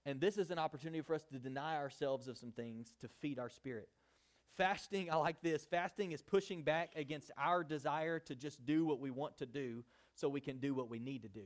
And 0.05 0.19
this 0.19 0.37
is 0.37 0.51
an 0.51 0.59
opportunity 0.59 1.01
for 1.01 1.13
us 1.13 1.23
to 1.31 1.39
deny 1.39 1.77
ourselves 1.77 2.27
of 2.27 2.37
some 2.37 2.51
things 2.51 2.93
to 3.01 3.07
feed 3.21 3.39
our 3.39 3.49
spirit. 3.49 3.89
Fasting, 4.57 5.09
I 5.11 5.15
like 5.15 5.41
this. 5.41 5.65
Fasting 5.65 6.11
is 6.11 6.21
pushing 6.21 6.61
back 6.61 6.91
against 6.95 7.31
our 7.37 7.63
desire 7.63 8.19
to 8.19 8.35
just 8.35 8.65
do 8.65 8.85
what 8.85 8.99
we 8.99 9.11
want 9.11 9.37
to 9.37 9.45
do 9.45 9.83
so 10.13 10.29
we 10.29 10.41
can 10.41 10.57
do 10.57 10.75
what 10.75 10.89
we 10.89 10.99
need 10.99 11.23
to 11.23 11.29
do. 11.29 11.45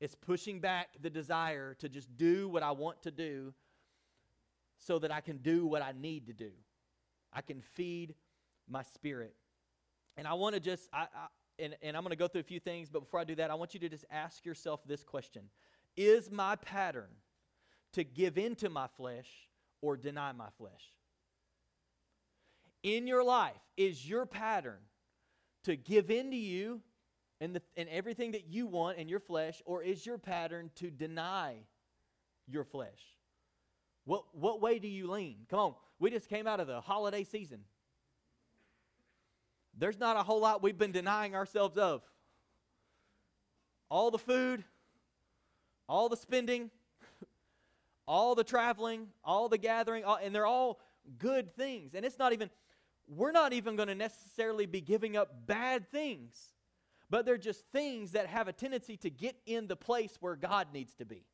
It's 0.00 0.14
pushing 0.14 0.60
back 0.60 0.88
the 1.00 1.10
desire 1.10 1.74
to 1.80 1.88
just 1.88 2.16
do 2.16 2.48
what 2.48 2.62
I 2.62 2.70
want 2.70 3.02
to 3.02 3.10
do 3.10 3.52
so 4.78 4.98
that 4.98 5.12
I 5.12 5.20
can 5.20 5.38
do 5.38 5.66
what 5.66 5.82
I 5.82 5.92
need 5.92 6.26
to 6.26 6.32
do. 6.32 6.50
I 7.32 7.42
can 7.42 7.60
feed 7.60 8.14
my 8.68 8.82
spirit. 8.82 9.34
And 10.16 10.26
I 10.26 10.34
want 10.34 10.54
to 10.54 10.60
just, 10.60 10.88
I, 10.92 11.02
I, 11.02 11.26
and, 11.58 11.76
and 11.82 11.96
I'm 11.96 12.02
going 12.02 12.10
to 12.10 12.16
go 12.16 12.28
through 12.28 12.40
a 12.40 12.44
few 12.44 12.60
things, 12.60 12.88
but 12.88 13.00
before 13.00 13.20
I 13.20 13.24
do 13.24 13.34
that, 13.36 13.50
I 13.50 13.54
want 13.54 13.74
you 13.74 13.80
to 13.80 13.88
just 13.88 14.06
ask 14.10 14.44
yourself 14.46 14.80
this 14.86 15.04
question 15.04 15.42
Is 15.96 16.30
my 16.30 16.56
pattern 16.56 17.10
to 17.92 18.04
give 18.04 18.38
into 18.38 18.70
my 18.70 18.86
flesh 18.96 19.28
or 19.82 19.96
deny 19.96 20.32
my 20.32 20.48
flesh? 20.56 20.94
In 22.82 23.06
your 23.06 23.22
life, 23.22 23.60
is 23.76 24.08
your 24.08 24.24
pattern 24.24 24.78
to 25.64 25.76
give 25.76 26.10
into 26.10 26.38
you 26.38 26.80
and, 27.40 27.54
the, 27.54 27.62
and 27.76 27.88
everything 27.88 28.32
that 28.32 28.46
you 28.48 28.66
want 28.66 28.98
in 28.98 29.08
your 29.08 29.20
flesh, 29.20 29.62
or 29.64 29.82
is 29.82 30.04
your 30.04 30.18
pattern 30.18 30.70
to 30.76 30.90
deny 30.90 31.56
your 32.46 32.64
flesh? 32.64 33.00
What, 34.04 34.24
what 34.32 34.60
way 34.60 34.78
do 34.78 34.88
you 34.88 35.10
lean? 35.10 35.36
Come 35.48 35.58
on, 35.58 35.74
we 35.98 36.10
just 36.10 36.28
came 36.28 36.46
out 36.46 36.60
of 36.60 36.66
the 36.66 36.80
holiday 36.80 37.24
season. 37.24 37.60
There's 39.78 39.98
not 39.98 40.16
a 40.16 40.22
whole 40.22 40.40
lot 40.40 40.62
we've 40.62 40.76
been 40.76 40.92
denying 40.92 41.34
ourselves 41.34 41.78
of. 41.78 42.02
All 43.88 44.10
the 44.10 44.18
food, 44.18 44.64
all 45.88 46.08
the 46.08 46.16
spending, 46.16 46.70
all 48.06 48.34
the 48.34 48.44
traveling, 48.44 49.08
all 49.24 49.48
the 49.48 49.58
gathering, 49.58 50.04
all, 50.04 50.18
and 50.22 50.34
they're 50.34 50.46
all 50.46 50.80
good 51.18 51.54
things. 51.56 51.94
And 51.94 52.04
it's 52.04 52.18
not 52.18 52.32
even, 52.32 52.50
we're 53.08 53.32
not 53.32 53.52
even 53.52 53.76
going 53.76 53.88
to 53.88 53.94
necessarily 53.94 54.66
be 54.66 54.80
giving 54.80 55.16
up 55.16 55.46
bad 55.46 55.90
things, 55.90 56.36
but 57.10 57.26
they're 57.26 57.36
just 57.36 57.64
things 57.72 58.12
that 58.12 58.28
have 58.28 58.48
a 58.48 58.52
tendency 58.52 58.96
to 58.98 59.10
get 59.10 59.36
in 59.44 59.66
the 59.66 59.76
place 59.76 60.16
where 60.20 60.36
God 60.36 60.68
needs 60.72 60.94
to 60.94 61.04
be. 61.04 61.24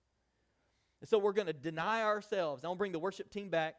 And 1.00 1.08
so 1.08 1.18
we're 1.18 1.34
going 1.34 1.46
to 1.46 1.52
deny 1.52 2.02
ourselves. 2.02 2.62
To 2.62 2.74
bring 2.74 2.92
the 2.92 2.98
worship 2.98 3.30
team 3.30 3.50
back. 3.50 3.74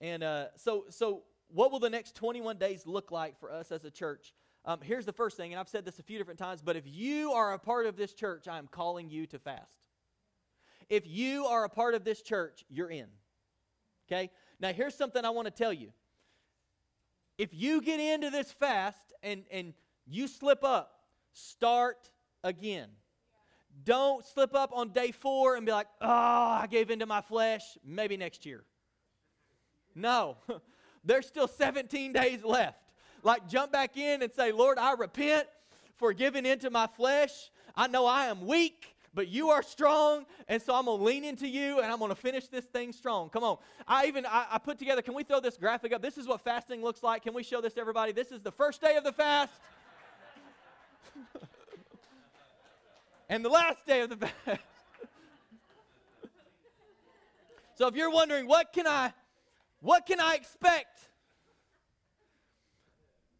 And 0.00 0.22
uh, 0.22 0.46
so, 0.56 0.84
so 0.90 1.24
what 1.48 1.72
will 1.72 1.80
the 1.80 1.90
next 1.90 2.14
21 2.14 2.58
days 2.58 2.86
look 2.86 3.10
like 3.10 3.38
for 3.38 3.52
us 3.52 3.72
as 3.72 3.84
a 3.84 3.90
church? 3.90 4.32
Um, 4.64 4.80
here's 4.82 5.04
the 5.04 5.12
first 5.12 5.36
thing, 5.36 5.52
and 5.52 5.60
I've 5.60 5.68
said 5.68 5.84
this 5.84 5.98
a 5.98 6.02
few 6.02 6.16
different 6.16 6.38
times, 6.38 6.62
but 6.62 6.74
if 6.74 6.84
you 6.86 7.32
are 7.32 7.52
a 7.52 7.58
part 7.58 7.84
of 7.84 7.96
this 7.96 8.14
church, 8.14 8.48
I 8.48 8.56
am 8.56 8.66
calling 8.66 9.10
you 9.10 9.26
to 9.26 9.38
fast. 9.38 9.82
If 10.88 11.06
you 11.06 11.44
are 11.46 11.64
a 11.64 11.68
part 11.68 11.94
of 11.94 12.04
this 12.04 12.22
church, 12.22 12.64
you're 12.70 12.90
in. 12.90 13.08
Okay? 14.08 14.30
Now, 14.60 14.72
here's 14.72 14.94
something 14.94 15.22
I 15.24 15.30
want 15.30 15.46
to 15.46 15.50
tell 15.50 15.72
you. 15.72 15.92
If 17.36 17.50
you 17.52 17.82
get 17.82 18.00
into 18.00 18.30
this 18.30 18.52
fast 18.52 19.12
and, 19.22 19.44
and 19.50 19.74
you 20.06 20.28
slip 20.28 20.64
up, 20.64 21.00
start 21.32 22.10
again. 22.42 22.88
Don't 23.82 24.24
slip 24.24 24.54
up 24.54 24.70
on 24.72 24.90
day 24.90 25.10
four 25.10 25.56
and 25.56 25.66
be 25.66 25.72
like, 25.72 25.88
oh, 26.00 26.08
I 26.08 26.66
gave 26.70 26.90
into 26.90 27.06
my 27.06 27.20
flesh. 27.20 27.62
Maybe 27.84 28.16
next 28.16 28.46
year. 28.46 28.62
No, 29.94 30.36
there's 31.04 31.26
still 31.26 31.48
17 31.48 32.12
days 32.12 32.44
left. 32.44 32.78
Like, 33.22 33.48
jump 33.48 33.72
back 33.72 33.96
in 33.96 34.22
and 34.22 34.32
say, 34.32 34.52
Lord, 34.52 34.78
I 34.78 34.92
repent 34.92 35.46
for 35.96 36.12
giving 36.12 36.44
into 36.44 36.70
my 36.70 36.86
flesh. 36.86 37.50
I 37.74 37.86
know 37.86 38.06
I 38.06 38.26
am 38.26 38.46
weak, 38.46 38.94
but 39.14 39.28
you 39.28 39.50
are 39.50 39.62
strong. 39.62 40.26
And 40.48 40.60
so 40.60 40.74
I'm 40.74 40.84
going 40.84 40.98
to 40.98 41.04
lean 41.04 41.24
into 41.24 41.48
you 41.48 41.80
and 41.80 41.90
I'm 41.90 41.98
going 41.98 42.10
to 42.10 42.16
finish 42.16 42.48
this 42.48 42.66
thing 42.66 42.92
strong. 42.92 43.30
Come 43.30 43.42
on. 43.42 43.58
I 43.88 44.06
even, 44.06 44.26
I, 44.26 44.46
I 44.52 44.58
put 44.58 44.78
together, 44.78 45.02
can 45.02 45.14
we 45.14 45.22
throw 45.22 45.40
this 45.40 45.56
graphic 45.56 45.92
up? 45.92 46.02
This 46.02 46.18
is 46.18 46.26
what 46.26 46.42
fasting 46.42 46.82
looks 46.82 47.02
like. 47.02 47.22
Can 47.22 47.34
we 47.34 47.42
show 47.42 47.60
this 47.60 47.72
to 47.74 47.80
everybody? 47.80 48.12
This 48.12 48.30
is 48.30 48.40
the 48.40 48.52
first 48.52 48.80
day 48.80 48.96
of 48.96 49.04
the 49.04 49.12
fast. 49.12 49.54
and 53.28 53.44
the 53.44 53.48
last 53.48 53.86
day 53.86 54.02
of 54.02 54.10
the 54.10 54.16
fast. 54.16 54.34
so 57.76 57.86
if 57.86 57.96
you're 57.96 58.10
wondering, 58.10 58.46
what 58.46 58.72
can 58.72 58.86
I 58.86 59.12
what 59.80 60.06
can 60.06 60.18
I 60.18 60.34
expect? 60.34 61.10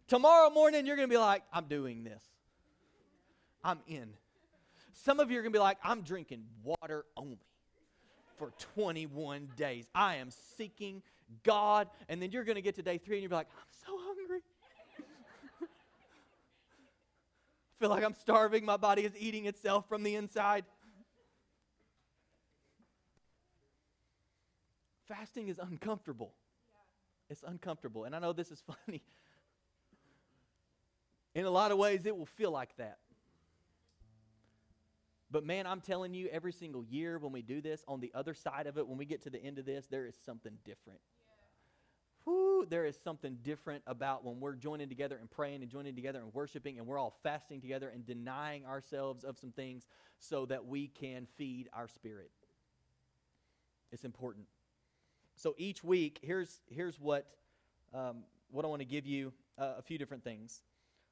Tomorrow 0.09 0.51
morning, 0.51 0.85
you're 0.85 0.97
going 0.97 1.09
to 1.09 1.13
be 1.13 1.19
like, 1.19 1.43
I'm 1.51 1.65
doing 1.65 2.05
this. 2.05 2.23
I'm 3.65 3.79
in. 3.87 4.11
Some 4.93 5.21
of 5.21 5.31
you 5.31 5.39
are 5.39 5.43
going 5.43 5.55
to 5.55 5.59
be 5.59 5.63
like, 5.63 5.79
I'm 5.83 6.03
drinking 6.03 6.45
water 6.63 7.07
only 7.17 7.39
for 8.37 8.53
21 8.75 9.49
days. 9.57 9.87
I 9.95 10.17
am 10.17 10.29
seeking 10.59 11.03
God. 11.43 11.89
And 12.11 12.21
then 12.21 12.31
you're 12.31 12.45
going 12.45 12.57
to 12.57 12.63
get 12.63 12.75
to 12.75 12.83
day 12.83 12.99
three 12.99 13.17
and 13.17 13.23
you'll 13.23 13.31
be 13.31 13.37
like, 13.37 13.49
I'm 13.57 13.87
so 13.87 13.99
hungry. 13.99 14.41
I 15.63 15.67
feel 17.79 17.89
like 17.89 18.05
I'm 18.05 18.15
starving. 18.15 18.65
My 18.65 18.77
body 18.77 19.05
is 19.05 19.13
eating 19.19 19.47
itself 19.47 19.89
from 19.89 20.03
the 20.03 20.15
inside. 20.15 20.65
Fasting 25.07 25.49
is 25.49 25.59
uncomfortable. 25.59 26.33
It's 27.29 27.43
uncomfortable. 27.47 28.05
And 28.05 28.15
I 28.15 28.19
know 28.19 28.33
this 28.33 28.51
is 28.51 28.63
funny. 28.87 29.03
In 31.35 31.45
a 31.45 31.51
lot 31.51 31.73
of 31.73 31.79
ways, 31.79 32.07
it 32.07 32.17
will 32.17 32.27
feel 32.27 32.51
like 32.51 32.77
that. 32.77 32.99
But 35.31 35.45
man, 35.45 35.67
I'm 35.67 35.81
telling 35.81 36.15
you, 36.15 36.29
every 36.31 36.53
single 36.53 36.85
year 36.85 37.19
when 37.19 37.33
we 37.33 37.43
do 37.43 37.61
this, 37.61 37.83
on 37.89 37.99
the 37.99 38.13
other 38.15 38.35
side 38.35 38.69
of 38.69 38.79
it, 38.79 38.87
when 38.87 38.97
we 38.97 39.05
get 39.05 39.23
to 39.23 39.31
the 39.31 39.43
end 39.43 39.59
of 39.59 39.67
this, 39.67 39.87
there 39.89 40.07
is 40.07 40.15
something 40.25 40.53
different. 40.65 41.01
Whoo, 42.27 42.65
there 42.69 42.87
is 42.87 42.99
something 43.03 43.39
different 43.43 43.83
about 43.87 44.25
when 44.25 44.41
we're 44.41 44.55
joining 44.55 44.89
together 44.89 45.17
and 45.21 45.31
praying 45.31 45.63
and 45.63 45.71
joining 45.71 45.95
together 45.95 46.21
and 46.21 46.33
worshiping 46.33 46.79
and 46.79 46.87
we're 46.87 46.99
all 46.99 47.19
fasting 47.23 47.61
together 47.61 47.91
and 47.91 48.07
denying 48.07 48.65
ourselves 48.65 49.25
of 49.25 49.39
some 49.39 49.51
things 49.51 49.87
so 50.19 50.47
that 50.47 50.65
we 50.65 50.89
can 50.89 51.27
feed 51.37 51.69
our 51.75 51.87
spirit. 51.87 52.31
It's 53.93 54.05
important. 54.05 54.47
So 55.37 55.55
each 55.59 55.85
week, 55.85 56.19
here's, 56.23 56.61
here's 56.71 56.99
what, 56.99 57.27
um, 57.93 58.25
what 58.51 58.65
I 58.65 58.69
want 58.69 58.81
to 58.81 58.87
give 58.87 59.05
you 59.05 59.33
uh, 59.59 59.75
a 59.79 59.83
few 59.83 59.99
different 59.99 60.25
things. 60.25 60.63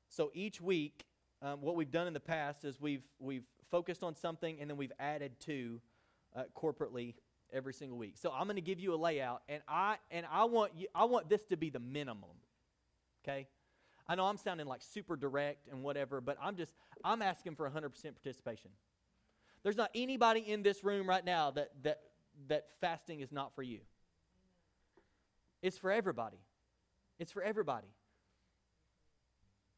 So 0.09 0.31
each 0.35 0.61
week, 0.61 1.05
um, 1.43 1.61
what 1.61 1.77
we've 1.77 1.91
done 1.91 2.07
in 2.07 2.15
the 2.15 2.21
past 2.21 2.65
is 2.65 2.81
we've, 2.81 3.05
we've 3.19 3.45
focused 3.71 4.03
on 4.03 4.15
something 4.15 4.59
and 4.61 4.71
then 4.71 4.77
we've 4.77 4.93
added 4.99 5.39
to 5.41 5.81
uh, 6.35 6.45
corporately 6.57 7.15
every 7.53 7.73
single 7.73 7.99
week. 7.99 8.15
So 8.17 8.33
I'm 8.33 8.45
going 8.45 8.57
to 8.57 8.63
give 8.63 8.81
you 8.81 8.95
a 8.95 8.97
layout, 8.97 9.43
and 9.49 9.63
I 9.69 9.97
and 10.11 10.27
I 10.31 10.45
want 10.45 10.73
you, 10.77 10.89
I 10.95 11.05
want 11.05 11.29
this 11.29 11.45
to 11.47 11.57
be 11.57 11.71
the 11.71 11.79
minimum. 11.79 12.31
Okay, 13.25 13.49
I 14.07 14.15
know 14.15 14.25
I'm 14.25 14.37
sounding 14.37 14.67
like 14.67 14.83
super 14.83 15.17
direct 15.17 15.69
and 15.69 15.83
whatever, 15.83 16.21
but 16.21 16.37
I'm 16.43 16.57
just 16.57 16.73
I'm 17.05 17.23
asking 17.23 17.57
for 17.57 17.69
100% 17.69 17.93
participation. 18.15 18.71
There's 19.63 19.77
not 19.77 19.91
anybody 19.95 20.41
in 20.41 20.63
this 20.63 20.83
room 20.83 21.09
right 21.09 21.25
now 21.25 21.51
that 21.53 21.71
that 21.83 22.01
that 22.49 22.67
fasting 22.81 23.21
is 23.21 23.31
not 23.31 23.55
for 23.55 23.63
you. 23.63 23.81
It's 25.63 25.79
for 25.79 25.93
everybody. 25.93 26.39
It's 27.19 27.31
for 27.31 27.43
everybody. 27.43 27.87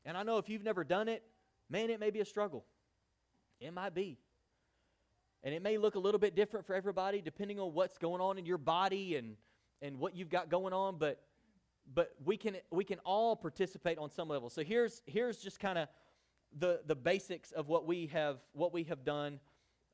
And 0.07 0.17
I 0.17 0.23
know 0.23 0.39
if 0.39 0.49
you've 0.49 0.65
never 0.65 0.85
done 0.85 1.09
it, 1.09 1.23
man, 1.69 1.91
it 1.91 2.01
may 2.01 2.11
be 2.11 2.21
a 2.21 2.25
struggle. 2.25 2.65
It 3.61 3.73
might 3.73 3.95
be. 3.95 4.19
And 5.45 5.55
it 5.55 5.63
may 5.63 5.79
look 5.79 5.95
a 5.95 5.99
little 5.99 6.19
bit 6.19 6.35
different 6.35 6.67
for 6.67 6.75
everybody 6.75 7.21
depending 7.21 7.61
on 7.61 7.73
what's 7.75 7.99
going 7.99 8.21
on 8.21 8.39
in 8.39 8.47
your 8.47 8.59
body 8.59 9.17
and, 9.17 9.37
and 9.81 9.99
what 9.99 10.17
you've 10.17 10.31
got 10.31 10.49
going 10.49 10.73
on, 10.73 10.97
but 10.99 11.21
but 11.95 12.15
we 12.25 12.39
can 12.39 12.57
we 12.71 12.83
can 12.83 12.99
all 13.01 13.37
participate 13.37 13.99
on 13.99 14.11
some 14.11 14.29
level. 14.29 14.49
So 14.49 14.65
here's 14.65 15.03
here's 15.07 15.37
just 15.37 15.61
kind 15.61 15.79
of 15.79 15.89
the 16.59 16.81
the 16.87 16.95
basics 16.95 17.53
of 17.53 17.69
what 17.69 17.87
we 17.87 18.07
have 18.07 18.39
what 18.55 18.73
we 18.73 18.85
have 18.85 19.05
done 19.05 19.39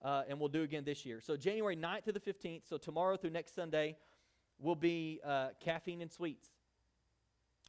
uh, 0.03 0.22
and 0.28 0.38
we'll 0.38 0.48
do 0.48 0.62
again 0.62 0.84
this 0.84 1.05
year. 1.05 1.20
So 1.20 1.36
January 1.36 1.76
9th 1.76 2.05
to 2.05 2.12
the 2.12 2.20
15th, 2.20 2.62
so 2.68 2.78
tomorrow 2.78 3.16
through 3.16 3.30
next 3.30 3.55
Sunday, 3.55 3.96
will 4.59 4.76
be 4.76 5.20
uh, 5.24 5.48
caffeine 5.61 6.03
and 6.03 6.11
sweets. 6.11 6.48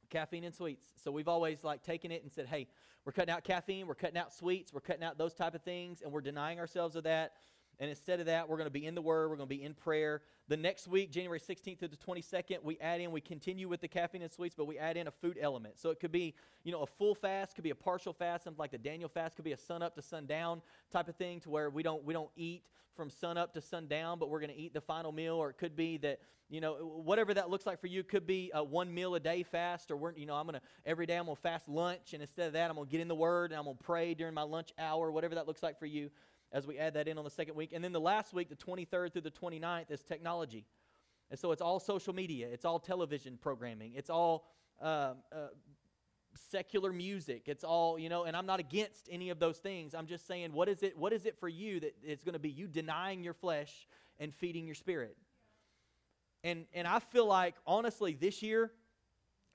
Caffeine 0.10 0.44
and 0.44 0.54
sweets. 0.54 0.86
So 1.04 1.12
we've 1.12 1.28
always 1.28 1.64
like 1.64 1.84
taken 1.84 2.12
it 2.12 2.22
and 2.24 2.32
said, 2.32 2.48
hey, 2.48 2.68
we're 3.06 3.12
cutting 3.12 3.34
out 3.34 3.44
caffeine, 3.44 3.88
we're 3.88 3.96
cutting 3.96 4.18
out 4.18 4.34
sweets, 4.34 4.74
we're 4.74 4.82
cutting 4.82 5.04
out 5.04 5.18
those 5.18 5.34
type 5.34 5.56
of 5.56 5.64
things, 5.64 6.02
and 6.02 6.12
we're 6.12 6.22
denying 6.22 6.60
ourselves 6.60 6.96
of 6.96 7.04
that. 7.04 7.34
And 7.82 7.90
instead 7.90 8.20
of 8.20 8.28
that, 8.28 8.48
we're 8.48 8.58
going 8.58 8.68
to 8.68 8.72
be 8.72 8.86
in 8.86 8.94
the 8.94 9.02
Word, 9.02 9.32
we're 9.32 9.38
going 9.38 9.50
to 9.50 9.56
be 9.56 9.64
in 9.64 9.74
prayer. 9.74 10.22
The 10.48 10.56
next 10.56 10.88
week, 10.88 11.10
January 11.10 11.40
16th 11.40 11.80
to 11.80 11.88
the 11.88 11.98
22nd, 11.98 12.62
we 12.62 12.78
add 12.80 13.02
in, 13.02 13.10
we 13.10 13.22
continue 13.22 13.68
with 13.68 13.82
the 13.82 13.88
caffeine 13.88 14.22
and 14.22 14.32
sweets, 14.32 14.54
but 14.56 14.66
we 14.66 14.78
add 14.78 14.98
in 14.98 15.08
a 15.08 15.12
food 15.12 15.40
element. 15.42 15.80
So 15.80 15.90
it 15.90 16.00
could 16.00 16.12
be, 16.12 16.36
you 16.64 16.72
know, 16.72 16.84
a 16.84 16.86
full 16.86 17.16
fast, 17.16 17.56
could 17.56 17.64
be 17.64 17.72
a 17.72 17.76
partial 17.76 18.14
fast, 18.14 18.44
something 18.44 18.60
like 18.60 18.70
the 18.70 18.78
Daniel 18.78 19.10
fast, 19.10 19.36
could 19.36 19.46
be 19.46 19.54
a 19.54 19.58
sun 19.58 19.82
up 19.82 19.96
to 19.96 20.02
sundown 20.04 20.62
type 20.92 21.08
of 21.08 21.16
thing, 21.16 21.40
to 21.40 21.50
where 21.50 21.72
we 21.72 21.82
don't 21.82 22.06
we 22.06 22.14
don't 22.14 22.30
eat 22.36 22.62
from 22.96 23.10
sun 23.10 23.36
up 23.36 23.52
to 23.56 23.62
sundown, 23.62 24.20
but 24.20 24.30
we're 24.30 24.42
going 24.42 24.54
to 24.54 24.60
eat 24.60 24.76
the 24.76 24.82
final 24.82 25.12
meal. 25.12 25.34
Or 25.34 25.50
it 25.50 25.58
could 25.58 25.76
be 25.76 25.98
that, 25.98 26.20
you 26.50 26.62
know, 26.62 26.74
whatever 27.04 27.34
that 27.34 27.50
looks 27.50 27.66
like 27.66 27.82
for 27.82 27.88
you, 27.88 28.04
could 28.04 28.28
be 28.28 28.52
a 28.54 28.64
one 28.64 28.94
meal 28.94 29.16
a 29.16 29.20
day 29.20 29.42
fast, 29.42 29.90
or 29.90 29.98
we're, 29.98 30.14
you 30.14 30.28
know, 30.28 30.36
I'm 30.36 30.46
going 30.46 30.60
to 30.60 30.62
every 30.86 31.08
day 31.08 31.18
I'm 31.18 31.26
going 31.26 31.36
to 31.36 31.42
fast 31.42 31.68
lunch, 31.68 32.14
and 32.14 32.22
instead 32.22 32.46
of 32.46 32.54
that, 32.54 32.70
I'm 32.70 32.76
going 32.76 32.88
to 32.88 32.92
get 32.92 33.02
in 33.02 33.08
the 33.08 33.16
Word 33.16 33.50
and 33.50 33.58
I'm 33.58 33.66
going 33.66 33.78
to 33.78 33.84
pray 33.84 34.14
during 34.14 34.36
my 34.36 34.44
lunch 34.44 34.70
hour, 34.78 35.12
whatever 35.12 35.34
that 35.34 35.48
looks 35.48 35.64
like 35.64 35.80
for 35.80 35.88
you 35.88 36.12
as 36.52 36.68
we 36.68 36.78
add 36.78 36.94
that 36.96 37.08
in 37.08 37.18
on 37.18 37.24
the 37.24 37.30
second 37.30 37.56
week. 37.56 37.72
And 37.74 37.84
then 37.84 37.92
the 37.92 38.02
last 38.02 38.34
week, 38.34 38.50
the 38.50 38.56
23rd 38.56 39.14
through 39.14 39.22
the 39.22 39.32
29th, 39.32 39.90
is 39.90 40.02
technology. 40.02 40.66
And 41.30 41.40
so 41.40 41.52
it's 41.52 41.62
all 41.62 41.80
social 41.80 42.14
media, 42.14 42.48
it's 42.52 42.66
all 42.66 42.78
television 42.78 43.38
programming, 43.42 43.94
it's 43.96 44.10
all 44.10 44.48
uh, 44.82 45.14
uh, 45.32 45.48
secular 46.50 46.92
music, 46.92 47.44
it's 47.46 47.64
all, 47.64 47.98
you 47.98 48.10
know, 48.10 48.26
and 48.26 48.36
I'm 48.36 48.46
not 48.46 48.60
against 48.60 49.08
any 49.10 49.30
of 49.30 49.40
those 49.40 49.58
things. 49.58 49.96
I'm 49.96 50.08
just 50.08 50.28
saying, 50.28 50.52
what 50.52 50.68
is 50.68 50.84
it, 50.84 50.98
what 50.98 51.14
is 51.14 51.26
it 51.26 51.40
for 51.40 51.48
you 51.48 51.80
that 51.80 51.96
it's 52.04 52.24
going 52.24 52.34
to 52.34 52.40
be 52.40 52.50
you 52.50 52.68
denying 52.68 53.24
your 53.24 53.34
flesh 53.34 53.88
and 54.20 54.34
feeding 54.34 54.66
your 54.66 54.76
spirit? 54.76 55.16
And, 56.44 56.66
and 56.74 56.86
I 56.86 57.00
feel 57.00 57.28
like, 57.28 57.56
honestly, 57.66 58.14
this 58.14 58.42
year, 58.42 58.72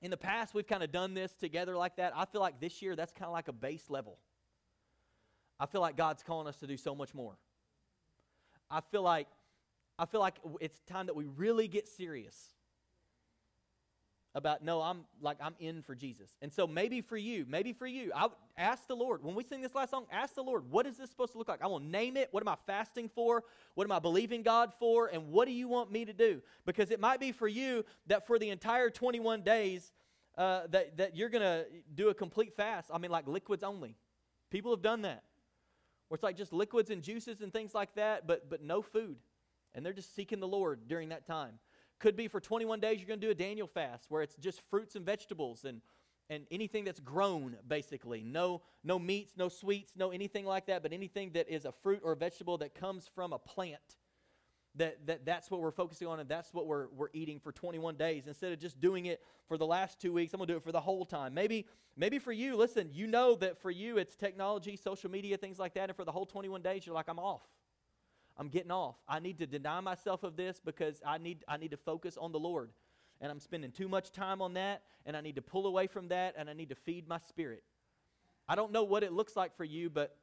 in 0.01 0.09
the 0.09 0.17
past, 0.17 0.53
we've 0.53 0.67
kind 0.67 0.83
of 0.83 0.91
done 0.91 1.13
this 1.13 1.33
together 1.35 1.75
like 1.75 1.97
that. 1.97 2.13
I 2.15 2.25
feel 2.25 2.41
like 2.41 2.59
this 2.59 2.81
year, 2.81 2.95
that's 2.95 3.11
kind 3.11 3.25
of 3.25 3.33
like 3.33 3.47
a 3.47 3.53
base 3.53 3.89
level. 3.89 4.17
I 5.59 5.65
feel 5.65 5.81
like 5.81 5.97
God's 5.97 6.23
calling 6.23 6.47
us 6.47 6.57
to 6.57 6.67
do 6.67 6.77
so 6.77 6.93
much 6.93 7.13
more. 7.13 7.37
I 8.69 8.81
feel 8.81 9.01
like 9.01 9.27
I 9.99 10.05
feel 10.05 10.19
like 10.19 10.35
it's 10.61 10.79
time 10.81 11.07
that 11.07 11.15
we 11.15 11.25
really 11.25 11.67
get 11.67 11.87
serious 11.87 12.35
about 14.35 14.63
no 14.63 14.81
i'm 14.81 15.05
like 15.19 15.37
i'm 15.41 15.55
in 15.59 15.81
for 15.81 15.95
jesus. 15.95 16.29
And 16.43 16.53
so 16.53 16.67
maybe 16.67 17.01
for 17.01 17.17
you 17.17 17.45
maybe 17.49 17.73
for 17.73 17.87
you 17.87 18.11
i 18.15 18.27
ask 18.57 18.87
the 18.87 18.95
lord. 18.95 19.23
When 19.23 19.33
we 19.33 19.43
sing 19.43 19.61
this 19.61 19.73
last 19.73 19.89
song 19.89 20.05
ask 20.11 20.35
the 20.35 20.43
lord 20.43 20.69
what 20.69 20.85
is 20.85 20.97
this 20.97 21.09
supposed 21.09 21.31
to 21.31 21.39
look 21.39 21.47
like? 21.47 21.63
I 21.63 21.67
will 21.67 21.79
name 21.79 22.15
it. 22.15 22.27
What 22.31 22.43
am 22.43 22.47
i 22.47 22.57
fasting 22.67 23.09
for? 23.09 23.43
What 23.73 23.85
am 23.85 23.91
i 23.91 23.99
believing 23.99 24.43
god 24.43 24.73
for? 24.77 25.07
And 25.07 25.29
what 25.31 25.47
do 25.47 25.53
you 25.53 25.67
want 25.67 25.91
me 25.91 26.05
to 26.05 26.13
do? 26.13 26.41
Because 26.65 26.91
it 26.91 26.99
might 26.99 27.19
be 27.19 27.31
for 27.31 27.47
you 27.47 27.83
that 28.05 28.27
for 28.27 28.37
the 28.37 28.49
entire 28.49 28.91
21 28.91 29.41
days 29.41 29.91
uh, 30.37 30.67
that, 30.69 30.97
that 30.97 31.15
you're 31.15 31.29
to 31.29 31.65
do 31.95 32.09
a 32.09 32.13
complete 32.13 32.55
fast. 32.55 32.91
I 32.93 32.99
mean 32.99 33.09
like 33.09 33.27
liquids 33.27 33.63
only. 33.63 33.95
People 34.51 34.71
have 34.71 34.83
done 34.83 35.01
that 35.01 35.23
where 36.07 36.15
it's 36.15 36.23
like 36.23 36.37
just 36.37 36.53
liquids 36.53 36.89
and 36.89 37.01
juices 37.01 37.41
and 37.41 37.51
things 37.51 37.73
like 37.73 37.93
that 37.95 38.27
but 38.27 38.49
but 38.49 38.61
no 38.61 38.81
food 38.81 39.17
and 39.77 39.85
they're 39.85 39.93
just 39.93 40.15
seeking 40.15 40.39
the 40.39 40.47
Lord 40.47 40.87
during 40.87 41.09
that 41.09 41.25
time. 41.25 41.59
Could 41.99 42.15
be 42.15 42.27
for 42.27 42.39
21 42.39 42.79
days 42.79 42.99
you're 42.99 43.07
going 43.07 43.19
to 43.19 43.25
do 43.25 43.31
a 43.31 43.35
Daniel 43.35 43.67
fast 43.67 44.05
where 44.09 44.21
it's 44.21 44.35
just 44.35 44.61
fruits 44.69 44.95
and 44.95 45.05
vegetables 45.05 45.63
and 45.63 45.81
and 46.29 46.45
anything 46.51 46.83
that's 46.83 46.99
grown 46.99 47.55
basically. 47.67 48.23
No 48.23 48.61
no 48.83 48.99
meats, 48.99 49.33
no 49.37 49.49
sweets, 49.49 49.93
no 49.95 50.11
anything 50.11 50.45
like 50.45 50.65
that, 50.65 50.83
but 50.83 50.91
anything 50.91 51.31
that 51.33 51.47
is 51.47 51.63
a 51.63 51.71
fruit 51.71 52.01
or 52.03 52.13
a 52.13 52.15
vegetable 52.15 52.57
that 52.57 52.75
comes 52.75 53.09
from 53.13 53.33
a 53.33 53.39
plant. 53.39 53.97
That, 54.77 55.05
that 55.07 55.25
that's 55.25 55.49
what 55.49 55.61
we're 55.61 55.71
focusing 55.71 56.07
on 56.07 56.19
and 56.19 56.29
that's 56.29 56.53
what 56.53 56.67
we're, 56.67 56.87
we're 56.95 57.09
eating 57.13 57.39
for 57.39 57.51
21 57.51 57.95
days 57.95 58.27
instead 58.27 58.51
of 58.51 58.59
just 58.59 58.79
doing 58.79 59.07
it 59.07 59.21
for 59.47 59.57
the 59.57 59.65
last 59.65 59.99
two 59.99 60.13
weeks 60.13 60.33
i'm 60.33 60.37
going 60.37 60.47
to 60.47 60.53
do 60.53 60.57
it 60.57 60.63
for 60.63 60.71
the 60.71 60.79
whole 60.79 61.03
time 61.03 61.33
maybe 61.33 61.65
maybe 61.95 62.19
for 62.19 62.31
you 62.31 62.55
listen 62.55 62.89
you 62.93 63.07
know 63.07 63.33
that 63.33 63.59
for 63.59 63.71
you 63.71 63.97
it's 63.97 64.15
technology 64.15 64.75
social 64.75 65.09
media 65.09 65.35
things 65.35 65.57
like 65.57 65.73
that 65.73 65.89
and 65.89 65.95
for 65.95 66.03
the 66.03 66.11
whole 66.11 66.25
21 66.25 66.61
days 66.61 66.85
you're 66.85 66.93
like 66.93 67.09
i'm 67.09 67.17
off 67.17 67.41
I'm 68.37 68.49
getting 68.49 68.71
off. 68.71 68.95
I 69.07 69.19
need 69.19 69.39
to 69.39 69.47
deny 69.47 69.79
myself 69.79 70.23
of 70.23 70.35
this 70.35 70.61
because 70.63 71.01
I 71.05 71.17
need, 71.17 71.43
I 71.47 71.57
need 71.57 71.71
to 71.71 71.77
focus 71.77 72.17
on 72.17 72.31
the 72.31 72.39
Lord. 72.39 72.69
And 73.19 73.31
I'm 73.31 73.39
spending 73.39 73.71
too 73.71 73.87
much 73.87 74.11
time 74.11 74.41
on 74.41 74.53
that, 74.53 74.83
and 75.05 75.17
I 75.17 75.21
need 75.21 75.35
to 75.35 75.41
pull 75.41 75.65
away 75.65 75.87
from 75.87 76.09
that, 76.09 76.35
and 76.37 76.49
I 76.49 76.53
need 76.53 76.69
to 76.69 76.75
feed 76.75 77.07
my 77.07 77.17
spirit. 77.17 77.63
I 78.47 78.55
don't 78.55 78.71
know 78.71 78.83
what 78.83 79.03
it 79.03 79.11
looks 79.11 79.35
like 79.35 79.57
for 79.57 79.63
you, 79.63 79.89
but 79.89 80.15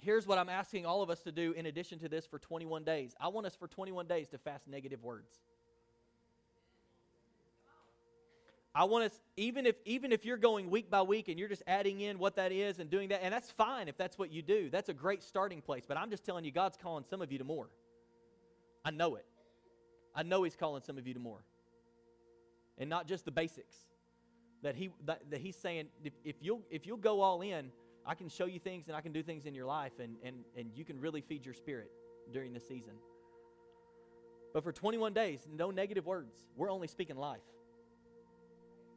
here's 0.00 0.26
what 0.26 0.38
I'm 0.38 0.48
asking 0.48 0.86
all 0.86 1.02
of 1.02 1.10
us 1.10 1.20
to 1.22 1.32
do 1.32 1.52
in 1.52 1.66
addition 1.66 1.98
to 2.00 2.08
this 2.08 2.26
for 2.26 2.38
21 2.38 2.84
days. 2.84 3.14
I 3.20 3.28
want 3.28 3.46
us 3.46 3.56
for 3.56 3.68
21 3.68 4.06
days 4.06 4.28
to 4.28 4.38
fast 4.38 4.68
negative 4.68 5.02
words. 5.02 5.38
I 8.76 8.84
want 8.84 9.06
us, 9.06 9.22
even 9.38 9.64
if 9.64 9.76
even 9.86 10.12
if 10.12 10.26
you're 10.26 10.36
going 10.36 10.68
week 10.68 10.90
by 10.90 11.00
week 11.00 11.28
and 11.28 11.38
you're 11.38 11.48
just 11.48 11.62
adding 11.66 12.00
in 12.00 12.18
what 12.18 12.36
that 12.36 12.52
is 12.52 12.78
and 12.78 12.90
doing 12.90 13.08
that, 13.08 13.20
and 13.22 13.32
that's 13.32 13.50
fine 13.50 13.88
if 13.88 13.96
that's 13.96 14.18
what 14.18 14.30
you 14.30 14.42
do. 14.42 14.68
That's 14.68 14.90
a 14.90 14.94
great 14.94 15.22
starting 15.22 15.62
place. 15.62 15.84
But 15.88 15.96
I'm 15.96 16.10
just 16.10 16.26
telling 16.26 16.44
you, 16.44 16.50
God's 16.50 16.76
calling 16.76 17.02
some 17.08 17.22
of 17.22 17.32
you 17.32 17.38
to 17.38 17.44
more. 17.44 17.70
I 18.84 18.90
know 18.90 19.14
it. 19.14 19.24
I 20.14 20.24
know 20.24 20.42
He's 20.42 20.56
calling 20.56 20.82
some 20.82 20.98
of 20.98 21.06
you 21.06 21.14
to 21.14 21.20
more. 21.20 21.42
And 22.76 22.90
not 22.90 23.08
just 23.08 23.24
the 23.24 23.30
basics. 23.30 23.74
That 24.62 24.76
He 24.76 24.90
that, 25.06 25.22
that 25.30 25.40
He's 25.40 25.56
saying, 25.56 25.86
if, 26.04 26.12
if 26.22 26.36
you'll 26.42 26.60
if 26.70 26.86
you'll 26.86 26.98
go 26.98 27.22
all 27.22 27.40
in, 27.40 27.70
I 28.06 28.14
can 28.14 28.28
show 28.28 28.46
you 28.46 28.60
things 28.60 28.86
and 28.88 28.96
I 28.96 29.00
can 29.00 29.12
do 29.12 29.22
things 29.22 29.46
in 29.46 29.54
your 29.54 29.66
life 29.66 29.92
and 29.98 30.16
and, 30.22 30.36
and 30.56 30.70
you 30.74 30.84
can 30.84 31.00
really 31.00 31.20
feed 31.20 31.44
your 31.44 31.54
spirit 31.54 31.90
during 32.32 32.52
this 32.52 32.66
season. 32.66 32.94
But 34.52 34.64
for 34.64 34.72
21 34.72 35.12
days, 35.12 35.46
no 35.52 35.70
negative 35.70 36.06
words. 36.06 36.34
We're 36.56 36.70
only 36.70 36.88
speaking 36.88 37.16
life. 37.16 37.42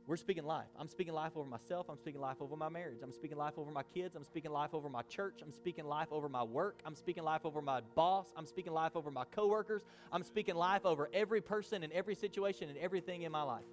we're 0.08 0.16
speaking 0.16 0.46
life. 0.46 0.70
I'm 0.80 0.88
speaking 0.88 1.14
life 1.14 1.34
over 1.36 1.48
myself. 1.48 1.88
I'm 1.90 1.98
speaking 1.98 2.22
life 2.22 2.38
over 2.40 2.56
my 2.56 2.70
marriage. 2.70 3.00
I'm 3.04 3.12
speaking 3.12 3.38
life 3.38 3.56
over 3.58 3.70
my 3.70 3.84
kids. 3.84 4.16
I'm 4.16 4.24
speaking 4.24 4.52
life 4.52 4.74
over 4.74 4.90
my 4.90 5.02
church. 5.04 5.42
I'm 5.44 5.52
speaking 5.52 5.86
life 5.86 6.08
over 6.12 6.30
my 6.30 6.44
work. 6.44 6.80
I'm 6.86 6.96
speaking 6.96 7.24
life 7.24 7.42
over 7.44 7.62
my 7.62 7.82
boss. 7.94 8.28
I'm 8.38 8.46
speaking 8.46 8.74
life 8.74 8.96
over 8.96 9.12
my 9.12 9.26
coworkers. 9.26 9.84
I'm 10.12 10.24
speaking 10.24 10.56
life 10.56 10.86
over 10.86 11.10
every 11.14 11.42
person 11.42 11.84
and 11.84 11.92
every 11.94 12.16
situation 12.16 12.70
and 12.70 12.78
everything 12.78 13.24
in 13.24 13.32
my 13.32 13.44
life. 13.44 13.70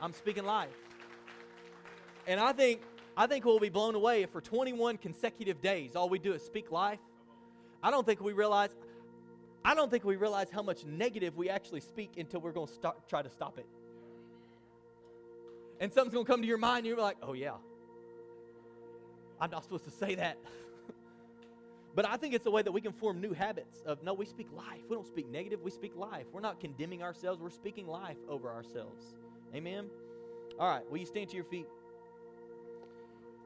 I'm 0.00 0.12
speaking 0.12 0.44
life. 0.44 0.74
And 2.26 2.40
I 2.40 2.52
think 2.52 2.82
I 3.16 3.26
think 3.26 3.44
we'll 3.44 3.58
be 3.58 3.68
blown 3.68 3.94
away 3.94 4.22
if 4.22 4.30
for 4.30 4.40
21 4.40 4.96
consecutive 4.98 5.60
days 5.60 5.96
all 5.96 6.08
we 6.08 6.18
do 6.18 6.32
is 6.32 6.42
speak 6.42 6.70
life. 6.70 7.00
I 7.82 7.90
don't 7.90 8.06
think 8.06 8.20
we 8.20 8.32
realize 8.32 8.70
I 9.64 9.74
don't 9.74 9.90
think 9.90 10.04
we 10.04 10.16
realize 10.16 10.50
how 10.50 10.62
much 10.62 10.84
negative 10.84 11.36
we 11.36 11.48
actually 11.48 11.80
speak 11.80 12.12
until 12.16 12.40
we're 12.40 12.52
going 12.52 12.66
to 12.66 12.72
start, 12.72 13.08
try 13.08 13.22
to 13.22 13.30
stop 13.30 13.58
it 13.58 13.66
and 15.82 15.92
something's 15.92 16.14
going 16.14 16.24
to 16.24 16.32
come 16.32 16.42
to 16.42 16.46
your 16.46 16.58
mind, 16.58 16.78
and 16.78 16.86
you're 16.86 16.96
like, 16.96 17.16
oh, 17.24 17.32
yeah. 17.32 17.54
I'm 19.40 19.50
not 19.50 19.64
supposed 19.64 19.84
to 19.84 19.90
say 19.90 20.14
that. 20.14 20.38
but 21.96 22.08
I 22.08 22.16
think 22.16 22.34
it's 22.34 22.46
a 22.46 22.52
way 22.52 22.62
that 22.62 22.70
we 22.70 22.80
can 22.80 22.92
form 22.92 23.20
new 23.20 23.32
habits 23.32 23.82
of 23.84 24.00
no, 24.04 24.14
we 24.14 24.24
speak 24.24 24.46
life. 24.52 24.78
We 24.88 24.94
don't 24.94 25.08
speak 25.08 25.28
negative, 25.28 25.60
we 25.60 25.72
speak 25.72 25.96
life. 25.96 26.26
We're 26.32 26.40
not 26.40 26.60
condemning 26.60 27.02
ourselves, 27.02 27.42
we're 27.42 27.50
speaking 27.50 27.88
life 27.88 28.16
over 28.28 28.48
ourselves. 28.48 29.16
Amen? 29.56 29.90
All 30.56 30.68
right, 30.68 30.88
will 30.88 30.98
you 30.98 31.06
stand 31.06 31.30
to 31.30 31.34
your 31.34 31.44
feet? 31.44 31.66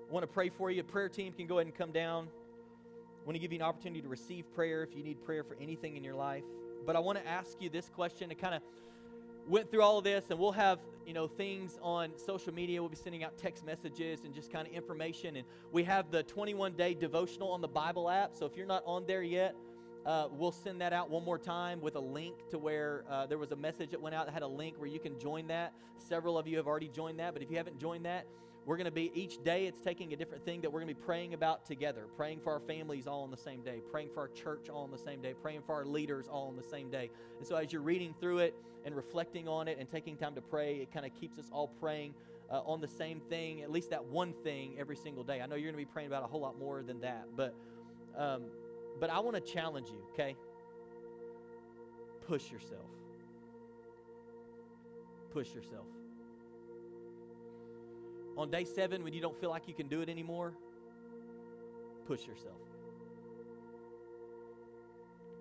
I 0.08 0.12
want 0.12 0.22
to 0.22 0.32
pray 0.32 0.50
for 0.50 0.70
you. 0.70 0.82
A 0.82 0.84
prayer 0.84 1.08
team 1.08 1.32
can 1.32 1.46
go 1.46 1.58
ahead 1.58 1.66
and 1.66 1.74
come 1.74 1.90
down. 1.90 2.28
I 2.28 3.26
want 3.26 3.34
to 3.34 3.40
give 3.40 3.52
you 3.52 3.58
an 3.58 3.64
opportunity 3.64 4.02
to 4.02 4.08
receive 4.08 4.44
prayer 4.54 4.84
if 4.84 4.94
you 4.94 5.02
need 5.02 5.24
prayer 5.24 5.42
for 5.42 5.56
anything 5.60 5.96
in 5.96 6.04
your 6.04 6.14
life. 6.14 6.44
But 6.84 6.94
I 6.94 7.00
want 7.00 7.18
to 7.18 7.26
ask 7.26 7.60
you 7.60 7.68
this 7.68 7.88
question 7.88 8.28
to 8.28 8.36
kind 8.36 8.54
of 8.54 8.62
went 9.48 9.68
through 9.68 9.82
all 9.82 9.98
of 9.98 10.04
this, 10.04 10.30
and 10.30 10.38
we'll 10.38 10.52
have 10.52 10.78
you 11.04 11.12
know 11.12 11.26
things 11.26 11.76
on 11.82 12.12
social 12.16 12.54
media. 12.54 12.80
We'll 12.80 12.88
be 12.88 12.96
sending 12.96 13.24
out 13.24 13.36
text 13.36 13.66
messages 13.66 14.20
and 14.24 14.32
just 14.32 14.52
kind 14.52 14.68
of 14.68 14.72
information. 14.72 15.36
And 15.36 15.46
we 15.72 15.82
have 15.82 16.12
the 16.12 16.22
21 16.22 16.74
day 16.74 16.94
devotional 16.94 17.50
on 17.50 17.60
the 17.60 17.68
Bible 17.68 18.08
app. 18.08 18.36
So 18.36 18.46
if 18.46 18.56
you're 18.56 18.66
not 18.66 18.84
on 18.86 19.06
there 19.06 19.24
yet, 19.24 19.56
uh, 20.04 20.28
we'll 20.30 20.52
send 20.52 20.80
that 20.82 20.92
out 20.92 21.10
one 21.10 21.24
more 21.24 21.38
time 21.38 21.80
with 21.80 21.96
a 21.96 22.00
link 22.00 22.48
to 22.50 22.58
where 22.58 23.02
uh, 23.10 23.26
there 23.26 23.38
was 23.38 23.50
a 23.50 23.56
message 23.56 23.90
that 23.90 24.00
went 24.00 24.14
out 24.14 24.26
that 24.26 24.32
had 24.32 24.44
a 24.44 24.46
link 24.46 24.78
where 24.78 24.88
you 24.88 25.00
can 25.00 25.18
join 25.18 25.48
that. 25.48 25.72
Several 25.98 26.38
of 26.38 26.46
you 26.46 26.58
have 26.58 26.68
already 26.68 26.88
joined 26.88 27.18
that, 27.18 27.32
but 27.32 27.42
if 27.42 27.50
you 27.50 27.56
haven't 27.56 27.80
joined 27.80 28.04
that, 28.04 28.24
we're 28.66 28.76
going 28.76 28.86
to 28.86 28.90
be 28.90 29.12
each 29.14 29.42
day, 29.44 29.66
it's 29.66 29.80
taking 29.80 30.12
a 30.12 30.16
different 30.16 30.44
thing 30.44 30.60
that 30.62 30.72
we're 30.72 30.80
going 30.80 30.92
to 30.92 30.94
be 30.94 31.06
praying 31.06 31.34
about 31.34 31.64
together. 31.64 32.06
Praying 32.16 32.40
for 32.40 32.52
our 32.52 32.60
families 32.60 33.06
all 33.06 33.22
on 33.22 33.30
the 33.30 33.36
same 33.36 33.62
day, 33.62 33.80
praying 33.90 34.10
for 34.12 34.20
our 34.20 34.28
church 34.28 34.68
all 34.68 34.82
on 34.82 34.90
the 34.90 34.98
same 34.98 35.22
day, 35.22 35.34
praying 35.40 35.62
for 35.64 35.74
our 35.76 35.84
leaders 35.86 36.26
all 36.28 36.48
on 36.48 36.56
the 36.56 36.64
same 36.64 36.90
day. 36.90 37.08
And 37.38 37.46
so 37.46 37.54
as 37.54 37.72
you're 37.72 37.80
reading 37.82 38.12
through 38.20 38.38
it 38.38 38.54
and 38.84 38.94
reflecting 38.94 39.46
on 39.46 39.68
it 39.68 39.78
and 39.78 39.88
taking 39.88 40.16
time 40.16 40.34
to 40.34 40.40
pray, 40.40 40.76
it 40.76 40.92
kind 40.92 41.06
of 41.06 41.14
keeps 41.14 41.38
us 41.38 41.48
all 41.52 41.68
praying 41.68 42.14
uh, 42.50 42.60
on 42.66 42.80
the 42.80 42.88
same 42.88 43.20
thing, 43.20 43.62
at 43.62 43.70
least 43.70 43.90
that 43.90 44.04
one 44.04 44.32
thing 44.44 44.74
every 44.78 44.96
single 44.96 45.22
day. 45.22 45.40
I 45.40 45.46
know 45.46 45.54
you're 45.54 45.70
going 45.70 45.84
to 45.84 45.88
be 45.88 45.92
praying 45.92 46.08
about 46.08 46.24
a 46.24 46.26
whole 46.26 46.40
lot 46.40 46.58
more 46.58 46.82
than 46.82 47.00
that, 47.00 47.26
but 47.36 47.54
um, 48.16 48.42
but 48.98 49.10
I 49.10 49.20
want 49.20 49.36
to 49.36 49.52
challenge 49.52 49.88
you, 49.90 50.02
okay? 50.12 50.34
Push 52.26 52.50
yourself. 52.50 52.88
Push 55.32 55.54
yourself. 55.54 55.86
On 58.36 58.50
day 58.50 58.64
seven, 58.64 59.02
when 59.02 59.14
you 59.14 59.20
don't 59.20 59.38
feel 59.40 59.50
like 59.50 59.66
you 59.66 59.74
can 59.74 59.88
do 59.88 60.02
it 60.02 60.08
anymore, 60.08 60.52
push 62.06 62.26
yourself. 62.26 62.60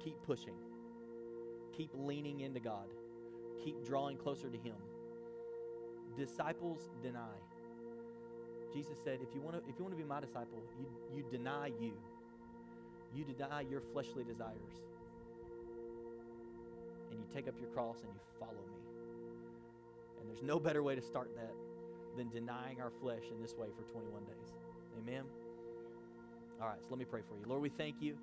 Keep 0.04 0.22
pushing. 0.24 0.56
Keep 1.76 1.92
leaning 1.94 2.42
into 2.42 2.60
God. 2.60 2.88
Keep 3.64 3.86
drawing 3.86 4.18
closer 4.18 4.50
to 4.50 4.58
Him. 4.58 4.76
Disciples 6.18 6.90
deny. 7.04 7.36
Jesus 8.74 8.98
said, 9.04 9.20
if 9.22 9.34
you 9.36 9.42
want 9.42 9.56
to, 9.56 9.70
if 9.70 9.78
you 9.78 9.84
want 9.84 9.98
to 9.98 10.02
be 10.02 10.08
my 10.08 10.22
disciple, 10.22 10.64
you, 10.80 10.88
you 11.18 11.24
deny 11.30 11.68
you. 11.80 11.94
You 13.14 13.26
deny 13.26 13.62
your 13.62 13.82
fleshly 13.82 14.24
desires. 14.24 14.82
And 17.12 17.20
you 17.20 17.26
take 17.34 17.48
up 17.48 17.56
your 17.60 17.70
cross 17.70 17.98
and 18.02 18.10
you 18.14 18.20
follow 18.40 18.52
me. 18.52 18.80
And 20.20 20.30
there's 20.30 20.44
no 20.44 20.60
better 20.60 20.84
way 20.84 20.96
to 20.96 21.02
start 21.02 21.36
that 21.36 21.54
than 22.16 22.30
denying 22.30 22.82
our 22.82 22.92
flesh 23.02 23.24
in 23.32 23.42
this 23.42 23.54
way 23.56 23.68
for 23.76 23.84
21 23.92 24.24
days. 24.26 24.54
Amen? 24.98 25.24
All 26.62 26.68
right, 26.68 26.82
so 26.82 26.88
let 26.90 27.00
me 27.00 27.06
pray 27.06 27.22
for 27.28 27.38
you. 27.38 27.46
Lord, 27.48 27.62
we 27.62 27.70
thank 27.70 28.02
you. 28.02 28.18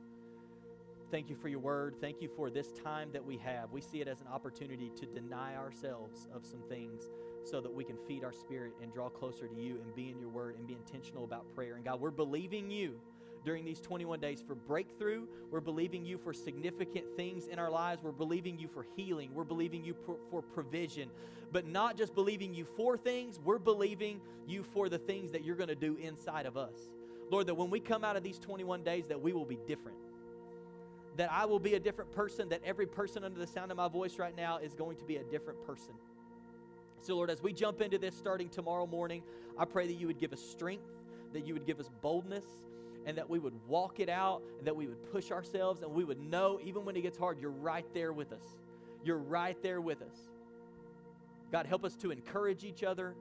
Thank 1.10 1.28
you 1.28 1.36
for 1.36 1.48
your 1.48 1.58
word. 1.58 1.96
Thank 2.00 2.22
you 2.22 2.30
for 2.34 2.48
this 2.48 2.72
time 2.72 3.10
that 3.12 3.22
we 3.22 3.36
have. 3.36 3.70
We 3.70 3.82
see 3.82 4.00
it 4.00 4.08
as 4.08 4.22
an 4.22 4.28
opportunity 4.28 4.90
to 4.96 5.04
deny 5.04 5.56
ourselves 5.56 6.26
of 6.34 6.46
some 6.46 6.62
things 6.70 7.10
so 7.44 7.60
that 7.60 7.72
we 7.72 7.84
can 7.84 7.96
feed 8.08 8.24
our 8.24 8.32
spirit 8.32 8.72
and 8.82 8.90
draw 8.92 9.10
closer 9.10 9.46
to 9.46 9.54
you 9.54 9.78
and 9.82 9.94
be 9.94 10.08
in 10.08 10.18
your 10.18 10.30
word 10.30 10.56
and 10.56 10.66
be 10.66 10.72
intentional 10.72 11.24
about 11.24 11.44
prayer. 11.54 11.74
And 11.74 11.84
God, 11.84 12.00
we're 12.00 12.10
believing 12.10 12.70
you 12.70 12.98
during 13.44 13.64
these 13.64 13.80
21 13.80 14.20
days 14.20 14.42
for 14.46 14.54
breakthrough. 14.54 15.26
We're 15.50 15.60
believing 15.60 16.04
you 16.04 16.18
for 16.18 16.32
significant 16.32 17.04
things 17.16 17.46
in 17.46 17.58
our 17.58 17.70
lives. 17.70 18.02
We're 18.02 18.12
believing 18.12 18.58
you 18.58 18.68
for 18.68 18.86
healing. 18.96 19.30
We're 19.34 19.44
believing 19.44 19.84
you 19.84 19.94
for, 20.06 20.16
for 20.30 20.42
provision. 20.42 21.10
But 21.50 21.66
not 21.66 21.96
just 21.96 22.14
believing 22.14 22.54
you 22.54 22.64
for 22.64 22.96
things, 22.96 23.38
we're 23.38 23.58
believing 23.58 24.20
you 24.46 24.62
for 24.62 24.88
the 24.88 24.98
things 24.98 25.32
that 25.32 25.44
you're 25.44 25.56
going 25.56 25.68
to 25.68 25.74
do 25.74 25.96
inside 25.96 26.46
of 26.46 26.56
us. 26.56 26.74
Lord, 27.30 27.46
that 27.46 27.54
when 27.54 27.70
we 27.70 27.80
come 27.80 28.04
out 28.04 28.16
of 28.16 28.22
these 28.22 28.38
21 28.38 28.82
days 28.82 29.08
that 29.08 29.20
we 29.20 29.32
will 29.32 29.44
be 29.44 29.58
different. 29.66 29.98
That 31.16 31.30
I 31.30 31.44
will 31.44 31.58
be 31.58 31.74
a 31.74 31.80
different 31.80 32.10
person, 32.12 32.48
that 32.50 32.62
every 32.64 32.86
person 32.86 33.22
under 33.22 33.38
the 33.38 33.46
sound 33.46 33.70
of 33.70 33.76
my 33.76 33.88
voice 33.88 34.18
right 34.18 34.34
now 34.36 34.58
is 34.58 34.74
going 34.74 34.96
to 34.96 35.04
be 35.04 35.16
a 35.16 35.24
different 35.24 35.62
person. 35.66 35.92
So, 37.02 37.16
Lord, 37.16 37.30
as 37.30 37.42
we 37.42 37.52
jump 37.52 37.80
into 37.80 37.98
this 37.98 38.14
starting 38.14 38.48
tomorrow 38.48 38.86
morning, 38.86 39.22
I 39.58 39.64
pray 39.64 39.86
that 39.86 39.94
you 39.94 40.06
would 40.06 40.18
give 40.18 40.32
us 40.32 40.40
strength, 40.40 40.86
that 41.32 41.46
you 41.46 41.52
would 41.52 41.66
give 41.66 41.80
us 41.80 41.90
boldness, 42.00 42.44
and 43.06 43.16
that 43.18 43.28
we 43.28 43.38
would 43.38 43.54
walk 43.66 44.00
it 44.00 44.08
out, 44.08 44.42
and 44.58 44.66
that 44.66 44.76
we 44.76 44.86
would 44.86 45.10
push 45.10 45.30
ourselves, 45.30 45.82
and 45.82 45.92
we 45.92 46.04
would 46.04 46.20
know, 46.20 46.60
even 46.62 46.84
when 46.84 46.96
it 46.96 47.02
gets 47.02 47.18
hard, 47.18 47.40
you're 47.40 47.50
right 47.50 47.86
there 47.94 48.12
with 48.12 48.32
us. 48.32 48.44
You're 49.04 49.18
right 49.18 49.60
there 49.62 49.80
with 49.80 50.02
us. 50.02 50.16
God, 51.50 51.66
help 51.66 51.84
us 51.84 51.96
to 51.96 52.10
encourage 52.10 52.64
each 52.64 52.82
other, 52.82 53.14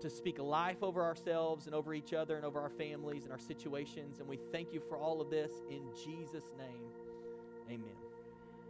to 0.00 0.08
speak 0.08 0.38
life 0.38 0.82
over 0.82 1.02
ourselves 1.02 1.66
and 1.66 1.74
over 1.74 1.92
each 1.92 2.14
other 2.14 2.36
and 2.36 2.44
over 2.44 2.60
our 2.60 2.70
families 2.70 3.24
and 3.24 3.32
our 3.32 3.38
situations. 3.38 4.18
And 4.18 4.28
we 4.28 4.38
thank 4.50 4.72
you 4.72 4.80
for 4.88 4.96
all 4.96 5.20
of 5.20 5.28
this 5.28 5.52
in 5.68 5.82
Jesus' 6.04 6.50
name. 6.56 6.88
Amen. 7.68 8.09